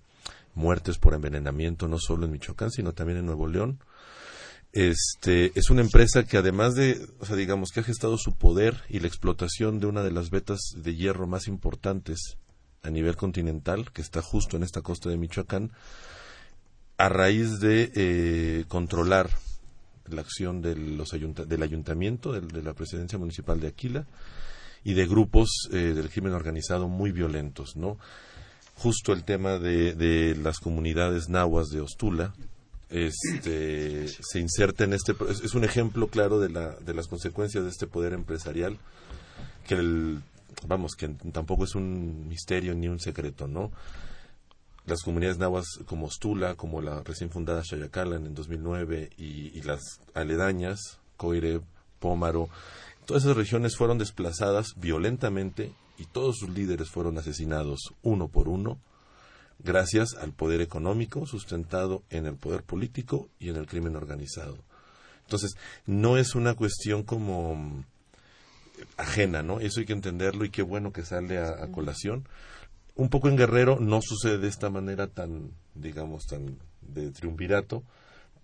muertes 0.56 0.98
por 0.98 1.14
envenenamiento, 1.14 1.88
no 1.88 2.00
solo 2.00 2.26
en 2.26 2.32
Michoacán, 2.32 2.72
sino 2.72 2.94
también 2.94 3.20
en 3.20 3.26
Nuevo 3.26 3.48
León. 3.48 3.80
este 4.72 5.52
es 5.56 5.70
una 5.70 5.82
empresa 5.82 6.24
que 6.26 6.38
además 6.38 6.76
de, 6.76 7.08
o 7.20 7.26
sea, 7.26 7.36
digamos 7.36 7.72
que 7.72 7.82
ha 7.82 7.84
gestado 7.84 8.18
su 8.18 8.36
poder 8.36 8.82
y 8.90 9.00
la 9.00 9.08
explotación 9.08 9.80
de 9.80 9.88
una 9.88 10.02
de 10.04 10.12
las 10.12 10.30
vetas 10.30 10.60
de 10.76 10.96
hierro 10.96 11.28
más 11.28 11.48
importantes 11.48 12.38
a 12.82 12.90
nivel 12.90 13.16
continental, 13.16 13.92
que 13.92 14.02
está 14.02 14.22
justo 14.22 14.58
en 14.58 14.64
esta 14.64 14.82
costa 14.82 15.10
de 15.10 15.18
Michoacán, 15.18 15.72
a 16.98 17.10
raíz 17.10 17.60
de 17.60 17.92
eh, 17.96 18.66
controlar 18.68 19.30
la 20.08 20.22
acción 20.22 20.62
de 20.62 20.76
los 20.76 21.10
del 21.12 21.64
ayuntamiento, 21.64 22.32
de 22.32 22.62
la 22.62 22.74
presidencia 22.74 23.18
municipal 23.18 23.60
de 23.60 23.68
Aquila 23.68 24.06
y 24.84 24.94
de 24.94 25.08
grupos 25.08 25.50
eh, 25.72 25.78
del 25.78 26.10
crimen 26.10 26.34
organizado 26.34 26.88
muy 26.88 27.12
violentos, 27.12 27.76
¿no? 27.76 27.98
Justo 28.76 29.14
el 29.14 29.24
tema 29.24 29.58
de, 29.58 29.94
de 29.94 30.36
las 30.36 30.60
comunidades 30.60 31.30
nahuas 31.30 31.70
de 31.70 31.82
Ostula, 31.82 32.34
este, 32.90 34.08
se 34.08 34.40
inserta 34.40 34.84
en 34.84 34.94
este 34.94 35.16
es 35.44 35.56
un 35.56 35.64
ejemplo 35.64 36.08
claro 36.08 36.40
de, 36.40 36.50
la, 36.50 36.76
de 36.76 36.94
las 36.94 37.08
consecuencias 37.08 37.64
de 37.64 37.70
este 37.70 37.88
poder 37.88 38.14
empresarial 38.14 38.78
que 39.68 39.74
el, 39.74 40.22
vamos 40.68 40.94
que 40.96 41.10
tampoco 41.34 41.64
es 41.64 41.74
un 41.74 42.28
misterio 42.28 42.76
ni 42.76 42.88
un 42.88 43.00
secreto 43.00 43.48
no 43.48 43.72
las 44.86 45.02
comunidades 45.02 45.40
nahuas 45.40 45.66
como 45.88 46.06
Ostula 46.06 46.54
como 46.56 46.80
la 46.82 47.02
recién 47.02 47.32
fundada 47.32 47.64
Chayacalan 47.64 48.28
en 48.28 48.36
2009 48.36 49.10
y, 49.18 49.58
y 49.58 49.62
las 49.64 50.00
aledañas 50.14 51.00
Coire 51.18 51.62
Pómaro 52.00 52.50
todas 53.06 53.24
esas 53.24 53.36
regiones 53.36 53.76
fueron 53.76 53.98
desplazadas 53.98 54.74
violentamente 54.78 55.74
y 55.98 56.06
todos 56.06 56.38
sus 56.38 56.50
líderes 56.50 56.90
fueron 56.90 57.18
asesinados 57.18 57.94
uno 58.04 58.28
por 58.28 58.48
uno 58.48 58.80
gracias 59.60 60.16
al 60.16 60.34
poder 60.34 60.62
económico 60.62 61.26
sustentado 61.26 62.04
en 62.10 62.26
el 62.26 62.36
poder 62.36 62.64
político 62.64 63.30
y 63.40 63.50
en 63.50 63.56
el 63.56 63.68
crimen 63.68 63.96
organizado. 63.96 64.58
Entonces, 65.24 65.56
no 65.86 66.18
es 66.18 66.36
una 66.36 66.54
cuestión 66.54 67.04
como 67.04 67.56
mm, 67.56 67.84
ajena, 68.98 69.42
¿no? 69.42 69.60
Eso 69.60 69.80
hay 69.80 69.86
que 69.86 69.94
entenderlo 69.94 70.46
y 70.46 70.50
qué 70.50 70.62
bueno 70.62 70.92
que 70.92 71.04
sale 71.04 71.40
a, 71.40 71.68
colación. 71.72 72.28
Un 72.96 73.10
poco 73.10 73.28
en 73.28 73.38
Guerrero 73.38 73.80
no 73.80 74.02
sucede 74.02 74.38
de 74.38 74.48
esta 74.48 74.70
manera 74.70 75.08
tan, 75.08 75.52
digamos, 75.74 76.26
tan 76.28 76.60
de 76.82 77.12
triunvirato, 77.12 77.84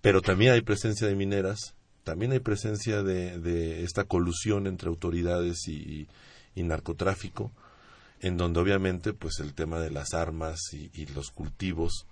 pero 0.02 0.22
también 0.22 0.54
hay 0.54 0.62
presencia 0.62 1.08
de 1.08 1.16
mineras, 1.16 1.76
también 2.04 2.32
hay 2.32 2.40
presencia 2.40 3.04
de, 3.04 3.38
de 3.40 3.84
esta 3.84 4.06
colusión 4.06 4.66
entre 4.66 4.90
autoridades 4.90 5.68
y 5.68 6.08
narcotráfico 6.56 7.52
en 8.22 8.38
donde 8.38 8.60
obviamente 8.60 9.14
pues 9.14 9.40
el 9.40 9.54
tema 9.54 9.80
de 9.80 9.92
las 9.92 10.14
armas 10.14 10.60
y, 10.74 11.06
los 11.08 11.32
cultivos 11.32 12.06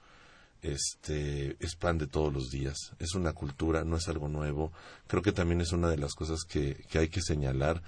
este 0.61 1.55
es 1.61 1.75
pan 1.75 1.97
de 1.97 2.07
todos 2.07 2.33
los 2.33 2.49
días. 2.49 2.75
Es 2.99 3.15
una 3.15 3.31
cultura 3.31 3.85
no 3.85 3.95
es 3.95 4.09
algo 4.09 4.27
nuevo. 4.27 4.73
Creo 5.07 5.21
que 5.21 5.31
también 5.31 5.61
es 5.61 5.71
una 5.71 5.89
de 5.89 5.97
las 5.97 6.15
cosas 6.15 6.43
que, 6.43 6.83
hay 6.93 7.07
que 7.07 7.21
señalar 7.21 7.81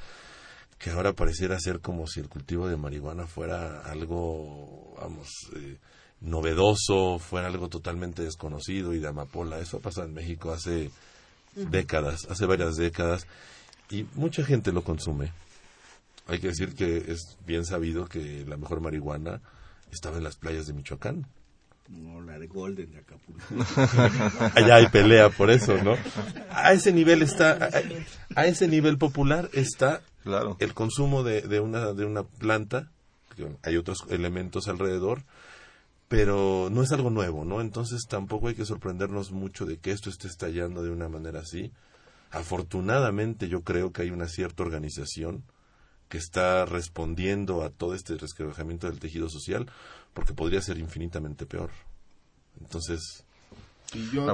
que 0.78 0.92
ahora 0.92 1.14
pareciera 1.14 1.60
ser 1.60 1.80
como 1.80 2.08
si 2.08 2.22
el 2.22 2.30
cultivo 2.30 2.68
de 2.68 2.78
marihuana 2.78 3.28
fuera 3.28 3.82
algo 3.82 4.96
vamos 5.00 5.28
eh, 5.56 5.78
novedoso 6.22 7.20
fuera 7.20 7.48
algo 7.48 7.68
totalmente 7.68 8.24
desconocido 8.24 8.94
y 8.94 9.00
de 9.00 9.08
amapola. 9.08 9.60
Eso 9.60 9.78
ha 9.78 9.82
pasado 9.82 10.08
en 10.08 10.14
México 10.14 10.52
hace 10.52 10.92
décadas 11.56 12.28
hace 12.30 12.46
varias 12.46 12.78
décadas 12.78 13.28
y 13.90 14.06
mucha 14.16 14.46
gente 14.46 14.72
lo 14.72 14.84
consume 14.84 15.32
hay 16.28 16.40
que 16.40 16.48
decir 16.48 16.76
que 16.76 17.12
es 17.12 17.38
bien 17.46 17.66
sabido 17.66 18.06
que 18.06 18.46
la 18.48 18.58
mejor 18.58 18.82
marihuana 18.82 19.42
estaba 19.92 20.18
en 20.18 20.24
las 20.24 20.36
playas 20.36 20.68
de 20.68 20.74
Michoacán. 20.74 21.28
No, 21.90 22.22
la 22.22 22.40
de 22.40 22.48
Golden 22.48 22.92
de 22.92 23.00
Acapulco. 23.00 23.44
Allá 24.56 24.76
hay 24.76 24.88
pelea 24.88 25.30
por 25.30 25.52
eso, 25.52 25.78
¿no? 25.84 25.96
A 26.50 26.72
ese 26.72 26.94
nivel 26.94 27.22
está, 27.22 27.70
a, 28.36 28.46
ese 28.46 28.68
nivel 28.68 28.98
popular 28.98 29.50
está 29.52 30.02
claro. 30.24 30.56
el 30.60 30.74
consumo 30.74 31.24
de, 31.24 31.42
de, 31.42 31.60
una, 31.60 31.92
de 31.94 32.06
una 32.06 32.24
planta, 32.24 32.90
hay 33.64 33.76
otros 33.76 34.06
elementos 34.10 34.70
alrededor, 34.70 35.24
pero 36.08 36.70
no 36.72 36.82
es 36.82 36.92
algo 36.94 37.10
nuevo, 37.10 37.44
¿no? 37.44 37.60
Entonces 37.60 38.06
tampoco 38.08 38.48
hay 38.48 38.56
que 38.56 38.66
sorprendernos 38.66 39.32
mucho 39.32 39.66
de 39.66 39.78
que 39.78 39.92
esto 39.92 40.10
esté 40.10 40.28
estallando 40.28 40.84
de 40.84 40.92
una 40.92 41.10
manera 41.10 41.42
así. 41.42 41.74
Afortunadamente 42.32 43.50
yo 43.50 43.64
creo 43.64 43.92
que 43.92 44.04
hay 44.04 44.12
una 44.12 44.30
cierta 44.30 44.64
organización 44.64 45.44
que 46.12 46.17
está 46.17 46.65
respondiendo 46.65 47.63
a 47.63 47.69
todo 47.69 47.95
este 47.95 48.17
resquebrajamiento 48.17 48.88
del 48.88 49.00
tejido 49.00 49.30
social, 49.30 49.71
porque 50.13 50.34
podría 50.34 50.62
ser 50.62 50.78
infinitamente 50.78 51.45
peor. 51.45 51.69
Entonces, 52.60 53.24
y 53.93 54.10
yo 54.10 54.26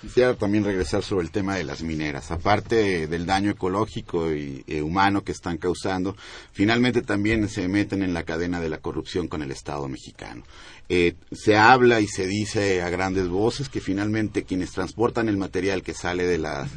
quisiera 0.00 0.34
también 0.34 0.64
regresar 0.64 1.02
sobre 1.02 1.24
el 1.24 1.30
tema 1.30 1.56
de 1.56 1.64
las 1.64 1.82
mineras. 1.82 2.30
Aparte 2.30 3.06
del 3.06 3.24
daño 3.24 3.50
ecológico 3.50 4.32
y 4.32 4.64
eh, 4.66 4.82
humano 4.82 5.22
que 5.22 5.32
están 5.32 5.56
causando, 5.56 6.14
finalmente 6.52 7.00
también 7.00 7.48
se 7.48 7.68
meten 7.68 8.02
en 8.02 8.12
la 8.12 8.24
cadena 8.24 8.60
de 8.60 8.68
la 8.68 8.78
corrupción 8.78 9.28
con 9.28 9.42
el 9.42 9.50
Estado 9.50 9.88
mexicano. 9.88 10.44
Eh, 10.88 11.14
se 11.30 11.56
habla 11.56 12.00
y 12.00 12.06
se 12.06 12.26
dice 12.26 12.82
a 12.82 12.90
grandes 12.90 13.28
voces 13.28 13.68
que 13.68 13.80
finalmente 13.80 14.44
quienes 14.44 14.72
transportan 14.72 15.28
el 15.28 15.36
material 15.36 15.82
que 15.82 15.94
sale 15.94 16.26
de 16.26 16.38
las 16.38 16.70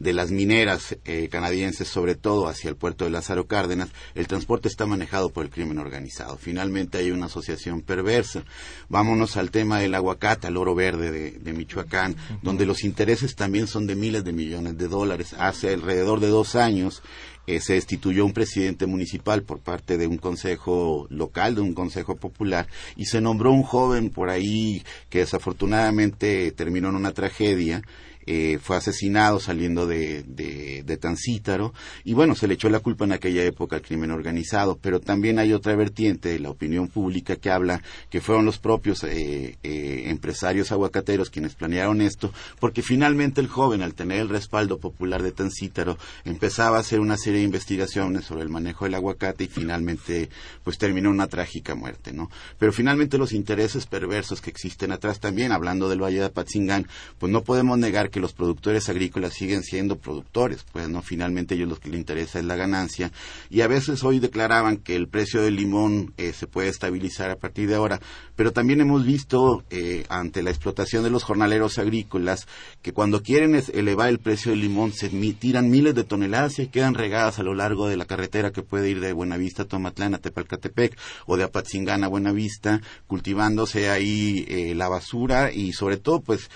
de 0.00 0.14
las 0.14 0.30
mineras 0.30 0.96
eh, 1.04 1.28
canadienses, 1.30 1.86
sobre 1.86 2.14
todo 2.14 2.48
hacia 2.48 2.70
el 2.70 2.76
puerto 2.76 3.04
de 3.04 3.10
Lázaro 3.10 3.46
Cárdenas, 3.46 3.90
el 4.14 4.26
transporte 4.26 4.66
está 4.66 4.86
manejado 4.86 5.28
por 5.28 5.44
el 5.44 5.50
crimen 5.50 5.78
organizado. 5.78 6.38
Finalmente 6.38 6.96
hay 6.96 7.10
una 7.10 7.26
asociación 7.26 7.82
perversa. 7.82 8.42
Vámonos 8.88 9.36
al 9.36 9.50
tema 9.50 9.78
del 9.78 9.94
aguacate, 9.94 10.46
al 10.46 10.56
oro 10.56 10.74
verde 10.74 11.32
de, 11.32 11.52
Michoacán, 11.52 12.16
donde 12.40 12.64
los 12.64 12.82
intereses 12.82 13.36
también 13.36 13.66
son 13.66 13.86
de 13.86 13.94
miles 13.94 14.24
de 14.24 14.32
millones 14.32 14.78
de 14.78 14.88
dólares. 14.88 15.34
Hace 15.38 15.74
alrededor 15.74 16.20
de 16.20 16.28
dos 16.28 16.56
años 16.56 17.02
eh, 17.50 17.60
se 17.60 17.74
destituyó 17.74 18.24
un 18.24 18.32
presidente 18.32 18.86
municipal 18.86 19.42
por 19.42 19.58
parte 19.58 19.98
de 19.98 20.06
un 20.06 20.18
consejo 20.18 21.06
local, 21.10 21.56
de 21.56 21.60
un 21.60 21.74
consejo 21.74 22.16
popular, 22.16 22.68
y 22.96 23.06
se 23.06 23.20
nombró 23.20 23.52
un 23.52 23.62
joven 23.62 24.10
por 24.10 24.30
ahí 24.30 24.82
que 25.08 25.18
desafortunadamente 25.18 26.52
terminó 26.52 26.90
en 26.90 26.96
una 26.96 27.12
tragedia 27.12 27.82
eh, 28.26 28.58
fue 28.62 28.76
asesinado 28.76 29.40
saliendo 29.40 29.86
de, 29.86 30.22
de, 30.24 30.82
de, 30.84 30.96
Tancítaro 30.96 31.72
y 32.04 32.12
bueno, 32.12 32.34
se 32.34 32.46
le 32.46 32.54
echó 32.54 32.68
la 32.68 32.80
culpa 32.80 33.04
en 33.04 33.12
aquella 33.12 33.42
época 33.44 33.76
al 33.76 33.82
crimen 33.82 34.10
organizado, 34.10 34.78
pero 34.80 35.00
también 35.00 35.38
hay 35.38 35.52
otra 35.52 35.74
vertiente 35.74 36.28
de 36.28 36.38
la 36.38 36.50
opinión 36.50 36.88
pública 36.88 37.36
que 37.36 37.50
habla 37.50 37.82
que 38.10 38.20
fueron 38.20 38.44
los 38.44 38.58
propios 38.58 39.04
eh, 39.04 39.56
eh, 39.62 40.04
empresarios 40.06 40.70
aguacateros 40.70 41.30
quienes 41.30 41.54
planearon 41.54 42.02
esto, 42.02 42.32
porque 42.58 42.82
finalmente 42.82 43.40
el 43.40 43.48
joven, 43.48 43.82
al 43.82 43.94
tener 43.94 44.20
el 44.20 44.28
respaldo 44.28 44.78
popular 44.78 45.22
de 45.22 45.32
Tancítaro, 45.32 45.96
empezaba 46.24 46.76
a 46.76 46.80
hacer 46.80 47.00
una 47.00 47.16
serie 47.16 47.40
de 47.40 47.46
investigaciones 47.46 48.26
sobre 48.26 48.42
el 48.42 48.50
manejo 48.50 48.84
del 48.84 48.94
aguacate 48.94 49.44
y 49.44 49.48
finalmente 49.48 50.28
pues 50.62 50.76
terminó 50.76 51.10
una 51.10 51.26
trágica 51.26 51.74
muerte, 51.74 52.12
¿no? 52.12 52.30
Pero 52.58 52.72
finalmente 52.72 53.18
los 53.18 53.32
intereses 53.32 53.86
perversos 53.86 54.40
que 54.40 54.50
existen 54.50 54.92
atrás 54.92 55.20
también, 55.20 55.52
hablando 55.52 55.88
del 55.88 56.02
Valle 56.02 56.18
de 56.18 56.26
Apatzingán, 56.26 56.86
pues 57.18 57.32
no 57.32 57.42
podemos 57.42 57.78
negar 57.78 58.09
que 58.10 58.20
los 58.20 58.32
productores 58.32 58.88
agrícolas 58.88 59.34
siguen 59.34 59.62
siendo 59.62 59.98
productores, 59.98 60.64
pues 60.72 60.88
no 60.88 61.02
finalmente 61.02 61.54
ellos 61.54 61.68
lo 61.68 61.78
que 61.78 61.88
les 61.88 61.98
interesa 61.98 62.38
es 62.38 62.44
la 62.44 62.56
ganancia. 62.56 63.12
Y 63.48 63.62
a 63.62 63.68
veces 63.68 64.04
hoy 64.04 64.18
declaraban 64.18 64.76
que 64.76 64.96
el 64.96 65.08
precio 65.08 65.42
del 65.42 65.56
limón 65.56 66.12
eh, 66.16 66.32
se 66.32 66.46
puede 66.46 66.68
estabilizar 66.68 67.30
a 67.30 67.36
partir 67.36 67.68
de 67.68 67.76
ahora, 67.76 68.00
pero 68.36 68.52
también 68.52 68.80
hemos 68.80 69.04
visto 69.04 69.64
eh, 69.70 70.04
ante 70.08 70.42
la 70.42 70.50
explotación 70.50 71.04
de 71.04 71.10
los 71.10 71.24
jornaleros 71.24 71.78
agrícolas 71.78 72.46
que 72.82 72.92
cuando 72.92 73.22
quieren 73.22 73.60
elevar 73.72 74.08
el 74.08 74.18
precio 74.18 74.50
del 74.50 74.60
limón 74.60 74.92
se 74.92 75.08
tiran 75.34 75.70
miles 75.70 75.94
de 75.94 76.04
toneladas 76.04 76.58
y 76.58 76.66
quedan 76.68 76.94
regadas 76.94 77.38
a 77.38 77.42
lo 77.42 77.54
largo 77.54 77.88
de 77.88 77.96
la 77.96 78.04
carretera 78.04 78.52
que 78.52 78.62
puede 78.62 78.90
ir 78.90 79.00
de 79.00 79.12
Buenavista 79.12 79.62
a 79.62 79.66
Tomatlán 79.66 80.14
a 80.14 80.18
Tepalcatepec 80.18 80.96
o 81.26 81.36
de 81.36 81.44
Apatzingán 81.44 82.04
a 82.04 82.08
Buenavista, 82.08 82.80
cultivándose 83.06 83.90
ahí 83.90 84.44
eh, 84.48 84.74
la 84.74 84.88
basura 84.88 85.52
y 85.52 85.72
sobre 85.72 85.96
todo 85.96 86.20
pues 86.20 86.50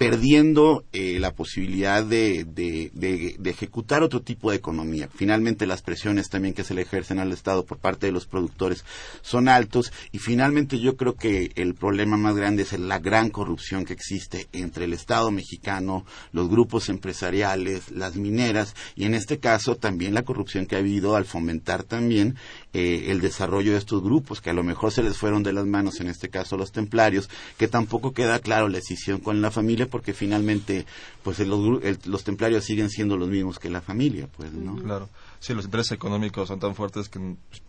perdiendo 0.00 0.86
eh, 0.94 1.18
la 1.20 1.34
posibilidad 1.34 2.02
de, 2.02 2.46
de, 2.46 3.36
ejecutar 3.44 4.02
otro 4.02 4.22
tipo 4.22 4.50
de 4.50 4.56
economía. 4.56 5.10
Finalmente 5.14 5.66
las 5.66 5.82
presiones 5.82 6.30
también 6.30 6.54
que 6.54 6.64
se 6.64 6.72
le 6.72 6.80
ejercen 6.80 7.18
al 7.18 7.32
Estado 7.32 7.66
por 7.66 7.76
parte 7.76 8.06
de 8.06 8.12
los 8.12 8.24
productores 8.24 8.86
son 9.20 9.46
altos 9.46 9.92
y 10.10 10.18
finalmente 10.18 10.80
yo 10.80 10.96
creo 10.96 11.16
que 11.16 11.52
el 11.54 11.74
problema 11.74 12.16
más 12.16 12.34
grande 12.34 12.62
es 12.62 12.72
la 12.78 12.98
gran 12.98 13.28
corrupción 13.28 13.84
que 13.84 13.92
existe 13.92 14.48
entre 14.54 14.86
el 14.86 14.94
Estado 14.94 15.30
mexicano, 15.30 16.06
los 16.32 16.48
grupos 16.48 16.88
empresariales, 16.88 17.90
las 17.90 18.16
mineras 18.16 18.74
y 18.96 19.04
en 19.04 19.12
este 19.12 19.38
caso 19.38 19.76
también 19.76 20.14
la 20.14 20.22
corrupción 20.22 20.64
que 20.64 20.76
ha 20.76 20.78
habido 20.78 21.14
al 21.14 21.26
fomentar 21.26 21.82
también 21.82 22.36
eh, 22.72 23.08
el 23.08 23.20
desarrollo 23.20 23.72
de 23.72 23.78
estos 23.78 24.02
grupos 24.02 24.40
que 24.40 24.48
a 24.48 24.54
lo 24.54 24.62
mejor 24.62 24.92
se 24.92 25.02
les 25.02 25.18
fueron 25.18 25.42
de 25.42 25.52
las 25.52 25.66
manos, 25.66 26.00
en 26.00 26.08
este 26.08 26.30
caso 26.30 26.56
los 26.56 26.72
templarios, 26.72 27.28
que 27.58 27.68
tampoco 27.68 28.12
queda 28.12 28.38
claro 28.38 28.66
la 28.68 28.78
decisión 28.78 29.20
con 29.20 29.42
la 29.42 29.50
familia 29.50 29.89
porque 29.90 30.14
finalmente 30.14 30.86
pues 31.22 31.38
los, 31.40 31.82
los 32.06 32.24
templarios 32.24 32.64
siguen 32.64 32.88
siendo 32.88 33.16
los 33.16 33.28
mismos 33.28 33.58
que 33.58 33.68
la 33.68 33.80
familia, 33.80 34.28
pues, 34.36 34.52
¿no? 34.52 34.76
Claro. 34.76 35.08
Sí, 35.40 35.54
los 35.54 35.64
intereses 35.64 35.92
económicos 35.92 36.48
son 36.48 36.60
tan 36.60 36.74
fuertes 36.74 37.08
que 37.08 37.18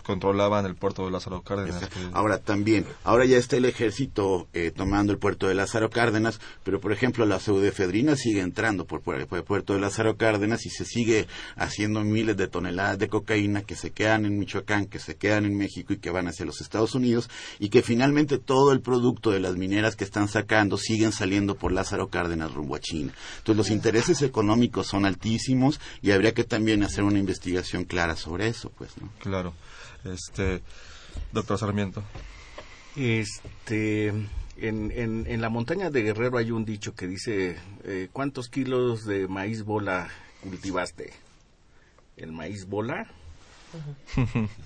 controlaban 0.03 0.65
el 0.65 0.75
puerto 0.75 1.05
de 1.05 1.11
Lázaro 1.11 1.41
Cárdenas. 1.41 1.89
Ahora 2.11 2.37
también, 2.39 2.85
ahora 3.05 3.23
ya 3.23 3.37
está 3.37 3.55
el 3.55 3.63
ejército 3.63 4.49
eh, 4.51 4.73
tomando 4.75 5.13
el 5.13 5.19
puerto 5.19 5.47
de 5.47 5.55
Lázaro 5.55 5.89
Cárdenas, 5.89 6.41
pero 6.65 6.81
por 6.81 6.91
ejemplo 6.91 7.25
la 7.25 7.39
pseudefedrina 7.39 8.17
sigue 8.17 8.41
entrando 8.41 8.85
por, 8.85 8.99
por, 8.99 9.15
el 9.15 9.25
puerto 9.25 9.73
de 9.73 9.79
Lázaro 9.79 10.17
Cárdenas 10.17 10.65
y 10.65 10.69
se 10.69 10.83
sigue 10.83 11.27
haciendo 11.55 12.03
miles 12.03 12.35
de 12.35 12.49
toneladas 12.49 12.99
de 12.99 13.07
cocaína 13.07 13.61
que 13.61 13.77
se 13.77 13.91
quedan 13.91 14.25
en 14.25 14.37
Michoacán, 14.37 14.87
que 14.87 14.99
se 14.99 15.15
quedan 15.15 15.45
en 15.45 15.55
México 15.55 15.93
y 15.93 15.97
que 15.97 16.09
van 16.09 16.27
hacia 16.27 16.45
los 16.45 16.59
Estados 16.59 16.93
Unidos 16.93 17.29
y 17.57 17.69
que 17.69 17.83
finalmente 17.83 18.37
todo 18.37 18.73
el 18.73 18.81
producto 18.81 19.31
de 19.31 19.39
las 19.39 19.55
mineras 19.55 19.95
que 19.95 20.03
están 20.03 20.27
sacando 20.27 20.77
siguen 20.77 21.13
saliendo 21.13 21.55
por 21.55 21.71
Lázaro 21.71 22.09
Cárdenas 22.09 22.53
rumbo 22.53 22.75
a 22.75 22.81
China. 22.81 23.13
Entonces 23.37 23.55
los 23.55 23.69
intereses 23.69 24.21
económicos 24.23 24.87
son 24.87 25.05
altísimos 25.05 25.79
y 26.01 26.11
habría 26.11 26.33
que 26.33 26.43
también 26.43 26.83
hacer 26.83 27.05
una 27.05 27.19
investigación 27.19 27.60
clara 27.87 28.15
sobre 28.15 28.47
eso, 28.47 28.71
pues, 28.77 28.97
¿no? 28.97 29.09
Claro. 29.19 29.53
Este, 30.03 30.61
doctor 31.31 31.57
Sarmiento. 31.57 32.03
Este, 32.95 34.07
en, 34.07 34.91
en, 34.91 35.25
en 35.27 35.41
la 35.41 35.49
montaña 35.49 35.89
de 35.89 36.01
Guerrero 36.03 36.37
hay 36.37 36.51
un 36.51 36.65
dicho 36.65 36.93
que 36.93 37.07
dice, 37.07 37.57
eh, 37.83 38.09
¿cuántos 38.11 38.49
kilos 38.49 39.05
de 39.05 39.27
maíz 39.27 39.63
bola 39.63 40.09
cultivaste? 40.41 41.13
El 42.17 42.31
maíz 42.31 42.65
bola 42.67 43.07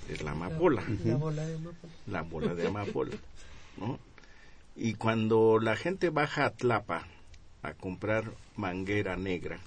es 0.09 0.21
la 0.23 0.31
amapola. 0.31 0.83
La 1.03 1.15
bola 1.17 1.45
de 1.45 1.55
amapola. 1.55 1.91
La 2.07 2.21
bola 2.23 2.55
de 2.55 2.67
amapola, 2.67 3.15
¿no? 3.77 3.99
Y 4.75 4.95
cuando 4.95 5.59
la 5.59 5.75
gente 5.75 6.09
baja 6.09 6.45
a 6.45 6.49
Tlapa 6.49 7.07
a 7.61 7.73
comprar 7.73 8.33
manguera 8.55 9.15
negra, 9.15 9.59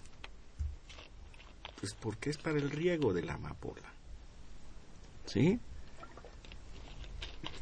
pues 1.80 1.94
porque 1.94 2.30
es 2.30 2.38
para 2.38 2.58
el 2.58 2.70
riego 2.70 3.12
de 3.12 3.22
la 3.22 3.34
amapola. 3.34 3.92
¿Sí? 5.26 5.58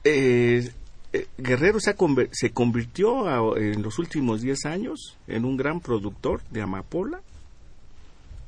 Eh, 0.05 0.71
eh, 1.13 1.27
Guerrero 1.37 1.81
se, 1.81 1.97
se 2.33 2.51
convirtió 2.51 3.57
en 3.57 3.83
los 3.83 3.99
últimos 3.99 4.41
10 4.41 4.67
años 4.67 5.17
en 5.27 5.45
un 5.45 5.57
gran 5.57 5.81
productor 5.81 6.43
de 6.51 6.63
amapola 6.63 7.21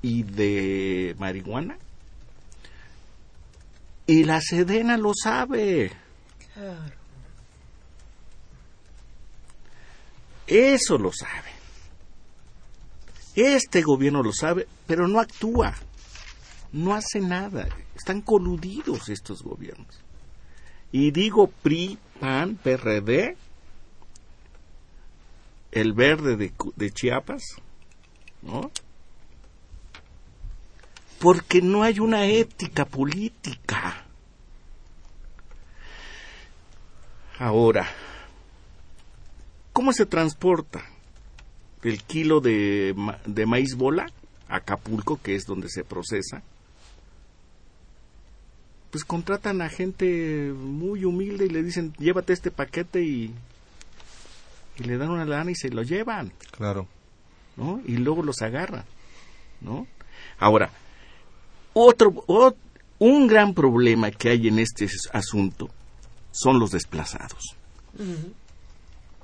y 0.03 0.23
de 0.23 1.17
marihuana. 1.19 1.77
Y 4.07 4.25
la 4.25 4.41
Sedena 4.41 4.97
lo 4.97 5.13
sabe. 5.15 5.93
Claro. 6.55 6.93
Eso 10.47 10.97
lo 10.97 11.13
sabe. 11.13 11.58
Este 13.41 13.83
gobierno 13.83 14.25
lo 14.25 14.33
sabe, 14.33 14.67
pero 14.89 15.07
no 15.07 15.21
actúa. 15.21 15.73
No 16.73 16.93
hace 16.93 17.21
nada. 17.21 17.69
Están 17.95 18.21
coludidos 18.21 19.09
estos 19.09 19.45
gobiernos. 19.45 20.01
Y 20.91 21.13
digo 21.13 21.47
PRI, 21.47 21.99
PAN, 22.19 22.57
PRD, 22.57 23.37
el 25.71 25.93
verde 25.93 26.53
de, 26.75 26.91
Chiapas, 26.91 27.45
¿no? 28.43 28.73
Porque 31.21 31.63
no 31.63 31.85
hay 31.85 32.01
una 32.01 32.27
ética 32.27 32.87
política. 32.87 34.05
Ahora, 37.39 37.89
¿cómo 39.73 39.93
se 39.93 40.07
transporta? 40.07 40.98
El 41.83 42.03
kilo 42.03 42.41
de, 42.41 42.95
de 43.27 43.47
maíz 43.47 43.77
bola 43.77 44.07
a 44.49 44.57
Acapulco, 44.57 45.21
que 45.23 45.35
es 45.35 45.47
donde 45.47 45.69
se 45.69 45.85
procesa, 45.85 46.43
pues 48.91 49.05
contratan 49.05 49.61
a 49.61 49.69
gente 49.69 50.53
muy 50.57 51.05
humilde 51.05 51.47
y 51.47 51.51
le 51.51 51.63
dicen, 51.63 51.93
llévate 51.99 52.33
este 52.33 52.51
paquete 52.51 53.03
y, 53.03 53.35
y 54.79 54.85
le 54.85 54.97
dan 54.97 55.11
una 55.11 55.25
lana 55.25 55.51
y 55.51 55.55
se 55.55 55.69
lo 55.69 55.83
llevan. 55.83 56.33
Claro. 56.51 56.89
¿No? 57.57 57.81
Y 57.87 57.97
luego 57.97 58.23
los 58.23 58.41
agarran, 58.41 58.85
¿no? 59.61 59.87
Ahora, 60.39 60.71
otro, 61.75 62.25
un 62.99 63.27
gran 63.27 63.53
problema 63.53 64.11
que 64.11 64.31
hay 64.31 64.49
en 64.49 64.61
este 64.61 64.89
asunto 65.13 65.69
son 66.31 66.59
los 66.59 66.71
desplazados. 66.71 67.57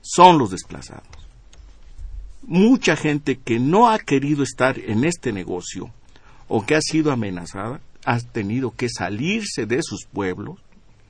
Son 0.03 0.37
los 0.37 0.51
desplazados 0.51 1.24
mucha 2.47 2.97
gente 2.97 3.39
que 3.39 3.59
no 3.59 3.89
ha 3.91 3.99
querido 3.99 4.43
estar 4.43 4.79
en 4.79 5.05
este 5.05 5.33
negocio 5.33 5.91
o 6.49 6.65
que 6.65 6.75
ha 6.75 6.81
sido 6.81 7.11
amenazada 7.13 7.81
ha 8.05 8.21
tenido 8.21 8.71
que 8.71 8.89
salirse 8.89 9.67
de 9.67 9.83
sus 9.83 10.05
pueblos. 10.05 10.59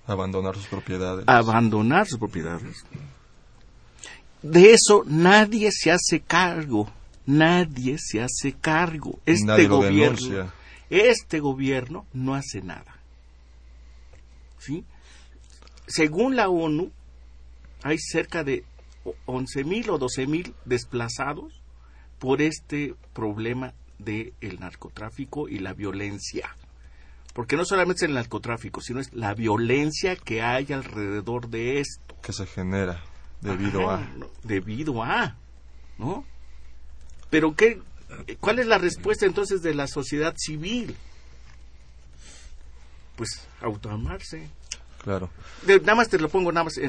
Abandonar 0.07 0.55
sus 0.55 0.67
propiedades. 0.67 1.25
Abandonar 1.27 2.07
sus 2.07 2.19
propiedades. 2.19 2.85
De 4.43 4.75
eso 4.75 5.05
nadie 5.07 5.71
se 5.73 5.91
hace 5.91 6.21
cargo. 6.21 6.89
Nadie 7.27 7.97
se 7.99 8.21
hace 8.21 8.53
cargo. 8.53 9.19
Este 9.25 9.67
gobierno, 9.67 10.53
este 10.91 11.41
gobierno 11.41 12.07
no 12.13 12.35
hace 12.35 12.61
nada. 12.61 12.99
¿Sí? 14.59 14.85
Según 15.87 16.37
la 16.37 16.49
ONU, 16.49 16.91
hay 17.83 17.99
cerca 17.99 18.45
de 18.45 18.65
11.000 19.05 19.89
o 19.89 19.99
12.000 19.99 20.55
desplazados 20.65 21.63
por 22.19 22.41
este 22.41 22.95
problema 23.13 23.75
del 23.99 24.59
narcotráfico 24.61 25.49
y 25.49 25.59
la 25.59 25.75
violencia. 25.75 26.57
Porque 27.33 27.57
no 27.57 27.65
solamente 27.65 28.05
es 28.05 28.09
el 28.09 28.15
narcotráfico, 28.15 28.81
sino 28.81 29.01
es 29.01 29.13
la 29.13 29.35
violencia 29.35 30.17
que 30.17 30.41
hay 30.43 30.73
alrededor 30.73 31.49
de 31.49 31.81
esto. 31.81 32.17
Que 32.23 32.33
se 32.33 32.47
genera 32.47 33.03
debido 33.41 33.91
a. 33.91 34.09
Debido 34.43 35.03
a. 35.03 35.37
¿No? 35.99 36.25
Pero 37.31 37.55
¿qué, 37.55 37.81
¿cuál 38.41 38.61
es 38.61 38.67
la 38.67 38.79
respuesta 38.79 39.27
entonces 39.27 39.63
de 39.63 39.75
la 39.75 39.87
sociedad 39.87 40.35
civil? 40.37 40.97
Pues 43.17 43.47
autoamarse. 43.61 44.49
Claro. 45.05 45.29
nada 45.67 45.95
más 45.95 46.09
te 46.09 46.19
lo 46.19 46.31
pongo, 46.31 46.51
nada 46.51 46.65
más. 46.65 46.81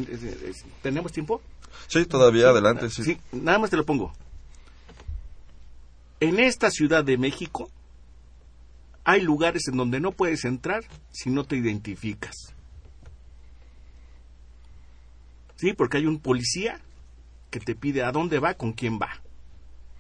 ¿Tenemos 0.82 1.12
tiempo? 1.12 1.42
Sí, 1.88 2.06
todavía 2.06 2.48
adelante, 2.48 2.90
sí. 2.90 3.04
sí. 3.04 3.18
Nada 3.34 3.60
más 3.60 3.70
te 3.70 3.76
lo 3.76 3.86
pongo. 3.86 4.14
En 6.22 6.40
esta 6.40 6.72
Ciudad 6.72 7.04
de 7.04 7.18
México 7.18 7.70
hay 9.04 9.20
lugares 9.20 9.68
en 9.68 9.76
donde 9.76 10.00
no 10.00 10.14
puedes 10.14 10.46
entrar 10.46 10.86
si 11.12 11.30
no 11.30 11.44
te 11.44 11.58
identificas. 11.58 12.54
Sí, 15.58 15.74
porque 15.74 15.98
hay 15.98 16.06
un 16.06 16.20
policía 16.20 16.80
que 17.52 17.60
te 17.60 17.76
pide 17.76 18.02
a 18.02 18.14
dónde 18.14 18.40
va, 18.40 18.54
con 18.54 18.72
quién 18.72 18.98
va. 18.98 19.22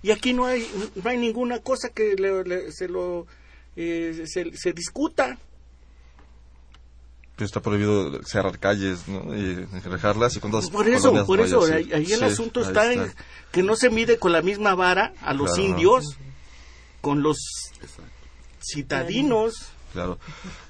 Y 0.01 0.11
aquí 0.11 0.31
no 0.31 0.45
hay, 0.45 0.65
no 0.95 1.09
hay 1.09 1.17
ninguna 1.17 1.59
cosa 1.59 1.89
que 1.89 2.15
se 2.71 2.87
lo 2.87 3.27
eh, 3.75 4.23
se 4.25 4.73
discuta 4.73 5.37
está 7.43 7.59
prohibido 7.59 8.23
cerrar 8.23 8.57
calles 8.59 9.07
¿no? 9.07 9.35
y 9.35 9.65
dejarlas 9.89 10.35
y 10.37 10.39
con 10.39 10.51
por 10.51 10.87
eso 10.87 11.25
por 11.25 11.39
eso 11.41 11.63
ahí, 11.65 12.11
el 12.11 12.23
asunto 12.23 12.61
está, 12.61 12.93
en 12.93 13.11
que 13.51 13.61
no 13.61 13.75
se 13.75 13.89
mide 13.89 14.17
con 14.17 14.31
la 14.31 14.41
misma 14.41 14.73
vara 14.75 15.13
a 15.21 15.33
los 15.33 15.57
indios 15.57 16.17
con 17.01 17.21
los 17.21 17.37
citadinos 18.61 19.74
Claro. 19.95 20.19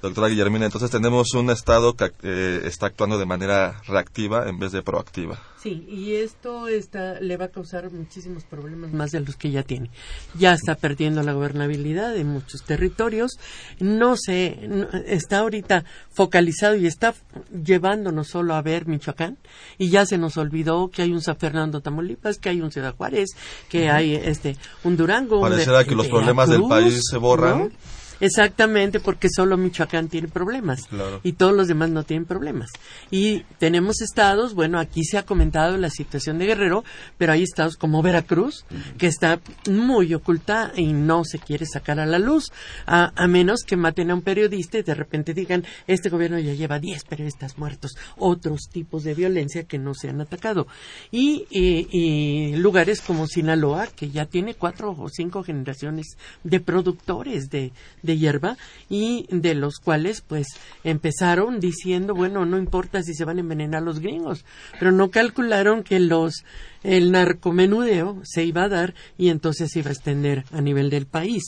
Doctora 0.03 0.27
Guillermina, 0.27 0.65
entonces 0.65 0.91
tenemos 0.91 1.33
un 1.33 1.49
Estado 1.49 1.95
que 1.95 2.11
eh, 2.21 2.61
está 2.65 2.85
actuando 2.85 3.17
de 3.17 3.25
manera 3.25 3.81
reactiva 3.87 4.47
en 4.47 4.59
vez 4.59 4.71
de 4.71 4.83
proactiva. 4.83 5.39
Sí, 5.65 5.83
y 5.89 6.13
esto 6.13 6.67
está, 6.67 7.19
le 7.19 7.37
va 7.37 7.45
a 7.45 7.47
causar 7.47 7.91
muchísimos 7.91 8.43
problemas 8.43 8.93
más 8.93 9.09
de 9.09 9.21
los 9.21 9.35
que 9.35 9.49
ya 9.49 9.63
tiene. 9.63 9.89
Ya 10.37 10.53
está 10.53 10.75
perdiendo 10.75 11.23
la 11.23 11.33
gobernabilidad 11.33 12.15
en 12.15 12.27
muchos 12.27 12.61
territorios. 12.61 13.39
No 13.79 14.15
se, 14.15 14.59
está 15.07 15.39
ahorita 15.39 15.83
focalizado 16.13 16.75
y 16.75 16.85
está 16.85 17.15
llevándonos 17.51 18.27
solo 18.27 18.53
a 18.53 18.61
ver 18.61 18.85
Michoacán. 18.85 19.39
Y 19.79 19.89
ya 19.89 20.05
se 20.05 20.19
nos 20.19 20.37
olvidó 20.37 20.91
que 20.91 21.01
hay 21.01 21.11
un 21.11 21.23
San 21.23 21.37
Fernando 21.37 21.81
Tamaulipas, 21.81 22.37
que 22.37 22.49
hay 22.49 22.61
un 22.61 22.71
Ciudad 22.71 22.93
Juárez, 22.95 23.29
que 23.67 23.89
hay 23.89 24.13
este 24.13 24.57
un 24.83 24.95
Durango. 24.95 25.41
Parecerá 25.41 25.83
que 25.83 25.95
los 25.95 26.09
problemas 26.09 26.47
del 26.47 26.67
país 26.67 27.01
se 27.09 27.17
borran. 27.17 27.71
Exactamente, 28.19 28.99
porque 28.99 29.27
solo 29.29 29.57
Michoacán 29.57 30.07
tiene 30.07 30.27
problemas 30.27 30.81
y 31.23 31.33
todos 31.33 31.53
los 31.53 31.67
demás 31.67 31.89
no 31.89 32.03
tienen 32.03 32.25
problemas. 32.25 32.69
Y 33.11 33.41
tenemos 33.59 34.01
estados, 34.01 34.53
bueno, 34.53 34.79
aquí 34.79 35.03
se 35.03 35.17
ha 35.17 35.25
comentado 35.25 35.77
la 35.77 35.89
situación 35.89 36.37
de 36.37 36.45
Guerrero, 36.45 36.83
pero 37.17 37.33
hay 37.33 37.43
estados 37.43 37.75
como 37.75 38.01
Veracruz, 38.01 38.65
que 38.97 39.07
está 39.07 39.39
muy 39.69 40.13
oculta 40.13 40.71
y 40.75 40.93
no 40.93 41.23
se 41.25 41.39
quiere 41.39 41.65
sacar 41.65 41.99
a 41.99 42.05
la 42.05 42.19
luz, 42.19 42.51
a, 42.85 43.11
menos 43.27 43.63
que 43.65 43.75
maten 43.75 44.11
a 44.11 44.15
un 44.15 44.21
periodista 44.21 44.77
y 44.77 44.83
de 44.83 44.93
repente 44.93 45.33
digan, 45.33 45.65
este 45.87 46.09
gobierno 46.09 46.39
ya 46.39 46.53
lleva 46.53 46.79
10 46.79 47.03
periodistas 47.05 47.57
muertos, 47.57 47.97
otros 48.17 48.69
tipos 48.71 49.03
de 49.03 49.13
violencia 49.13 49.63
que 49.63 49.77
no 49.77 49.93
se 49.93 50.09
han 50.09 50.21
atacado. 50.21 50.67
Y, 51.11 51.45
y 51.49 52.55
lugares 52.55 53.01
como 53.01 53.27
Sinaloa, 53.27 53.87
que 53.87 54.09
ya 54.09 54.25
tiene 54.25 54.53
cuatro 54.53 54.95
o 54.97 55.09
cinco 55.09 55.43
generaciones 55.43 56.17
de 56.43 56.59
productores 56.59 57.49
de 57.49 57.71
de 58.05 58.17
hierba 58.17 58.57
y 58.89 59.25
de 59.29 59.55
los 59.55 59.75
cuales 59.77 60.21
pues 60.21 60.47
empezaron 60.83 61.59
diciendo, 61.59 62.13
bueno, 62.13 62.45
no 62.45 62.57
importa 62.57 63.01
si 63.01 63.13
se 63.13 63.25
van 63.25 63.37
a 63.37 63.41
envenenar 63.41 63.81
los 63.83 63.99
gringos, 63.99 64.45
pero 64.79 64.91
no 64.91 65.09
calcularon 65.09 65.83
que 65.83 65.99
los 65.99 66.43
el 66.83 67.11
narcomenudeo 67.11 68.21
se 68.23 68.43
iba 68.43 68.63
a 68.63 68.69
dar 68.69 68.93
y 69.17 69.29
entonces 69.29 69.71
se 69.71 69.79
iba 69.79 69.89
a 69.89 69.93
extender 69.93 70.45
a 70.51 70.61
nivel 70.61 70.89
del 70.89 71.07
país. 71.07 71.43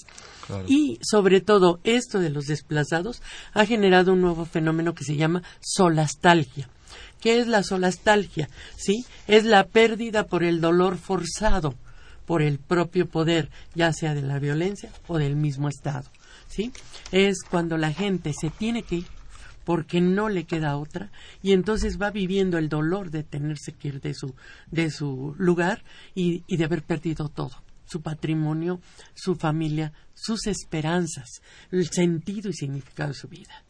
Y 0.67 0.97
sobre 1.01 1.41
todo 1.41 1.79
esto 1.83 2.19
de 2.19 2.29
los 2.29 2.45
desplazados 2.45 3.21
ha 3.53 3.65
generado 3.65 4.13
un 4.13 4.21
nuevo 4.21 4.45
fenómeno 4.45 4.93
que 4.93 5.03
se 5.03 5.15
llama 5.15 5.43
solastalgia. 5.61 6.69
¿Qué 7.21 7.39
es 7.39 7.47
la 7.47 7.63
solastalgia? 7.63 8.49
¿Sí? 8.77 9.05
Es 9.27 9.43
la 9.43 9.65
pérdida 9.65 10.25
por 10.25 10.43
el 10.43 10.61
dolor 10.61 10.97
forzado 10.97 11.75
por 12.27 12.41
el 12.41 12.59
propio 12.59 13.07
poder, 13.07 13.49
ya 13.73 13.93
sea 13.93 14.13
de 14.13 14.21
la 14.21 14.37
violencia 14.37 14.91
o 15.07 15.17
del 15.17 15.35
mismo 15.35 15.69
Estado. 15.69 16.05
¿Sí? 16.57 16.71
Es 17.11 17.43
cuando 17.47 17.77
la 17.77 17.93
gente 17.93 18.33
se 18.33 18.49
tiene 18.49 18.81
que 18.81 18.95
ir 18.95 19.07
porque 19.63 20.01
no 20.01 20.27
le 20.27 20.45
queda 20.45 20.75
otra 20.77 21.11
y 21.43 21.51
entonces 21.51 22.01
va 22.01 22.09
viviendo 22.09 22.57
el 22.57 22.67
dolor 22.67 23.11
de 23.11 23.23
tenerse 23.23 23.73
que 23.73 23.89
ir 23.89 24.01
de 24.01 24.15
su, 24.15 24.33
de 24.71 24.89
su 24.89 25.35
lugar 25.37 25.83
y, 26.15 26.43
y 26.47 26.57
de 26.57 26.65
haber 26.65 26.81
perdido 26.81 27.29
todo 27.29 27.51
su 27.85 28.01
patrimonio, 28.01 28.81
su 29.13 29.35
familia, 29.35 29.93
sus 30.13 30.47
esperanzas, 30.47 31.41
el 31.71 31.87
sentido 31.89 32.49
y 32.49 32.53
significado 32.53 33.09
de 33.09 33.15
su 33.15 33.27
vida. 33.27 33.63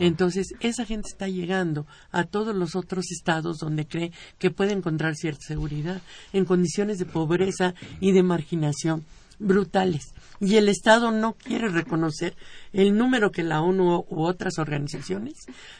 Entonces, 0.00 0.48
esa 0.60 0.84
gente 0.84 1.08
está 1.10 1.28
llegando 1.28 1.86
a 2.10 2.24
todos 2.24 2.54
los 2.54 2.76
otros 2.76 3.10
estados 3.10 3.58
donde 3.58 3.86
cree 3.86 4.12
que 4.38 4.50
puede 4.50 4.72
encontrar 4.72 5.14
cierta 5.14 5.46
seguridad, 5.46 6.02
en 6.32 6.44
condiciones 6.44 6.98
de 6.98 7.06
pobreza 7.06 7.74
y 8.00 8.12
de 8.12 8.22
marginación 8.22 9.06
brutales. 9.38 10.12
Y 10.42 10.56
el 10.56 10.68
Estado 10.68 11.12
no 11.12 11.34
quiere 11.34 11.68
reconocer 11.68 12.34
el 12.72 12.96
número 12.96 13.30
que 13.30 13.44
la 13.44 13.62
ONU 13.62 14.04
u 14.10 14.22
otras 14.24 14.58
organizaciones 14.58 15.34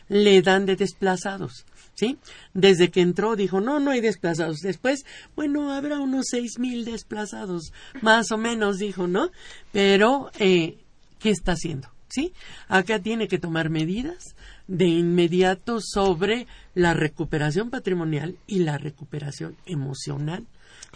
le 0.09 0.41
dan 0.41 0.67
de 0.67 0.77
desplazados. 0.77 1.67
¿Sí? 1.95 2.17
Desde 2.55 2.91
que 2.93 3.01
entró 3.01 3.35
dijo, 3.35 3.61
no, 3.61 3.81
no 3.81 3.91
hay 3.91 4.01
desplazados. 4.01 4.61
Después, 4.61 5.05
bueno, 5.35 5.73
habrá 5.73 5.99
unos 5.99 6.27
seis 6.31 6.61
mil 6.61 6.85
desplazados, 6.85 7.73
más 8.03 8.31
o 8.31 8.39
menos, 8.39 8.79
dijo, 8.79 9.09
¿no? 9.09 9.31
Pero, 9.73 10.31
eh, 10.39 10.79
¿qué 11.19 11.31
está 11.31 11.53
haciendo? 11.53 11.89
¿Sí? 12.09 12.33
Acá 12.69 13.01
tiene 13.01 13.27
que 13.27 13.39
tomar 13.39 13.69
medidas 13.69 14.37
de 14.69 14.87
inmediato 14.87 15.81
sobre 15.81 16.47
la 16.75 16.95
recuperación 16.95 17.69
patrimonial 17.69 18.37
y 18.47 18.61
la 18.61 18.79
recuperación 18.79 19.57
emocional 19.67 20.47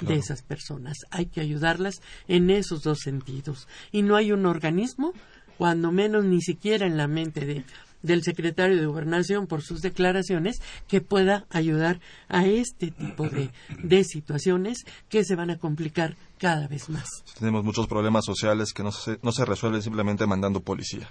de 0.01 0.14
esas 0.14 0.42
personas. 0.42 0.99
Hay 1.11 1.26
que 1.26 1.40
ayudarlas 1.40 2.01
en 2.28 2.51
esos 2.51 2.82
dos 2.82 3.01
sentidos. 3.01 3.68
Y 3.92 4.03
no 4.03 4.16
hay 4.16 4.32
un 4.32 4.47
organismo, 4.47 5.12
cuando 5.59 5.92
menos 5.92 6.24
ni 6.24 6.40
siquiera 6.40 6.86
en 6.86 6.97
la 6.97 7.09
mente 7.09 7.47
de, 7.47 7.64
del 8.03 8.22
secretario 8.22 8.76
de 8.76 8.86
Gobernación 8.86 9.47
por 9.47 9.62
sus 9.62 9.80
declaraciones, 9.80 10.61
que 10.86 11.01
pueda 11.01 11.47
ayudar 11.51 12.01
a 12.28 12.47
este 12.47 12.90
tipo 12.90 13.28
de, 13.28 13.51
de 13.82 14.05
situaciones 14.05 14.84
que 15.09 15.24
se 15.24 15.34
van 15.34 15.51
a 15.51 15.59
complicar 15.59 16.16
cada 16.38 16.68
vez 16.68 16.88
más. 16.88 17.09
Tenemos 17.38 17.64
muchos 17.64 17.86
problemas 17.86 18.24
sociales 18.24 18.72
que 18.72 18.82
no 18.82 18.92
se, 18.92 19.18
no 19.22 19.32
se 19.32 19.44
resuelven 19.44 19.82
simplemente 19.82 20.26
mandando 20.26 20.61
policía 20.61 21.11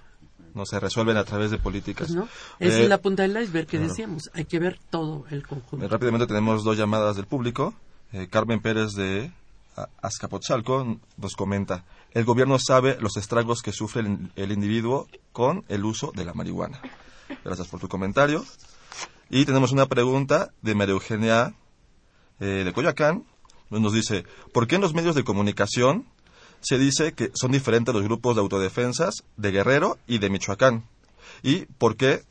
no 0.56 0.66
se 0.66 0.80
resuelven 0.80 1.18
a 1.18 1.26
través 1.26 1.52
de 1.52 1.58
políticas. 1.58 2.08
Pues 2.08 2.16
no, 2.16 2.30
esa 2.60 2.78
es 2.80 2.86
eh, 2.86 2.88
la 2.88 3.00
punta 3.00 3.24
del 3.24 3.36
iceberg 3.44 3.68
que 3.68 3.78
decíamos, 3.78 4.30
hay 4.34 4.46
que 4.46 4.58
ver 4.58 4.80
todo 4.90 5.26
el 5.30 5.46
conjunto. 5.46 5.86
rápidamente 5.88 6.28
tenemos 6.28 6.64
dos 6.64 6.78
llamadas 6.78 7.18
del 7.18 7.26
público. 7.26 7.76
Eh, 8.16 8.30
Carmen 8.30 8.62
Pérez 8.62 8.94
de 8.94 9.30
Azcapotzalco 10.02 11.00
nos 11.18 11.36
comenta, 11.36 11.84
el 12.14 12.24
gobierno 12.24 12.58
sabe 12.66 12.96
los 13.02 13.18
estragos 13.18 13.62
que 13.62 13.74
sufre 13.74 14.04
el, 14.38 14.52
individuo 14.54 15.10
con 15.34 15.66
el 15.68 15.84
uso 15.84 16.14
de 16.16 16.24
la 16.24 16.34
marihuana. 16.34 16.82
Gracias 17.44 17.68
por 17.68 17.82
tu 17.82 17.90
comentario. 17.90 18.46
Y 19.30 19.44
tenemos 19.44 19.74
una 19.74 19.88
pregunta 19.88 20.54
de 20.62 20.76
María 20.76 20.94
Eugenia 20.94 21.56
eh, 22.40 22.64
de 22.64 22.72
Coyoacán. 22.72 23.26
Nos 23.70 23.92
dice, 23.92 24.24
¿por 24.54 24.66
qué 24.66 24.76
en 24.76 24.82
los 24.82 24.94
medios 24.94 25.16
de 25.16 25.26
comunicación 25.26 26.06
se 26.62 26.78
dice 26.78 27.12
que 27.12 27.32
son 27.34 27.52
diferentes 27.52 27.94
los 27.94 28.04
grupos 28.06 28.38
de 28.38 28.44
autodefensas 28.44 29.26
de 29.36 29.52
Guerrero 29.52 29.98
y 30.08 30.20
de 30.20 30.30
Michoacán? 30.30 30.86
¿Y 31.44 31.66
por 31.66 31.98
qué 31.98 32.24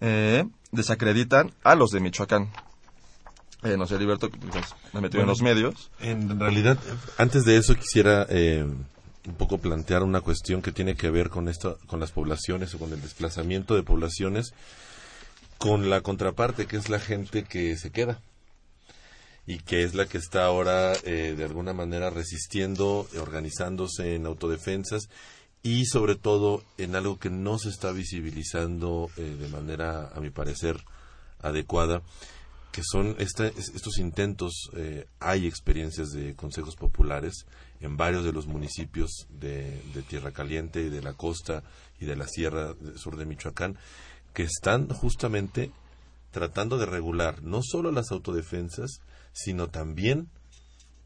eh, 0.00 0.44
desacreditan 0.70 1.54
a 1.64 1.76
los 1.76 1.92
de 1.92 2.00
Michoacán? 2.00 2.52
Eh, 3.64 3.76
no 3.76 3.86
sé, 3.86 3.96
Alberto, 3.96 4.30
pues, 4.30 4.66
me 4.92 5.00
metió 5.00 5.20
en 5.20 5.26
los 5.26 5.42
medios. 5.42 5.90
En 6.00 6.38
realidad, 6.38 6.78
antes 7.16 7.44
de 7.44 7.56
eso 7.56 7.74
quisiera 7.74 8.24
eh, 8.28 8.64
un 8.64 9.34
poco 9.34 9.58
plantear 9.58 10.04
una 10.04 10.20
cuestión 10.20 10.62
que 10.62 10.70
tiene 10.70 10.94
que 10.94 11.10
ver 11.10 11.28
con 11.28 11.48
esto, 11.48 11.78
con 11.86 11.98
las 11.98 12.12
poblaciones 12.12 12.72
o 12.74 12.78
con 12.78 12.92
el 12.92 13.02
desplazamiento 13.02 13.74
de 13.74 13.82
poblaciones, 13.82 14.54
con 15.58 15.90
la 15.90 16.02
contraparte 16.02 16.66
que 16.66 16.76
es 16.76 16.88
la 16.88 17.00
gente 17.00 17.42
que 17.42 17.76
se 17.76 17.90
queda 17.90 18.20
y 19.44 19.58
que 19.58 19.82
es 19.82 19.94
la 19.94 20.06
que 20.06 20.18
está 20.18 20.44
ahora 20.44 20.92
eh, 21.02 21.34
de 21.36 21.44
alguna 21.44 21.72
manera 21.72 22.10
resistiendo, 22.10 23.08
organizándose 23.20 24.14
en 24.14 24.26
autodefensas 24.26 25.08
y 25.64 25.86
sobre 25.86 26.14
todo 26.14 26.62
en 26.76 26.94
algo 26.94 27.18
que 27.18 27.30
no 27.30 27.58
se 27.58 27.70
está 27.70 27.90
visibilizando 27.90 29.10
de 29.16 29.48
manera, 29.48 30.12
a 30.14 30.20
mi 30.20 30.30
parecer, 30.30 30.84
adecuada, 31.42 32.02
que 32.72 32.82
son 32.84 33.16
estos 33.18 33.98
intentos, 33.98 34.70
eh, 34.74 35.06
hay 35.20 35.46
experiencias 35.46 36.10
de 36.10 36.34
consejos 36.36 36.76
populares 36.76 37.46
en 37.80 37.96
varios 37.96 38.24
de 38.24 38.32
los 38.32 38.46
municipios 38.46 39.26
de, 39.30 39.80
Tierra 40.08 40.32
Caliente 40.32 40.82
y 40.82 40.88
de 40.88 41.02
la 41.02 41.14
costa 41.14 41.62
y 42.00 42.06
de 42.06 42.16
la 42.16 42.26
sierra 42.26 42.74
sur 42.96 43.16
de 43.16 43.26
Michoacán, 43.26 43.76
que 44.34 44.44
están 44.44 44.88
justamente 44.88 45.72
tratando 46.30 46.78
de 46.78 46.86
regular 46.86 47.42
no 47.42 47.62
solo 47.62 47.90
las 47.90 48.10
autodefensas, 48.12 49.00
sino 49.32 49.68
también 49.68 50.28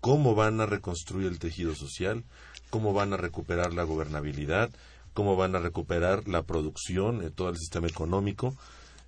cómo 0.00 0.34
van 0.34 0.60
a 0.60 0.66
reconstruir 0.66 1.28
el 1.28 1.38
tejido 1.38 1.74
social, 1.74 2.24
cómo 2.70 2.92
van 2.92 3.12
a 3.12 3.16
recuperar 3.16 3.72
la 3.72 3.84
gobernabilidad, 3.84 4.70
cómo 5.14 5.36
van 5.36 5.54
a 5.54 5.60
recuperar 5.60 6.26
la 6.28 6.42
producción, 6.42 7.20
de 7.20 7.30
todo 7.30 7.50
el 7.50 7.56
sistema 7.56 7.86
económico, 7.86 8.56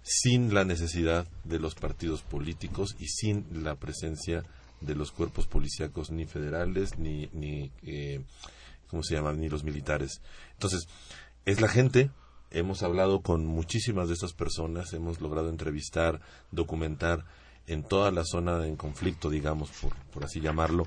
sin 0.04 0.52
la 0.52 0.64
necesidad 0.64 1.26
de 1.44 1.58
los 1.58 1.74
partidos 1.74 2.20
políticos 2.20 2.94
y 2.98 3.08
sin 3.08 3.64
la 3.64 3.74
presencia 3.74 4.44
de 4.82 4.94
los 4.94 5.10
cuerpos 5.10 5.46
policíacos 5.46 6.10
ni 6.10 6.26
federales 6.26 6.98
ni 6.98 7.30
ni 7.32 7.72
eh, 7.82 8.22
cómo 8.88 9.02
se 9.02 9.14
llaman 9.14 9.40
ni 9.40 9.48
los 9.48 9.64
militares. 9.64 10.20
Entonces 10.52 10.86
es 11.46 11.60
la 11.60 11.68
gente. 11.68 12.10
Hemos 12.50 12.82
hablado 12.82 13.20
con 13.22 13.46
muchísimas 13.46 14.08
de 14.08 14.14
estas 14.14 14.34
personas 14.34 14.92
hemos 14.92 15.20
logrado 15.20 15.48
entrevistar 15.48 16.20
documentar 16.52 17.24
en 17.66 17.82
toda 17.82 18.12
la 18.12 18.24
zona 18.24 18.66
en 18.66 18.76
conflicto 18.76 19.30
digamos 19.30 19.70
por, 19.70 19.96
por 20.12 20.24
así 20.24 20.40
llamarlo. 20.40 20.86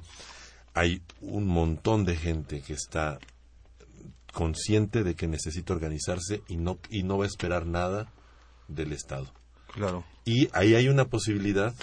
Hay 0.76 1.02
un 1.22 1.48
montón 1.48 2.06
de 2.06 2.16
gente 2.16 2.62
que 2.62 2.74
está 2.74 3.18
consciente 4.32 5.04
de 5.04 5.16
que 5.16 5.28
necesita 5.28 5.74
organizarse 5.74 6.44
y 6.48 6.58
no 6.58 6.78
y 6.92 7.02
no 7.02 7.18
va 7.18 7.26
a 7.26 7.28
esperar 7.28 7.66
nada 7.66 8.12
del 8.68 8.94
Estado. 8.94 9.32
Claro. 9.74 10.04
Y 10.26 10.50
ahí 10.54 10.76
hay 10.76 10.88
una 10.88 11.06
posibilidad, 11.06 11.74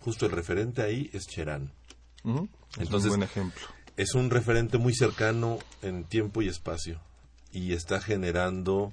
justo 0.00 0.26
el 0.26 0.32
referente 0.32 0.82
ahí 0.82 1.10
es 1.12 1.26
Cherán. 1.26 1.72
Entonces, 2.24 2.48
es 2.78 2.92
un 3.04 3.08
buen 3.08 3.22
ejemplo. 3.22 3.62
Es 3.96 4.14
un 4.14 4.30
referente 4.30 4.78
muy 4.78 4.94
cercano 4.94 5.58
en 5.82 6.04
tiempo 6.04 6.42
y 6.42 6.48
espacio 6.48 7.00
y 7.52 7.74
está 7.74 8.00
generando 8.00 8.92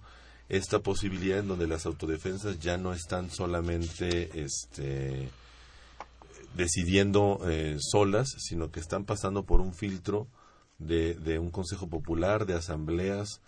esta 0.49 0.79
posibilidad 0.79 1.39
en 1.39 1.47
donde 1.47 1.67
las 1.67 1.85
autodefensas 1.85 2.59
ya 2.59 2.77
no 2.77 2.93
están 2.93 3.29
solamente 3.29 4.41
este, 4.43 5.29
decidiendo 6.55 7.39
eh, 7.47 7.77
solas, 7.79 8.35
sino 8.39 8.71
que 8.71 8.79
están 8.79 9.05
pasando 9.05 9.43
por 9.43 9.61
un 9.61 9.73
filtro 9.73 10.27
de, 10.79 11.13
de 11.13 11.39
un 11.39 11.51
consejo 11.51 11.87
popular, 11.87 12.45
de 12.45 12.55
asambleas, 12.55 13.41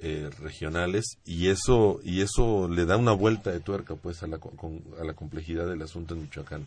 eh, 0.00 0.28
regionales 0.40 1.18
y 1.24 1.48
eso 1.48 2.00
y 2.02 2.20
eso 2.20 2.68
le 2.68 2.84
da 2.84 2.96
una 2.96 3.12
vuelta 3.12 3.52
de 3.52 3.60
tuerca 3.60 3.94
pues 3.94 4.24
a 4.24 4.26
la, 4.26 4.38
a 4.38 5.04
la 5.04 5.14
complejidad 5.14 5.68
del 5.68 5.82
asunto 5.82 6.14
en 6.14 6.22
Michoacán 6.22 6.66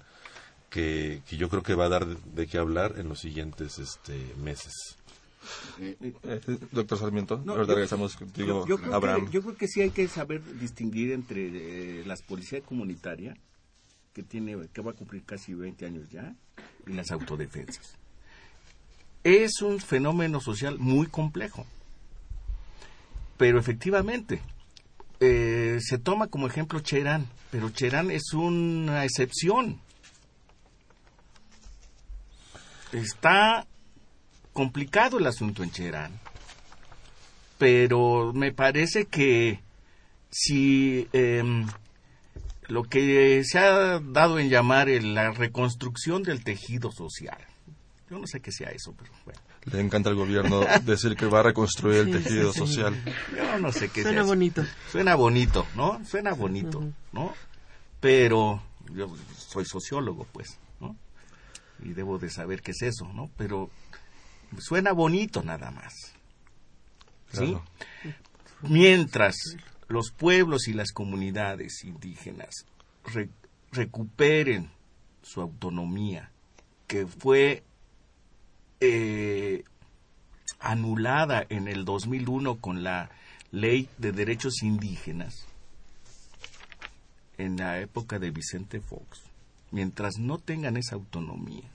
que, 0.69 1.21
que, 1.27 1.35
yo 1.35 1.49
creo 1.49 1.61
que 1.61 1.75
va 1.75 1.85
a 1.85 1.89
dar 1.89 2.07
de, 2.07 2.47
qué 2.47 2.57
hablar 2.57 2.95
en 2.97 3.09
los 3.09 3.19
siguientes 3.19 3.79
este, 3.79 4.33
meses. 4.37 4.73
Eh, 5.79 5.97
eh, 6.23 6.41
doctor 6.71 6.97
Sarmiento, 6.97 7.43
yo, 7.45 7.55
contigo, 8.17 8.65
yo, 8.65 8.77
creo 8.77 8.93
Abraham. 8.93 9.25
Que, 9.25 9.31
yo 9.31 9.41
creo 9.41 9.55
que 9.57 9.67
sí 9.67 9.81
hay 9.81 9.91
que 9.91 10.07
saber 10.07 10.41
distinguir 10.59 11.11
entre 11.11 12.05
las 12.05 12.21
policías 12.21 12.63
comunitarias, 12.63 13.37
que, 14.13 14.23
tiene, 14.23 14.57
que 14.73 14.81
va 14.81 14.91
a 14.91 14.93
cumplir 14.93 15.23
casi 15.23 15.53
20 15.53 15.85
años 15.85 16.09
ya, 16.09 16.33
y 16.85 16.93
las 16.93 17.11
autodefensas. 17.11 17.95
Es 19.23 19.61
un 19.61 19.79
fenómeno 19.79 20.39
social 20.39 20.79
muy 20.79 21.07
complejo 21.07 21.65
pero 23.37 23.59
efectivamente, 23.59 24.41
eh, 25.19 25.77
se 25.81 25.97
toma 25.97 26.27
como 26.27 26.47
ejemplo 26.47 26.79
Cherán, 26.79 27.27
pero 27.51 27.69
Cherán 27.69 28.11
es 28.11 28.33
una 28.33 29.05
excepción. 29.05 29.79
Está 32.91 33.65
complicado 34.53 35.19
el 35.19 35.27
asunto 35.27 35.63
en 35.63 35.71
Cherán. 35.71 36.19
pero 37.57 38.33
me 38.33 38.51
parece 38.51 39.05
que 39.05 39.59
si 40.29 41.07
em, 41.11 41.65
lo 42.67 42.83
que 42.83 43.43
se 43.43 43.57
ha 43.57 43.99
dado 43.99 44.37
en 44.39 44.49
llamar 44.49 44.89
la 44.89 45.31
reconstrucción 45.31 46.21
del 46.21 46.43
tejido 46.43 46.91
social, 46.91 47.37
yo 48.09 48.19
no 48.19 48.27
sé 48.27 48.41
qué 48.41 48.51
sea 48.51 48.69
eso, 48.69 48.93
pero 48.95 49.11
bueno. 49.25 49.39
Le 49.71 49.81
encanta 49.81 50.09
al 50.09 50.15
gobierno 50.15 50.61
decir 50.83 51.15
que 51.15 51.25
va 51.25 51.41
a 51.41 51.43
reconstruir 51.43 52.07
el 52.07 52.11
tejido 52.11 52.53
social. 52.53 52.95
Yo 53.35 53.59
no 53.59 53.71
sé 53.71 53.89
qué 53.89 54.03
Suena 54.03 54.23
bonito. 54.23 54.63
Suena 54.91 55.15
bonito, 55.15 55.65
¿no? 55.75 56.03
Suena 56.05 56.33
bonito, 56.33 56.83
¿no? 57.11 57.33
Pero 57.99 58.61
yo 58.93 59.13
soy 59.35 59.65
sociólogo, 59.65 60.25
pues, 60.31 60.57
¿no? 60.79 60.95
Y 61.83 61.93
debo 61.93 62.17
de 62.17 62.29
saber 62.29 62.61
qué 62.61 62.71
es 62.71 62.81
eso, 62.81 63.11
¿no? 63.13 63.29
Pero 63.37 63.69
suena 64.59 64.93
bonito 64.93 65.43
nada 65.43 65.71
más. 65.71 65.93
¿Sí? 67.33 67.57
Mientras 68.61 69.35
los 69.89 70.11
pueblos 70.11 70.67
y 70.67 70.73
las 70.73 70.91
comunidades 70.91 71.83
indígenas 71.83 72.65
recuperen 73.71 74.71
su 75.21 75.41
autonomía, 75.41 76.31
que 76.87 77.05
fue 77.05 77.63
eh, 78.79 79.63
anulada 80.59 81.45
en 81.49 81.67
el 81.67 81.85
2001 81.85 82.57
con 82.57 82.83
la 82.83 83.09
Ley 83.51 83.89
de 83.97 84.11
Derechos 84.11 84.61
Indígenas, 84.63 85.47
en 87.37 87.57
la 87.57 87.79
época 87.79 88.19
de 88.19 88.31
Vicente 88.31 88.81
Fox, 88.81 89.21
mientras 89.71 90.17
no 90.17 90.37
tengan 90.37 90.77
esa 90.77 90.95
autonomía, 90.95 91.69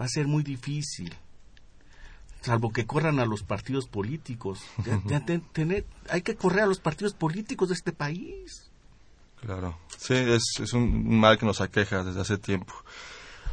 va 0.00 0.06
a 0.06 0.08
ser 0.08 0.26
muy 0.26 0.42
difícil 0.42 1.14
salvo 2.42 2.72
que 2.72 2.86
corran 2.86 3.20
a 3.20 3.24
los 3.24 3.42
partidos 3.42 3.88
políticos. 3.88 4.60
hay 6.10 6.22
que 6.22 6.36
correr 6.36 6.64
a 6.64 6.66
los 6.66 6.80
partidos 6.80 7.14
políticos 7.14 7.68
de 7.68 7.74
este 7.74 7.92
país. 7.92 8.70
Claro, 9.40 9.78
sí, 9.98 10.14
es, 10.14 10.42
es 10.60 10.72
un 10.72 11.18
mal 11.18 11.38
que 11.38 11.46
nos 11.46 11.60
aqueja 11.60 12.04
desde 12.04 12.20
hace 12.20 12.38
tiempo. 12.38 12.74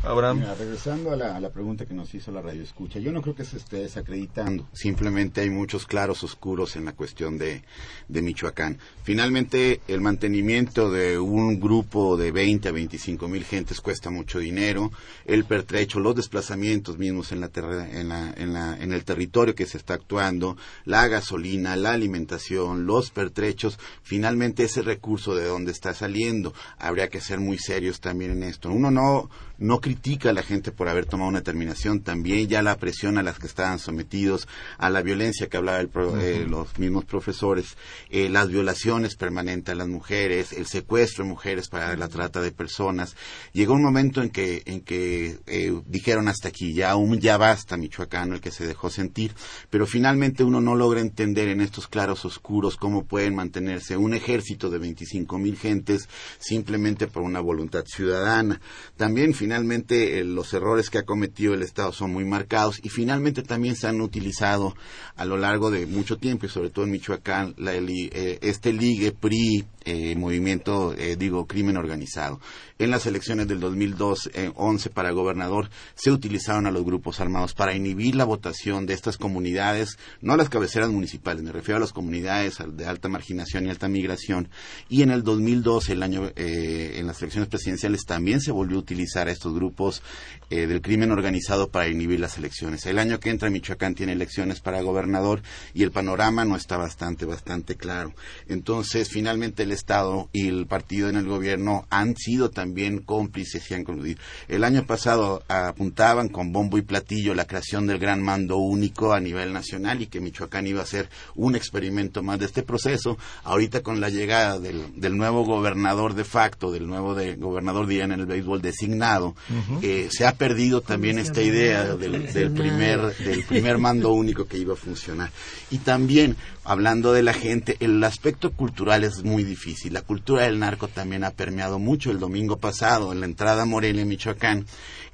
Abraham. 0.03 0.43
regresando 0.57 1.11
a 1.11 1.15
la, 1.17 1.49
pregunta 1.49 1.85
que 1.85 1.93
nos 1.93 2.13
hizo 2.13 2.31
la 2.31 2.41
radio 2.41 2.63
escucha, 2.63 2.99
yo 2.99 3.11
no 3.11 3.21
creo 3.21 3.35
que 3.35 3.43
se 3.43 3.57
esté 3.57 3.77
desacreditando. 3.77 4.67
Simplemente 4.71 5.41
hay 5.41 5.49
muchos 5.49 5.85
claros 5.85 6.23
oscuros 6.23 6.75
en 6.77 6.85
la 6.85 6.93
cuestión 6.93 7.37
de, 7.37 7.63
de 8.07 8.21
Michoacán. 8.21 8.77
Finalmente, 9.03 9.81
el 9.87 9.99
mantenimiento 9.99 10.89
de 10.89 11.19
un 11.19 11.59
grupo 11.59 12.15
de 12.15 12.31
20 12.31 12.69
a 12.69 12.71
25 12.71 13.27
mil 13.27 13.43
gentes 13.43 13.81
cuesta 13.81 14.09
mucho 14.09 14.39
dinero. 14.39 14.91
El 15.25 15.43
pertrecho, 15.43 15.99
los 15.99 16.15
desplazamientos 16.15 16.97
mismos 16.97 17.31
en, 17.33 17.41
la, 17.41 17.51
en, 17.53 18.09
la, 18.09 18.31
en, 18.31 18.53
la, 18.53 18.77
en 18.77 18.93
el 18.93 19.03
territorio 19.03 19.55
que 19.55 19.65
se 19.65 19.77
está 19.77 19.95
actuando, 19.95 20.55
la 20.85 21.07
gasolina, 21.07 21.75
la 21.75 21.91
alimentación, 21.91 22.85
los 22.85 23.11
pertrechos, 23.11 23.77
finalmente 24.01 24.63
ese 24.63 24.81
recurso 24.81 25.35
de 25.35 25.45
dónde 25.45 25.71
está 25.71 25.93
saliendo. 25.93 26.53
Habría 26.77 27.09
que 27.09 27.19
ser 27.19 27.39
muy 27.39 27.57
serios 27.57 27.99
también 27.99 28.31
en 28.31 28.43
esto. 28.43 28.69
Uno 28.69 28.91
no 28.91 29.29
no 29.59 29.81
critica 29.89 30.29
a 30.29 30.33
la 30.33 30.43
gente 30.43 30.71
por 30.71 30.87
haber 30.87 31.07
tomado 31.07 31.29
una 31.29 31.39
determinación, 31.39 32.01
también 32.01 32.47
ya 32.47 32.61
la 32.61 32.77
presión 32.77 33.17
a 33.17 33.23
las 33.23 33.39
que 33.39 33.47
estaban 33.47 33.79
sometidos, 33.79 34.47
a 34.77 34.91
la 34.91 35.01
violencia 35.01 35.47
que 35.47 35.57
hablaba 35.57 35.81
eh, 35.81 36.45
los 36.47 36.77
mismos 36.77 37.05
profesores, 37.05 37.75
eh, 38.11 38.29
las 38.29 38.49
violaciones 38.49 39.15
permanentes 39.15 39.73
a 39.73 39.75
las 39.75 39.87
mujeres, 39.87 40.53
el 40.53 40.67
secuestro 40.67 41.23
de 41.23 41.31
mujeres 41.31 41.69
para 41.69 41.95
la 41.95 42.07
trata 42.07 42.39
de 42.39 42.51
personas. 42.51 43.15
Llegó 43.51 43.73
un 43.73 43.81
momento 43.81 44.21
en 44.21 44.29
que, 44.29 44.61
en 44.67 44.81
que 44.81 45.39
eh, 45.47 45.73
dijeron 45.87 46.27
hasta 46.27 46.49
aquí, 46.49 46.75
ya, 46.75 46.95
un, 46.95 47.19
ya 47.19 47.37
basta 47.37 47.75
Michoacán, 47.75 48.33
el 48.33 48.41
que 48.41 48.51
se 48.51 48.67
dejó 48.67 48.91
sentir, 48.91 49.33
pero 49.71 49.87
finalmente 49.87 50.43
uno 50.43 50.61
no 50.61 50.75
logra 50.75 51.01
entender 51.01 51.47
en 51.47 51.61
estos 51.61 51.87
claros 51.87 52.25
oscuros 52.25 52.75
cómo 52.75 53.05
pueden 53.05 53.33
mantenerse 53.33 53.97
un 53.97 54.13
ejército 54.13 54.69
de 54.69 54.77
25 54.77 55.39
mil 55.39 55.57
gentes 55.57 56.07
simplemente 56.37 57.07
por 57.07 57.23
una 57.23 57.39
voluntad 57.39 57.85
ciudadana. 57.87 58.61
También 58.95 59.33
finalmente 59.33 59.78
eh, 59.89 60.23
los 60.23 60.53
errores 60.53 60.89
que 60.89 60.97
ha 60.97 61.05
cometido 61.05 61.53
el 61.53 61.61
Estado 61.61 61.91
son 61.91 62.11
muy 62.11 62.25
marcados 62.25 62.79
y 62.83 62.89
finalmente 62.89 63.43
también 63.43 63.75
se 63.75 63.87
han 63.87 64.01
utilizado 64.01 64.75
a 65.15 65.25
lo 65.25 65.37
largo 65.37 65.71
de 65.71 65.85
mucho 65.85 66.17
tiempo 66.17 66.45
y 66.45 66.49
sobre 66.49 66.69
todo 66.69 66.85
en 66.85 66.91
Michoacán 66.91 67.55
la, 67.57 67.73
eh, 67.75 68.39
este 68.41 68.73
ligue 68.73 69.11
PRI 69.11 69.65
eh, 69.85 70.15
movimiento, 70.15 70.93
eh, 70.97 71.15
digo, 71.15 71.47
crimen 71.47 71.77
organizado. 71.77 72.41
En 72.79 72.91
las 72.91 73.05
elecciones 73.05 73.47
del 73.47 73.59
2011 73.59 74.89
para 74.89 75.11
gobernador 75.11 75.69
se 75.95 76.11
utilizaron 76.11 76.67
a 76.67 76.71
los 76.71 76.83
grupos 76.83 77.19
armados 77.19 77.53
para 77.53 77.75
inhibir 77.75 78.15
la 78.15 78.25
votación 78.25 78.85
de 78.85 78.93
estas 78.93 79.17
comunidades, 79.17 79.97
no 80.21 80.33
a 80.33 80.37
las 80.37 80.49
cabeceras 80.49 80.89
municipales, 80.89 81.43
me 81.43 81.51
refiero 81.51 81.77
a 81.77 81.81
las 81.81 81.93
comunidades 81.93 82.57
de 82.67 82.85
alta 82.85 83.07
marginación 83.07 83.65
y 83.65 83.69
alta 83.69 83.87
migración. 83.87 84.49
Y 84.89 85.01
en 85.01 85.11
el 85.11 85.23
2012, 85.23 85.93
el 85.93 86.03
año, 86.03 86.31
eh, 86.35 86.95
en 86.97 87.07
las 87.07 87.21
elecciones 87.21 87.49
presidenciales, 87.49 88.05
también 88.05 88.41
se 88.41 88.51
volvió 88.51 88.77
a 88.77 88.81
utilizar 88.81 89.27
a 89.27 89.31
estos 89.31 89.53
grupos 89.53 90.01
del 90.49 90.81
crimen 90.81 91.11
organizado 91.11 91.69
para 91.69 91.89
inhibir 91.89 92.19
las 92.19 92.39
elecciones. 92.39 92.85
El 92.87 92.97
año 92.97 93.19
que 93.19 93.29
entra 93.29 93.51
Michoacán 93.51 93.93
tiene 93.93 94.13
elecciones 94.13 94.61
para 94.61 94.81
gobernador 94.81 95.43
y 95.75 95.83
el 95.83 95.91
panorama 95.91 96.43
no 96.43 96.55
está 96.55 96.75
bastante, 96.75 97.25
bastante 97.25 97.75
claro. 97.75 98.13
Entonces, 98.47 99.09
finalmente 99.09 99.67
el 99.69 99.73
Estado 99.73 100.29
y 100.33 100.47
el 100.47 100.65
partido 100.65 101.09
en 101.09 101.15
el 101.15 101.27
gobierno 101.27 101.85
han 101.89 102.15
sido 102.15 102.49
también 102.49 102.99
cómplices 102.99 103.69
y 103.69 103.75
han 103.75 103.83
coludido. 103.83 104.19
El 104.47 104.63
año 104.63 104.85
pasado 104.85 105.43
apuntaban 105.47 106.29
con 106.29 106.51
bombo 106.51 106.77
y 106.77 106.81
platillo 106.81 107.35
la 107.35 107.45
creación 107.45 107.85
del 107.85 107.99
gran 107.99 108.21
mando 108.21 108.57
único 108.57 109.13
a 109.13 109.19
nivel 109.19 109.53
nacional 109.53 110.01
y 110.01 110.07
que 110.07 110.19
Michoacán 110.19 110.65
iba 110.65 110.81
a 110.81 110.85
ser 110.85 111.09
un 111.35 111.55
experimento 111.55 112.23
más 112.23 112.39
de 112.39 112.45
este 112.45 112.63
proceso. 112.63 113.17
Ahorita 113.43 113.81
con 113.81 114.01
la 114.01 114.09
llegada 114.09 114.59
del, 114.59 115.17
nuevo 115.17 115.45
gobernador 115.45 116.15
de 116.15 116.23
facto, 116.23 116.71
del 116.71 116.87
nuevo 116.87 117.13
de, 117.13 117.35
gobernador 117.35 117.85
día 117.87 118.05
en 118.05 118.11
el 118.11 118.25
béisbol 118.25 118.61
designado, 118.61 119.35
eh, 119.81 120.09
se 120.11 120.25
ha 120.25 120.33
perdido 120.33 120.81
también 120.81 121.19
esta 121.19 121.41
idea 121.41 121.95
del, 121.95 122.33
del, 122.33 122.51
primer, 122.51 123.15
del 123.17 123.43
primer 123.43 123.77
mando 123.77 124.11
único 124.13 124.45
que 124.45 124.57
iba 124.57 124.73
a 124.73 124.77
funcionar. 124.77 125.29
Y 125.69 125.79
también 125.79 126.35
hablando 126.63 127.13
de 127.13 127.23
la 127.23 127.33
gente, 127.33 127.77
el 127.79 128.03
aspecto 128.03 128.51
cultural 128.51 129.03
es 129.03 129.23
muy 129.23 129.43
difícil. 129.43 129.58
La 129.91 130.03
cultura 130.03 130.43
del 130.43 130.57
narco 130.57 130.87
también 130.87 131.25
ha 131.25 131.31
permeado 131.31 131.79
mucho. 131.79 132.11
El 132.11 132.19
domingo 132.19 132.57
pasado, 132.57 133.11
en 133.11 133.19
la 133.19 133.25
entrada 133.25 133.63
a 133.63 133.65
Morelia, 133.65 134.05
Michoacán, 134.05 134.65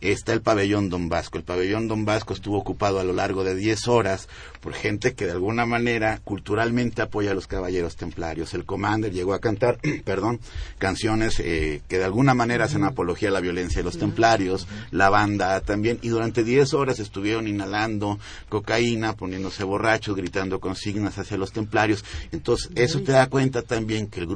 está 0.02 0.34
el 0.34 0.42
pabellón 0.42 0.90
Don 0.90 1.10
Vasco. 1.10 1.40
El 1.40 1.44
pabellón 1.44 1.88
Don 1.88 2.06
Vasco 2.06 2.34
estuvo 2.34 2.58
ocupado 2.58 3.00
a 3.00 3.04
lo 3.04 3.14
largo 3.14 3.44
de 3.44 3.56
10 3.56 3.88
horas 3.88 4.30
por 4.62 4.74
gente 4.74 5.16
que 5.16 5.26
de 5.26 5.32
alguna 5.32 5.66
manera 5.66 6.22
culturalmente 6.24 7.02
apoya 7.02 7.32
a 7.32 7.34
los 7.34 7.48
caballeros 7.48 7.96
templarios. 7.96 8.54
El 8.54 8.66
Commander 8.66 9.12
llegó 9.12 9.34
a 9.34 9.40
cantar, 9.40 9.80
perdón, 10.06 10.40
canciones 10.78 11.40
eh, 11.40 11.82
que 11.88 11.98
de 11.98 12.06
alguna 12.06 12.36
manera 12.36 12.66
hacen 12.66 12.84
apología 12.84 13.30
a 13.30 13.32
la 13.32 13.42
violencia 13.42 13.80
de 13.80 13.86
los 13.86 13.98
templarios, 13.98 14.68
la 14.92 15.10
banda 15.10 15.60
también, 15.62 15.98
y 16.04 16.10
durante 16.10 16.44
10 16.44 16.74
horas 16.76 17.00
estuvieron 17.00 17.48
inhalando 17.48 18.20
cocaína, 18.50 19.14
poniéndose 19.14 19.64
borrachos, 19.64 20.16
gritando 20.16 20.60
consignas 20.60 21.18
hacia 21.18 21.38
los 21.38 21.52
templarios. 21.52 22.06
Entonces, 22.32 22.70
eso 22.76 23.02
te 23.02 23.14
da 23.14 23.28
cuenta 23.28 23.64
también 23.64 24.08
que 24.08 24.20
el 24.20 24.28
grupo 24.28 24.35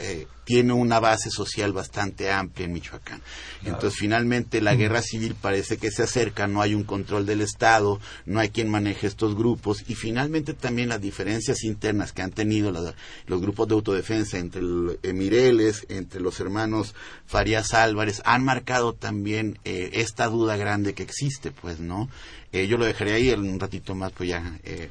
eh, 0.00 0.26
tiene 0.46 0.72
una 0.72 1.00
base 1.00 1.28
social 1.28 1.72
bastante 1.72 2.30
amplia 2.30 2.66
en 2.66 2.72
Michoacán. 2.72 3.20
Entonces, 3.64 3.98
finalmente, 3.98 4.60
la 4.60 4.76
guerra 4.76 5.02
civil 5.02 5.34
parece 5.34 5.76
que 5.76 5.90
se 5.90 6.04
acerca, 6.04 6.46
no 6.46 6.62
hay 6.62 6.72
un 6.72 6.84
control 6.84 7.26
del 7.26 7.40
Estado, 7.40 7.98
no 8.26 8.38
hay 8.38 8.50
quien 8.50 8.70
maneje 8.70 9.08
estos 9.08 9.34
grupos, 9.34 9.82
y 9.88 9.96
finalmente 9.96 10.54
también 10.54 10.88
las 10.88 11.00
diferencias 11.00 11.64
internas 11.64 12.12
que 12.12 12.22
han 12.22 12.30
tenido 12.30 12.70
los 12.70 13.40
grupos 13.40 13.66
de 13.66 13.74
autodefensa 13.74 14.38
entre 14.38 14.60
el, 14.60 15.14
Mireles, 15.14 15.84
entre 15.88 16.20
los 16.20 16.38
hermanos 16.38 16.94
Farías 17.26 17.74
Álvarez, 17.74 18.22
han 18.24 18.44
marcado 18.44 18.92
también 18.92 19.58
eh, 19.64 19.90
esta 19.94 20.28
duda 20.28 20.56
grande 20.56 20.94
que 20.94 21.02
existe, 21.02 21.50
pues, 21.50 21.80
¿no? 21.80 22.08
Eh, 22.52 22.66
yo 22.66 22.78
lo 22.78 22.84
dejaré 22.84 23.14
ahí 23.14 23.30
en 23.30 23.40
un 23.40 23.60
ratito 23.60 23.94
más, 23.94 24.12
pues 24.12 24.30
ya. 24.30 24.58
Eh, 24.64 24.90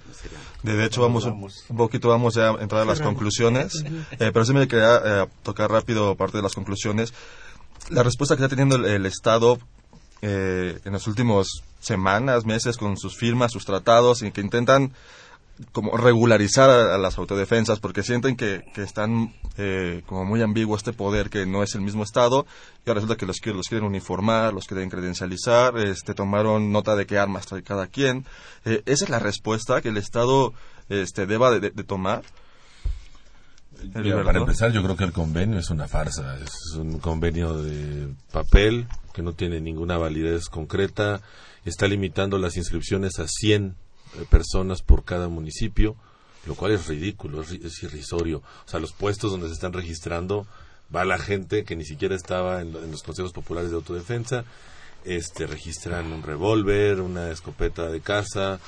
de 0.64 0.86
hecho, 0.86 1.02
vamos, 1.02 1.26
Un, 1.26 1.78
poquito, 1.78 2.10
vamos 2.10 2.38
a 2.38 2.50
entrar 2.62 2.82
a 2.82 2.86
las 2.86 3.02
conclusiones, 3.02 3.84
eh, 4.12 4.32
pero 4.34 4.46
sí 4.46 4.54
me 4.54 4.68
quería 4.68 5.28
tocar 5.44 5.72
rápido 5.72 6.16
parte 6.16 6.38
de 6.38 6.44
las 6.44 6.54
conclusiones. 6.54 7.14
La 7.90 8.04
respuesta 8.04 8.36
que 8.36 8.44
está 8.44 8.56
teniendo 8.56 8.76
el, 8.86 9.06
Estado 9.06 9.60
en 10.22 10.92
las 10.92 11.08
últimas 11.08 11.48
semanas, 11.80 12.46
meses, 12.46 12.78
con 12.78 12.98
sus 12.98 13.16
firmas, 13.16 13.52
sus 13.52 13.66
tratados, 13.66 14.22
y 14.24 14.32
que 14.32 14.42
intentan 14.42 14.92
como 15.72 15.96
regularizar 15.96 16.70
a, 16.70 16.98
las 16.98 17.18
autodefensas 17.18 17.80
porque 17.80 18.04
sienten 18.04 18.36
que, 18.36 18.64
que 18.74 18.82
están 18.82 19.34
eh, 19.58 20.04
como 20.06 20.26
muy 20.26 20.42
ambiguo 20.42 20.76
este 20.76 20.92
poder 20.92 21.30
que 21.30 21.46
no 21.46 21.64
es 21.64 21.76
el 21.76 21.82
mismo 21.82 22.04
Estado 22.04 22.46
y 22.86 22.90
ahora 22.90 23.00
resulta 23.00 23.16
que 23.16 23.26
los, 23.26 23.38
los 23.46 23.68
quieren 23.68 23.88
uniformar, 23.88 24.54
los 24.54 24.68
quieren 24.68 24.90
credencializar, 24.90 25.78
este, 25.78 26.14
tomaron 26.14 26.72
nota 26.72 26.96
de 26.96 27.06
qué 27.06 27.18
armas 27.18 27.46
trae 27.46 27.64
cada 27.64 27.88
quien. 27.88 28.26
Eh, 28.66 28.84
¿Esa 28.86 29.06
es 29.06 29.10
la 29.10 29.20
respuesta 29.20 29.82
que 29.82 29.90
el 29.90 29.98
Estado 29.98 30.54
este, 30.90 31.26
deba 31.26 31.58
de, 31.58 31.72
tomar? 31.84 32.24
para 34.26 34.40
empezar, 34.40 34.72
yo 34.72 34.82
creo 34.84 34.96
que 34.96 35.04
el 35.04 35.12
convenio 35.12 35.60
es 35.60 35.70
una 35.70 35.88
farsa, 35.88 36.38
es 36.38 36.76
un 36.78 37.00
convenio 37.00 37.62
de 37.62 38.14
papel 38.32 38.88
que 39.14 39.22
no 39.22 39.34
tiene 39.34 39.62
ninguna 39.62 39.98
validez 39.98 40.48
concreta, 40.50 41.22
está 41.66 41.88
limitando 41.88 42.38
las 42.38 42.58
inscripciones 42.58 43.20
a 43.20 43.28
100 43.28 43.66
eh, 43.66 43.85
personas 44.30 44.82
por 44.82 45.04
cada 45.04 45.28
municipio, 45.28 45.96
lo 46.46 46.56
cual 46.56 46.72
es 46.72 46.88
ridículo, 46.88 47.42
es, 47.42 47.52
es, 47.52 47.84
irrisorio. 47.84 48.38
O 48.38 48.70
sea, 48.70 48.80
los 48.80 48.94
puestos 48.94 49.32
donde 49.32 49.48
se 49.48 49.54
están 49.54 49.74
registrando 49.74 50.46
va 50.96 51.06
la 51.06 51.18
gente 51.18 51.64
que 51.64 51.76
ni 51.76 51.86
siquiera 51.86 52.16
estaba 52.16 52.62
en, 52.62 52.76
en 52.76 52.92
los 52.92 53.04
consejos 53.04 53.34
populares 53.34 53.72
de 53.72 53.78
autodefensa, 53.78 54.46
este, 55.04 55.48
registran 55.48 56.12
un 56.12 56.24
revólver, 56.24 57.02
una 57.02 57.32
escopeta 57.32 57.90
de 57.90 58.02
caza, 58.02 58.60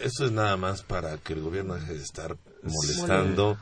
eso 0.00 0.26
es 0.26 0.32
nada 0.32 0.56
más 0.56 0.82
para 0.82 1.16
que 1.18 1.32
el 1.32 1.40
gobierno 1.40 1.74
deje 1.74 1.94
de 1.94 2.02
estar 2.02 2.36
molestando. 2.62 3.58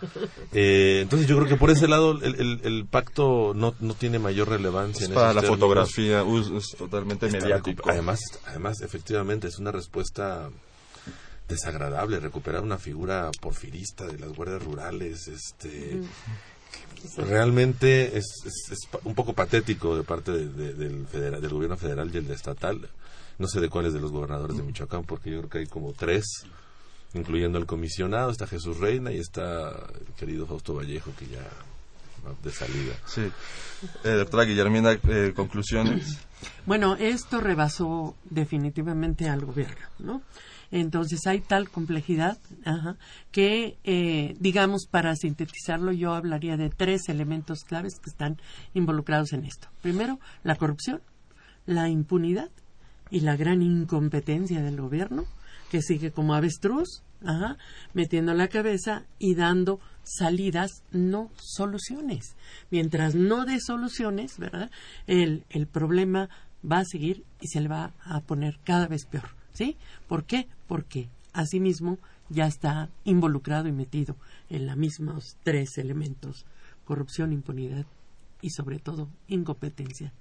Eh, 0.52 1.00
entonces 1.02 1.28
yo 1.28 1.36
creo 1.36 1.48
que 1.48 1.56
por 1.56 1.70
ese 1.70 1.88
lado 1.88 2.12
el, 2.12 2.34
el, 2.40 2.60
el 2.64 2.86
pacto 2.86 3.52
no, 3.54 3.74
no 3.80 3.94
tiene 3.94 4.18
mayor 4.18 4.48
relevancia. 4.48 5.04
Es 5.04 5.08
en 5.08 5.14
para 5.14 5.28
la 5.28 5.40
términos. 5.40 5.58
fotografía, 5.58 6.24
es 6.56 6.76
totalmente 6.76 7.28
mediático. 7.28 7.90
Además, 7.90 8.20
además, 8.46 8.80
efectivamente, 8.82 9.48
es 9.48 9.58
una 9.58 9.72
respuesta 9.72 10.50
desagradable 11.48 12.20
recuperar 12.20 12.62
una 12.62 12.78
figura 12.78 13.30
porfirista 13.40 14.06
de 14.06 14.18
las 14.18 14.32
guardias 14.32 14.62
rurales, 14.62 15.28
este 15.28 16.00
realmente 17.18 18.16
es, 18.16 18.24
es- 18.46 18.88
un 19.04 19.14
poco 19.14 19.32
patético 19.34 19.96
de 19.96 20.04
parte 20.04 20.32
de- 20.32 20.48
de- 20.48 20.74
del 20.74 21.06
federal, 21.06 21.40
del 21.40 21.50
gobierno 21.50 21.76
federal 21.76 22.10
y 22.12 22.16
el 22.18 22.26
de 22.26 22.34
estatal. 22.34 22.88
No 23.38 23.48
sé 23.48 23.60
de 23.60 23.68
cuáles 23.68 23.92
de 23.92 24.00
los 24.00 24.12
gobernadores 24.12 24.56
de 24.56 24.62
Michoacán, 24.62 25.04
porque 25.04 25.30
yo 25.30 25.38
creo 25.38 25.50
que 25.50 25.58
hay 25.58 25.66
como 25.66 25.92
tres, 25.92 26.24
incluyendo 27.14 27.58
el 27.58 27.66
comisionado, 27.66 28.30
está 28.30 28.46
Jesús 28.46 28.78
Reina 28.78 29.12
y 29.12 29.18
está 29.18 29.70
el 29.70 30.14
querido 30.16 30.46
Fausto 30.46 30.74
Vallejo, 30.74 31.10
que 31.18 31.26
ya 31.26 31.40
va 32.26 32.34
de 32.42 32.50
salida. 32.52 32.94
Sí. 33.06 33.22
Eh, 34.04 34.10
doctora 34.10 34.44
Guillermina, 34.44 34.92
eh, 34.92 35.32
conclusiones. 35.34 36.18
Bueno, 36.64 36.96
esto 36.96 37.40
rebasó 37.40 38.14
definitivamente 38.30 39.28
al 39.28 39.44
gobierno, 39.44 39.86
¿no? 39.98 40.22
Entonces 40.74 41.24
hay 41.28 41.40
tal 41.40 41.70
complejidad 41.70 42.36
ajá, 42.64 42.96
que, 43.30 43.78
eh, 43.84 44.34
digamos, 44.40 44.88
para 44.90 45.14
sintetizarlo, 45.14 45.92
yo 45.92 46.14
hablaría 46.14 46.56
de 46.56 46.68
tres 46.68 47.08
elementos 47.08 47.62
claves 47.62 48.00
que 48.00 48.10
están 48.10 48.38
involucrados 48.74 49.32
en 49.34 49.44
esto. 49.44 49.68
Primero, 49.82 50.18
la 50.42 50.56
corrupción, 50.56 51.00
la 51.64 51.88
impunidad 51.88 52.50
y 53.08 53.20
la 53.20 53.36
gran 53.36 53.62
incompetencia 53.62 54.62
del 54.62 54.80
gobierno, 54.80 55.26
que 55.70 55.80
sigue 55.80 56.10
como 56.10 56.34
avestruz, 56.34 57.04
ajá, 57.24 57.56
metiendo 57.92 58.34
la 58.34 58.48
cabeza 58.48 59.04
y 59.20 59.36
dando 59.36 59.78
salidas, 60.02 60.82
no 60.90 61.30
soluciones. 61.36 62.34
Mientras 62.72 63.14
no 63.14 63.44
dé 63.44 63.60
soluciones, 63.60 64.38
¿verdad? 64.38 64.72
El, 65.06 65.44
el 65.50 65.68
problema 65.68 66.28
va 66.68 66.78
a 66.78 66.84
seguir 66.84 67.22
y 67.40 67.46
se 67.46 67.60
le 67.60 67.68
va 67.68 67.92
a 68.02 68.20
poner 68.22 68.58
cada 68.64 68.88
vez 68.88 69.06
peor. 69.06 69.28
¿Sí? 69.52 69.76
¿Por 70.08 70.24
qué? 70.24 70.48
Porque 70.66 71.08
asimismo 71.32 71.98
ya 72.28 72.46
está 72.46 72.88
involucrado 73.04 73.68
y 73.68 73.72
metido 73.72 74.16
en 74.48 74.66
los 74.66 74.76
mismos 74.76 75.36
tres 75.42 75.78
elementos, 75.78 76.46
corrupción, 76.84 77.32
impunidad 77.32 77.86
y 78.40 78.50
sobre 78.50 78.78
todo 78.78 79.08
incompetencia 79.28 80.12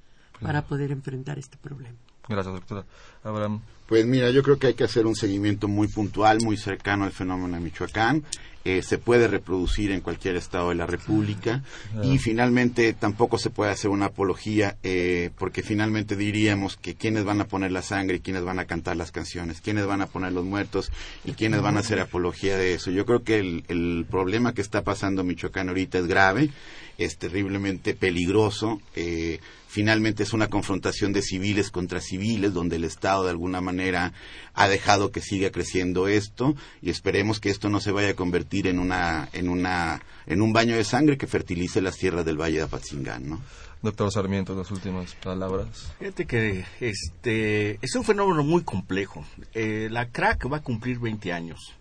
para 0.42 0.64
poder 0.64 0.92
enfrentar 0.92 1.40
este 1.40 1.58
problema. 1.58 1.98
Gracias, 2.28 2.54
doctora. 2.54 2.86
Abraham. 3.24 3.62
Pues 3.88 4.06
mira, 4.06 4.32
yo 4.32 4.44
creo 4.44 4.58
que 4.58 4.68
hay 4.68 4.74
que 4.74 4.86
hacer 4.86 5.06
un 5.06 5.16
seguimiento 5.16 5.68
muy 5.68 5.88
puntual, 5.88 6.40
muy 6.42 6.58
cercano 6.58 7.04
al 7.04 7.12
fenómeno 7.12 7.56
de 7.56 7.62
Michoacán. 7.62 8.24
Eh, 8.66 8.82
se 8.82 8.98
puede 8.98 9.28
reproducir 9.28 9.92
en 9.92 10.00
cualquier 10.00 10.38
estado 10.38 10.70
de 10.70 10.76
la 10.76 10.86
República 10.86 11.64
y 12.02 12.18
finalmente 12.18 12.94
tampoco 12.94 13.38
se 13.38 13.50
puede 13.50 13.72
hacer 13.72 13.92
una 13.92 14.06
apología 14.06 14.78
eh, 14.84 15.32
porque 15.38 15.64
finalmente 15.64 16.16
diríamos 16.16 16.78
que 16.78 16.96
quiénes 16.96 17.26
van 17.26 17.42
a 17.42 17.48
poner 17.48 17.74
la 17.74 17.82
sangre 17.82 18.18
y 18.18 18.20
quiénes 18.22 18.46
van 18.46 18.60
a 18.60 18.66
cantar 18.66 18.96
las 18.96 19.12
canciones, 19.12 19.60
quiénes 19.60 19.86
van 19.86 20.02
a 20.02 20.08
poner 20.08 20.32
los 20.32 20.46
muertos 20.46 20.92
y 21.26 21.34
quiénes 21.34 21.62
van 21.62 21.76
a 21.76 21.82
hacer 21.82 22.00
apología 22.00 22.58
de 22.58 22.74
eso. 22.74 22.90
Yo 22.90 23.06
creo 23.06 23.24
que 23.24 23.40
el, 23.40 23.66
el 23.68 24.06
problema 24.10 24.54
que 24.54 24.62
está 24.62 24.82
pasando 24.82 25.26
Michoacán 25.26 25.68
ahorita 25.68 26.00
es 26.00 26.08
grave, 26.08 26.50
es 26.98 27.18
terriblemente 27.18 27.94
peligroso. 27.94 28.82
Eh, 28.96 29.40
finalmente 29.68 30.24
es 30.24 30.34
una 30.34 30.50
confrontación 30.50 31.14
de 31.14 31.22
civiles 31.22 31.72
contra 31.72 32.00
civiles, 32.00 32.54
donde 32.54 32.76
el 32.76 32.84
Estado 32.84 33.24
de 33.24 33.32
alguna 33.32 33.62
manera 33.62 34.14
ha 34.54 34.68
dejado 34.68 35.12
que 35.12 35.22
siga 35.22 35.50
creciendo 35.50 36.08
esto 36.08 36.56
y 36.82 36.92
esperemos 36.92 37.40
que 37.40 37.50
esto 37.50 37.70
no 37.70 37.80
se 37.80 37.92
vaya 37.92 38.10
a 38.10 38.16
convertir 38.16 38.53
en 38.62 38.80
una 38.80 39.28
en 39.34 39.50
una 39.50 40.02
en 40.26 40.42
un 40.42 40.54
baño 40.54 40.76
de 40.76 40.84
sangre 40.84 41.18
que 41.18 41.28
fertilice 41.28 41.82
las 41.82 41.98
tierras 41.98 42.26
del 42.26 42.40
Valle 42.40 42.58
de 42.58 42.64
Apatzingán, 42.64 43.28
¿no? 43.28 43.42
Doctor 43.82 44.12
Sarmiento, 44.14 44.56
las 44.56 44.72
últimas 44.72 45.14
palabras. 45.16 45.92
Fíjate 46.00 46.26
que 46.26 46.66
este 46.80 47.80
es 47.82 47.96
un 47.96 48.06
fenómeno 48.06 48.42
muy 48.44 48.64
complejo. 48.64 49.26
Eh, 49.54 49.90
la 49.92 50.08
crack 50.08 50.50
va 50.50 50.58
a 50.58 50.64
cumplir 50.64 51.00
20 51.00 51.34
años 51.34 51.74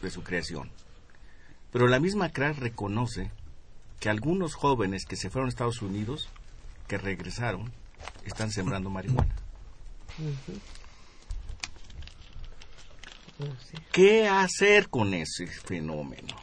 de 0.00 0.10
su 0.10 0.22
creación. 0.22 0.70
Pero 1.70 1.88
la 1.88 2.00
misma 2.00 2.30
crack 2.30 2.58
reconoce 2.58 3.30
que 4.00 4.08
algunos 4.08 4.54
jóvenes 4.54 5.04
que 5.04 5.16
se 5.16 5.28
fueron 5.28 5.48
a 5.48 5.50
Estados 5.50 5.82
Unidos, 5.82 6.30
que 6.88 6.96
regresaron, 6.96 7.70
están 8.24 8.50
sembrando 8.50 8.88
marihuana. 8.88 9.34
¿Qué 13.92 14.28
hacer 14.28 14.88
con 14.88 15.14
ese 15.14 15.46
fenómeno? 15.46 16.36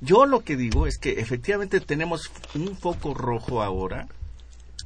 Yo 0.00 0.26
lo 0.26 0.44
que 0.44 0.56
digo 0.56 0.86
es 0.86 0.98
que 0.98 1.20
efectivamente 1.20 1.80
tenemos 1.80 2.30
un 2.54 2.76
foco 2.76 3.14
rojo 3.14 3.62
ahora 3.62 4.06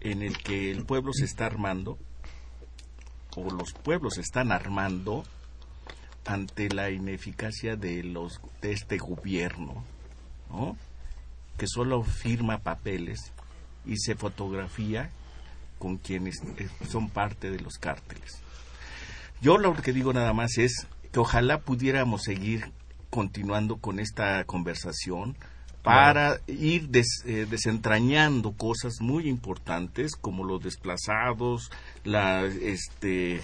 en 0.01 0.23
el 0.23 0.39
que 0.39 0.71
el 0.71 0.85
pueblo 0.85 1.13
se 1.13 1.25
está 1.25 1.47
armando, 1.47 1.99
o 3.37 3.51
los 3.51 3.73
pueblos 3.73 4.15
se 4.15 4.21
están 4.23 4.53
armando 4.53 5.25
ante 6.25 6.69
la 6.69 6.91
ineficacia 6.91 7.77
de 7.77 8.03
los 8.03 8.41
de 8.61 8.73
este 8.73 8.99
gobierno, 8.99 9.85
¿no? 10.51 10.77
que 11.59 11.67
solo 11.67 12.03
firma 12.03 12.59
papeles 12.59 13.33
y 13.85 13.97
se 13.99 14.15
fotografía 14.15 15.11
con 15.79 15.99
quienes 15.99 16.43
eh, 16.59 16.69
son 16.89 17.11
parte 17.11 17.51
de 17.51 17.61
los 17.61 17.75
cárteles. 17.75 18.41
Yo 19.43 19.59
lo 19.59 19.75
que 19.75 19.93
digo 19.93 20.13
nada 20.13 20.33
más 20.33 20.57
es 20.57 20.87
que 21.13 21.21
ojalá 21.21 21.61
pudiéramos 21.61 22.23
seguir 22.23 22.73
continuando 23.11 23.77
con 23.77 23.99
esta 23.99 24.45
conversación 24.45 25.37
para 25.83 26.41
ir 26.47 26.89
des- 26.89 27.23
eh, 27.27 27.47
desentrañando 27.51 28.53
cosas 28.53 28.95
muy 29.01 29.29
importantes 29.29 30.13
como 30.15 30.45
los 30.45 30.63
desplazados, 30.63 31.71
la 32.05 32.45
este 32.45 33.43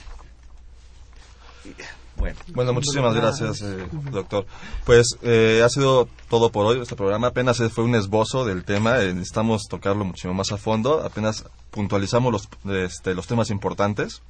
bueno, 2.16 2.38
Bueno, 2.54 2.72
muchísimas 2.72 3.14
gracias, 3.14 3.60
eh, 3.62 3.86
doctor. 4.10 4.46
Pues 4.86 5.06
eh, 5.22 5.62
ha 5.64 5.68
sido 5.68 6.08
todo 6.30 6.50
por 6.50 6.64
hoy 6.64 6.80
este 6.80 6.96
programa. 6.96 7.26
Apenas 7.28 7.58
fue 7.72 7.84
un 7.84 7.94
esbozo 7.94 8.44
del 8.44 8.64
tema. 8.64 9.00
eh, 9.02 9.12
necesitamos 9.12 9.62
tocarlo 9.68 10.04
muchísimo 10.04 10.32
más 10.34 10.50
a 10.52 10.56
fondo. 10.56 11.02
Apenas 11.04 11.44
puntualizamos 11.70 12.32
los, 12.32 12.48
este, 12.76 13.14
los 13.14 13.26
temas 13.26 13.50
importantes, 13.50 14.22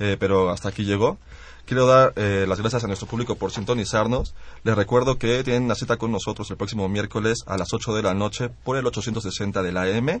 eh, 0.00 0.16
pero 0.18 0.50
hasta 0.50 0.70
aquí 0.70 0.84
llegó. 0.84 1.18
Quiero 1.66 1.86
dar 1.86 2.14
eh, 2.16 2.46
las 2.48 2.58
gracias 2.58 2.82
a 2.82 2.88
nuestro 2.88 3.06
público 3.06 3.36
por 3.36 3.52
sintonizarnos. 3.52 4.34
Les 4.64 4.74
recuerdo 4.74 5.18
que 5.18 5.44
tienen 5.44 5.62
una 5.62 5.76
cita 5.76 5.98
con 5.98 6.10
nosotros 6.10 6.50
el 6.50 6.56
próximo 6.56 6.88
miércoles 6.88 7.44
a 7.46 7.56
las 7.56 7.72
8 7.72 7.94
de 7.94 8.02
la 8.02 8.12
noche 8.12 8.48
por 8.48 8.76
el 8.76 8.84
860 8.86 9.62
de 9.62 9.70
la 9.70 9.82
AM 9.82 10.20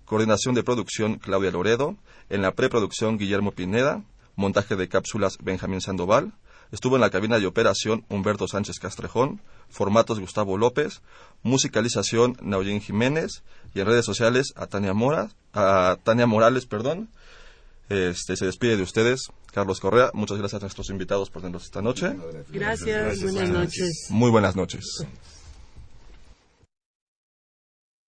coordinación 0.04 0.56
de 0.56 0.64
producción 0.64 1.16
Claudia 1.16 1.52
Loredo, 1.52 1.96
en 2.30 2.42
la 2.42 2.52
preproducción 2.54 3.18
Guillermo 3.18 3.52
Pineda, 3.52 4.04
montaje 4.36 4.76
de 4.76 4.90
cápsulas 4.90 5.38
Benjamín 5.42 5.80
Sandoval, 5.80 6.34
estuvo 6.72 6.96
en 6.96 7.02
la 7.02 7.10
cabina 7.10 7.40
de 7.40 7.48
operación 7.48 8.06
Humberto 8.10 8.48
Sánchez 8.48 8.80
Castrejón, 8.80 9.42
formatos 9.70 10.20
Gustavo 10.20 10.58
López, 10.58 11.02
musicalización 11.44 12.38
Nauyín 12.42 12.82
Jiménez 12.82 13.44
y 13.74 13.80
en 13.80 13.88
redes 13.88 14.06
sociales 14.06 14.54
a 14.56 14.68
Tania 14.68 14.94
Mora, 14.94 15.30
a 15.54 15.98
Tania 16.04 16.28
Morales, 16.28 16.66
perdón. 16.66 17.10
Este, 17.88 18.36
se 18.36 18.46
despide 18.46 18.78
de 18.78 18.84
ustedes, 18.84 19.30
Carlos 19.54 19.80
Correa. 19.80 20.10
Muchas 20.14 20.38
gracias 20.40 20.62
a 20.62 20.66
nuestros 20.66 20.90
invitados 20.90 21.30
por 21.30 21.44
tenernos 21.44 21.66
esta 21.66 21.82
noche. 21.82 22.16
Gracias, 22.50 23.22
buenas 23.22 23.50
noches. 23.50 24.08
Muy 24.10 24.32
buenas 24.32 24.56
noches. 24.56 25.06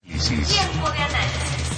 Tiempo 0.02 0.90
de 0.92 0.98
análisis. 0.98 1.17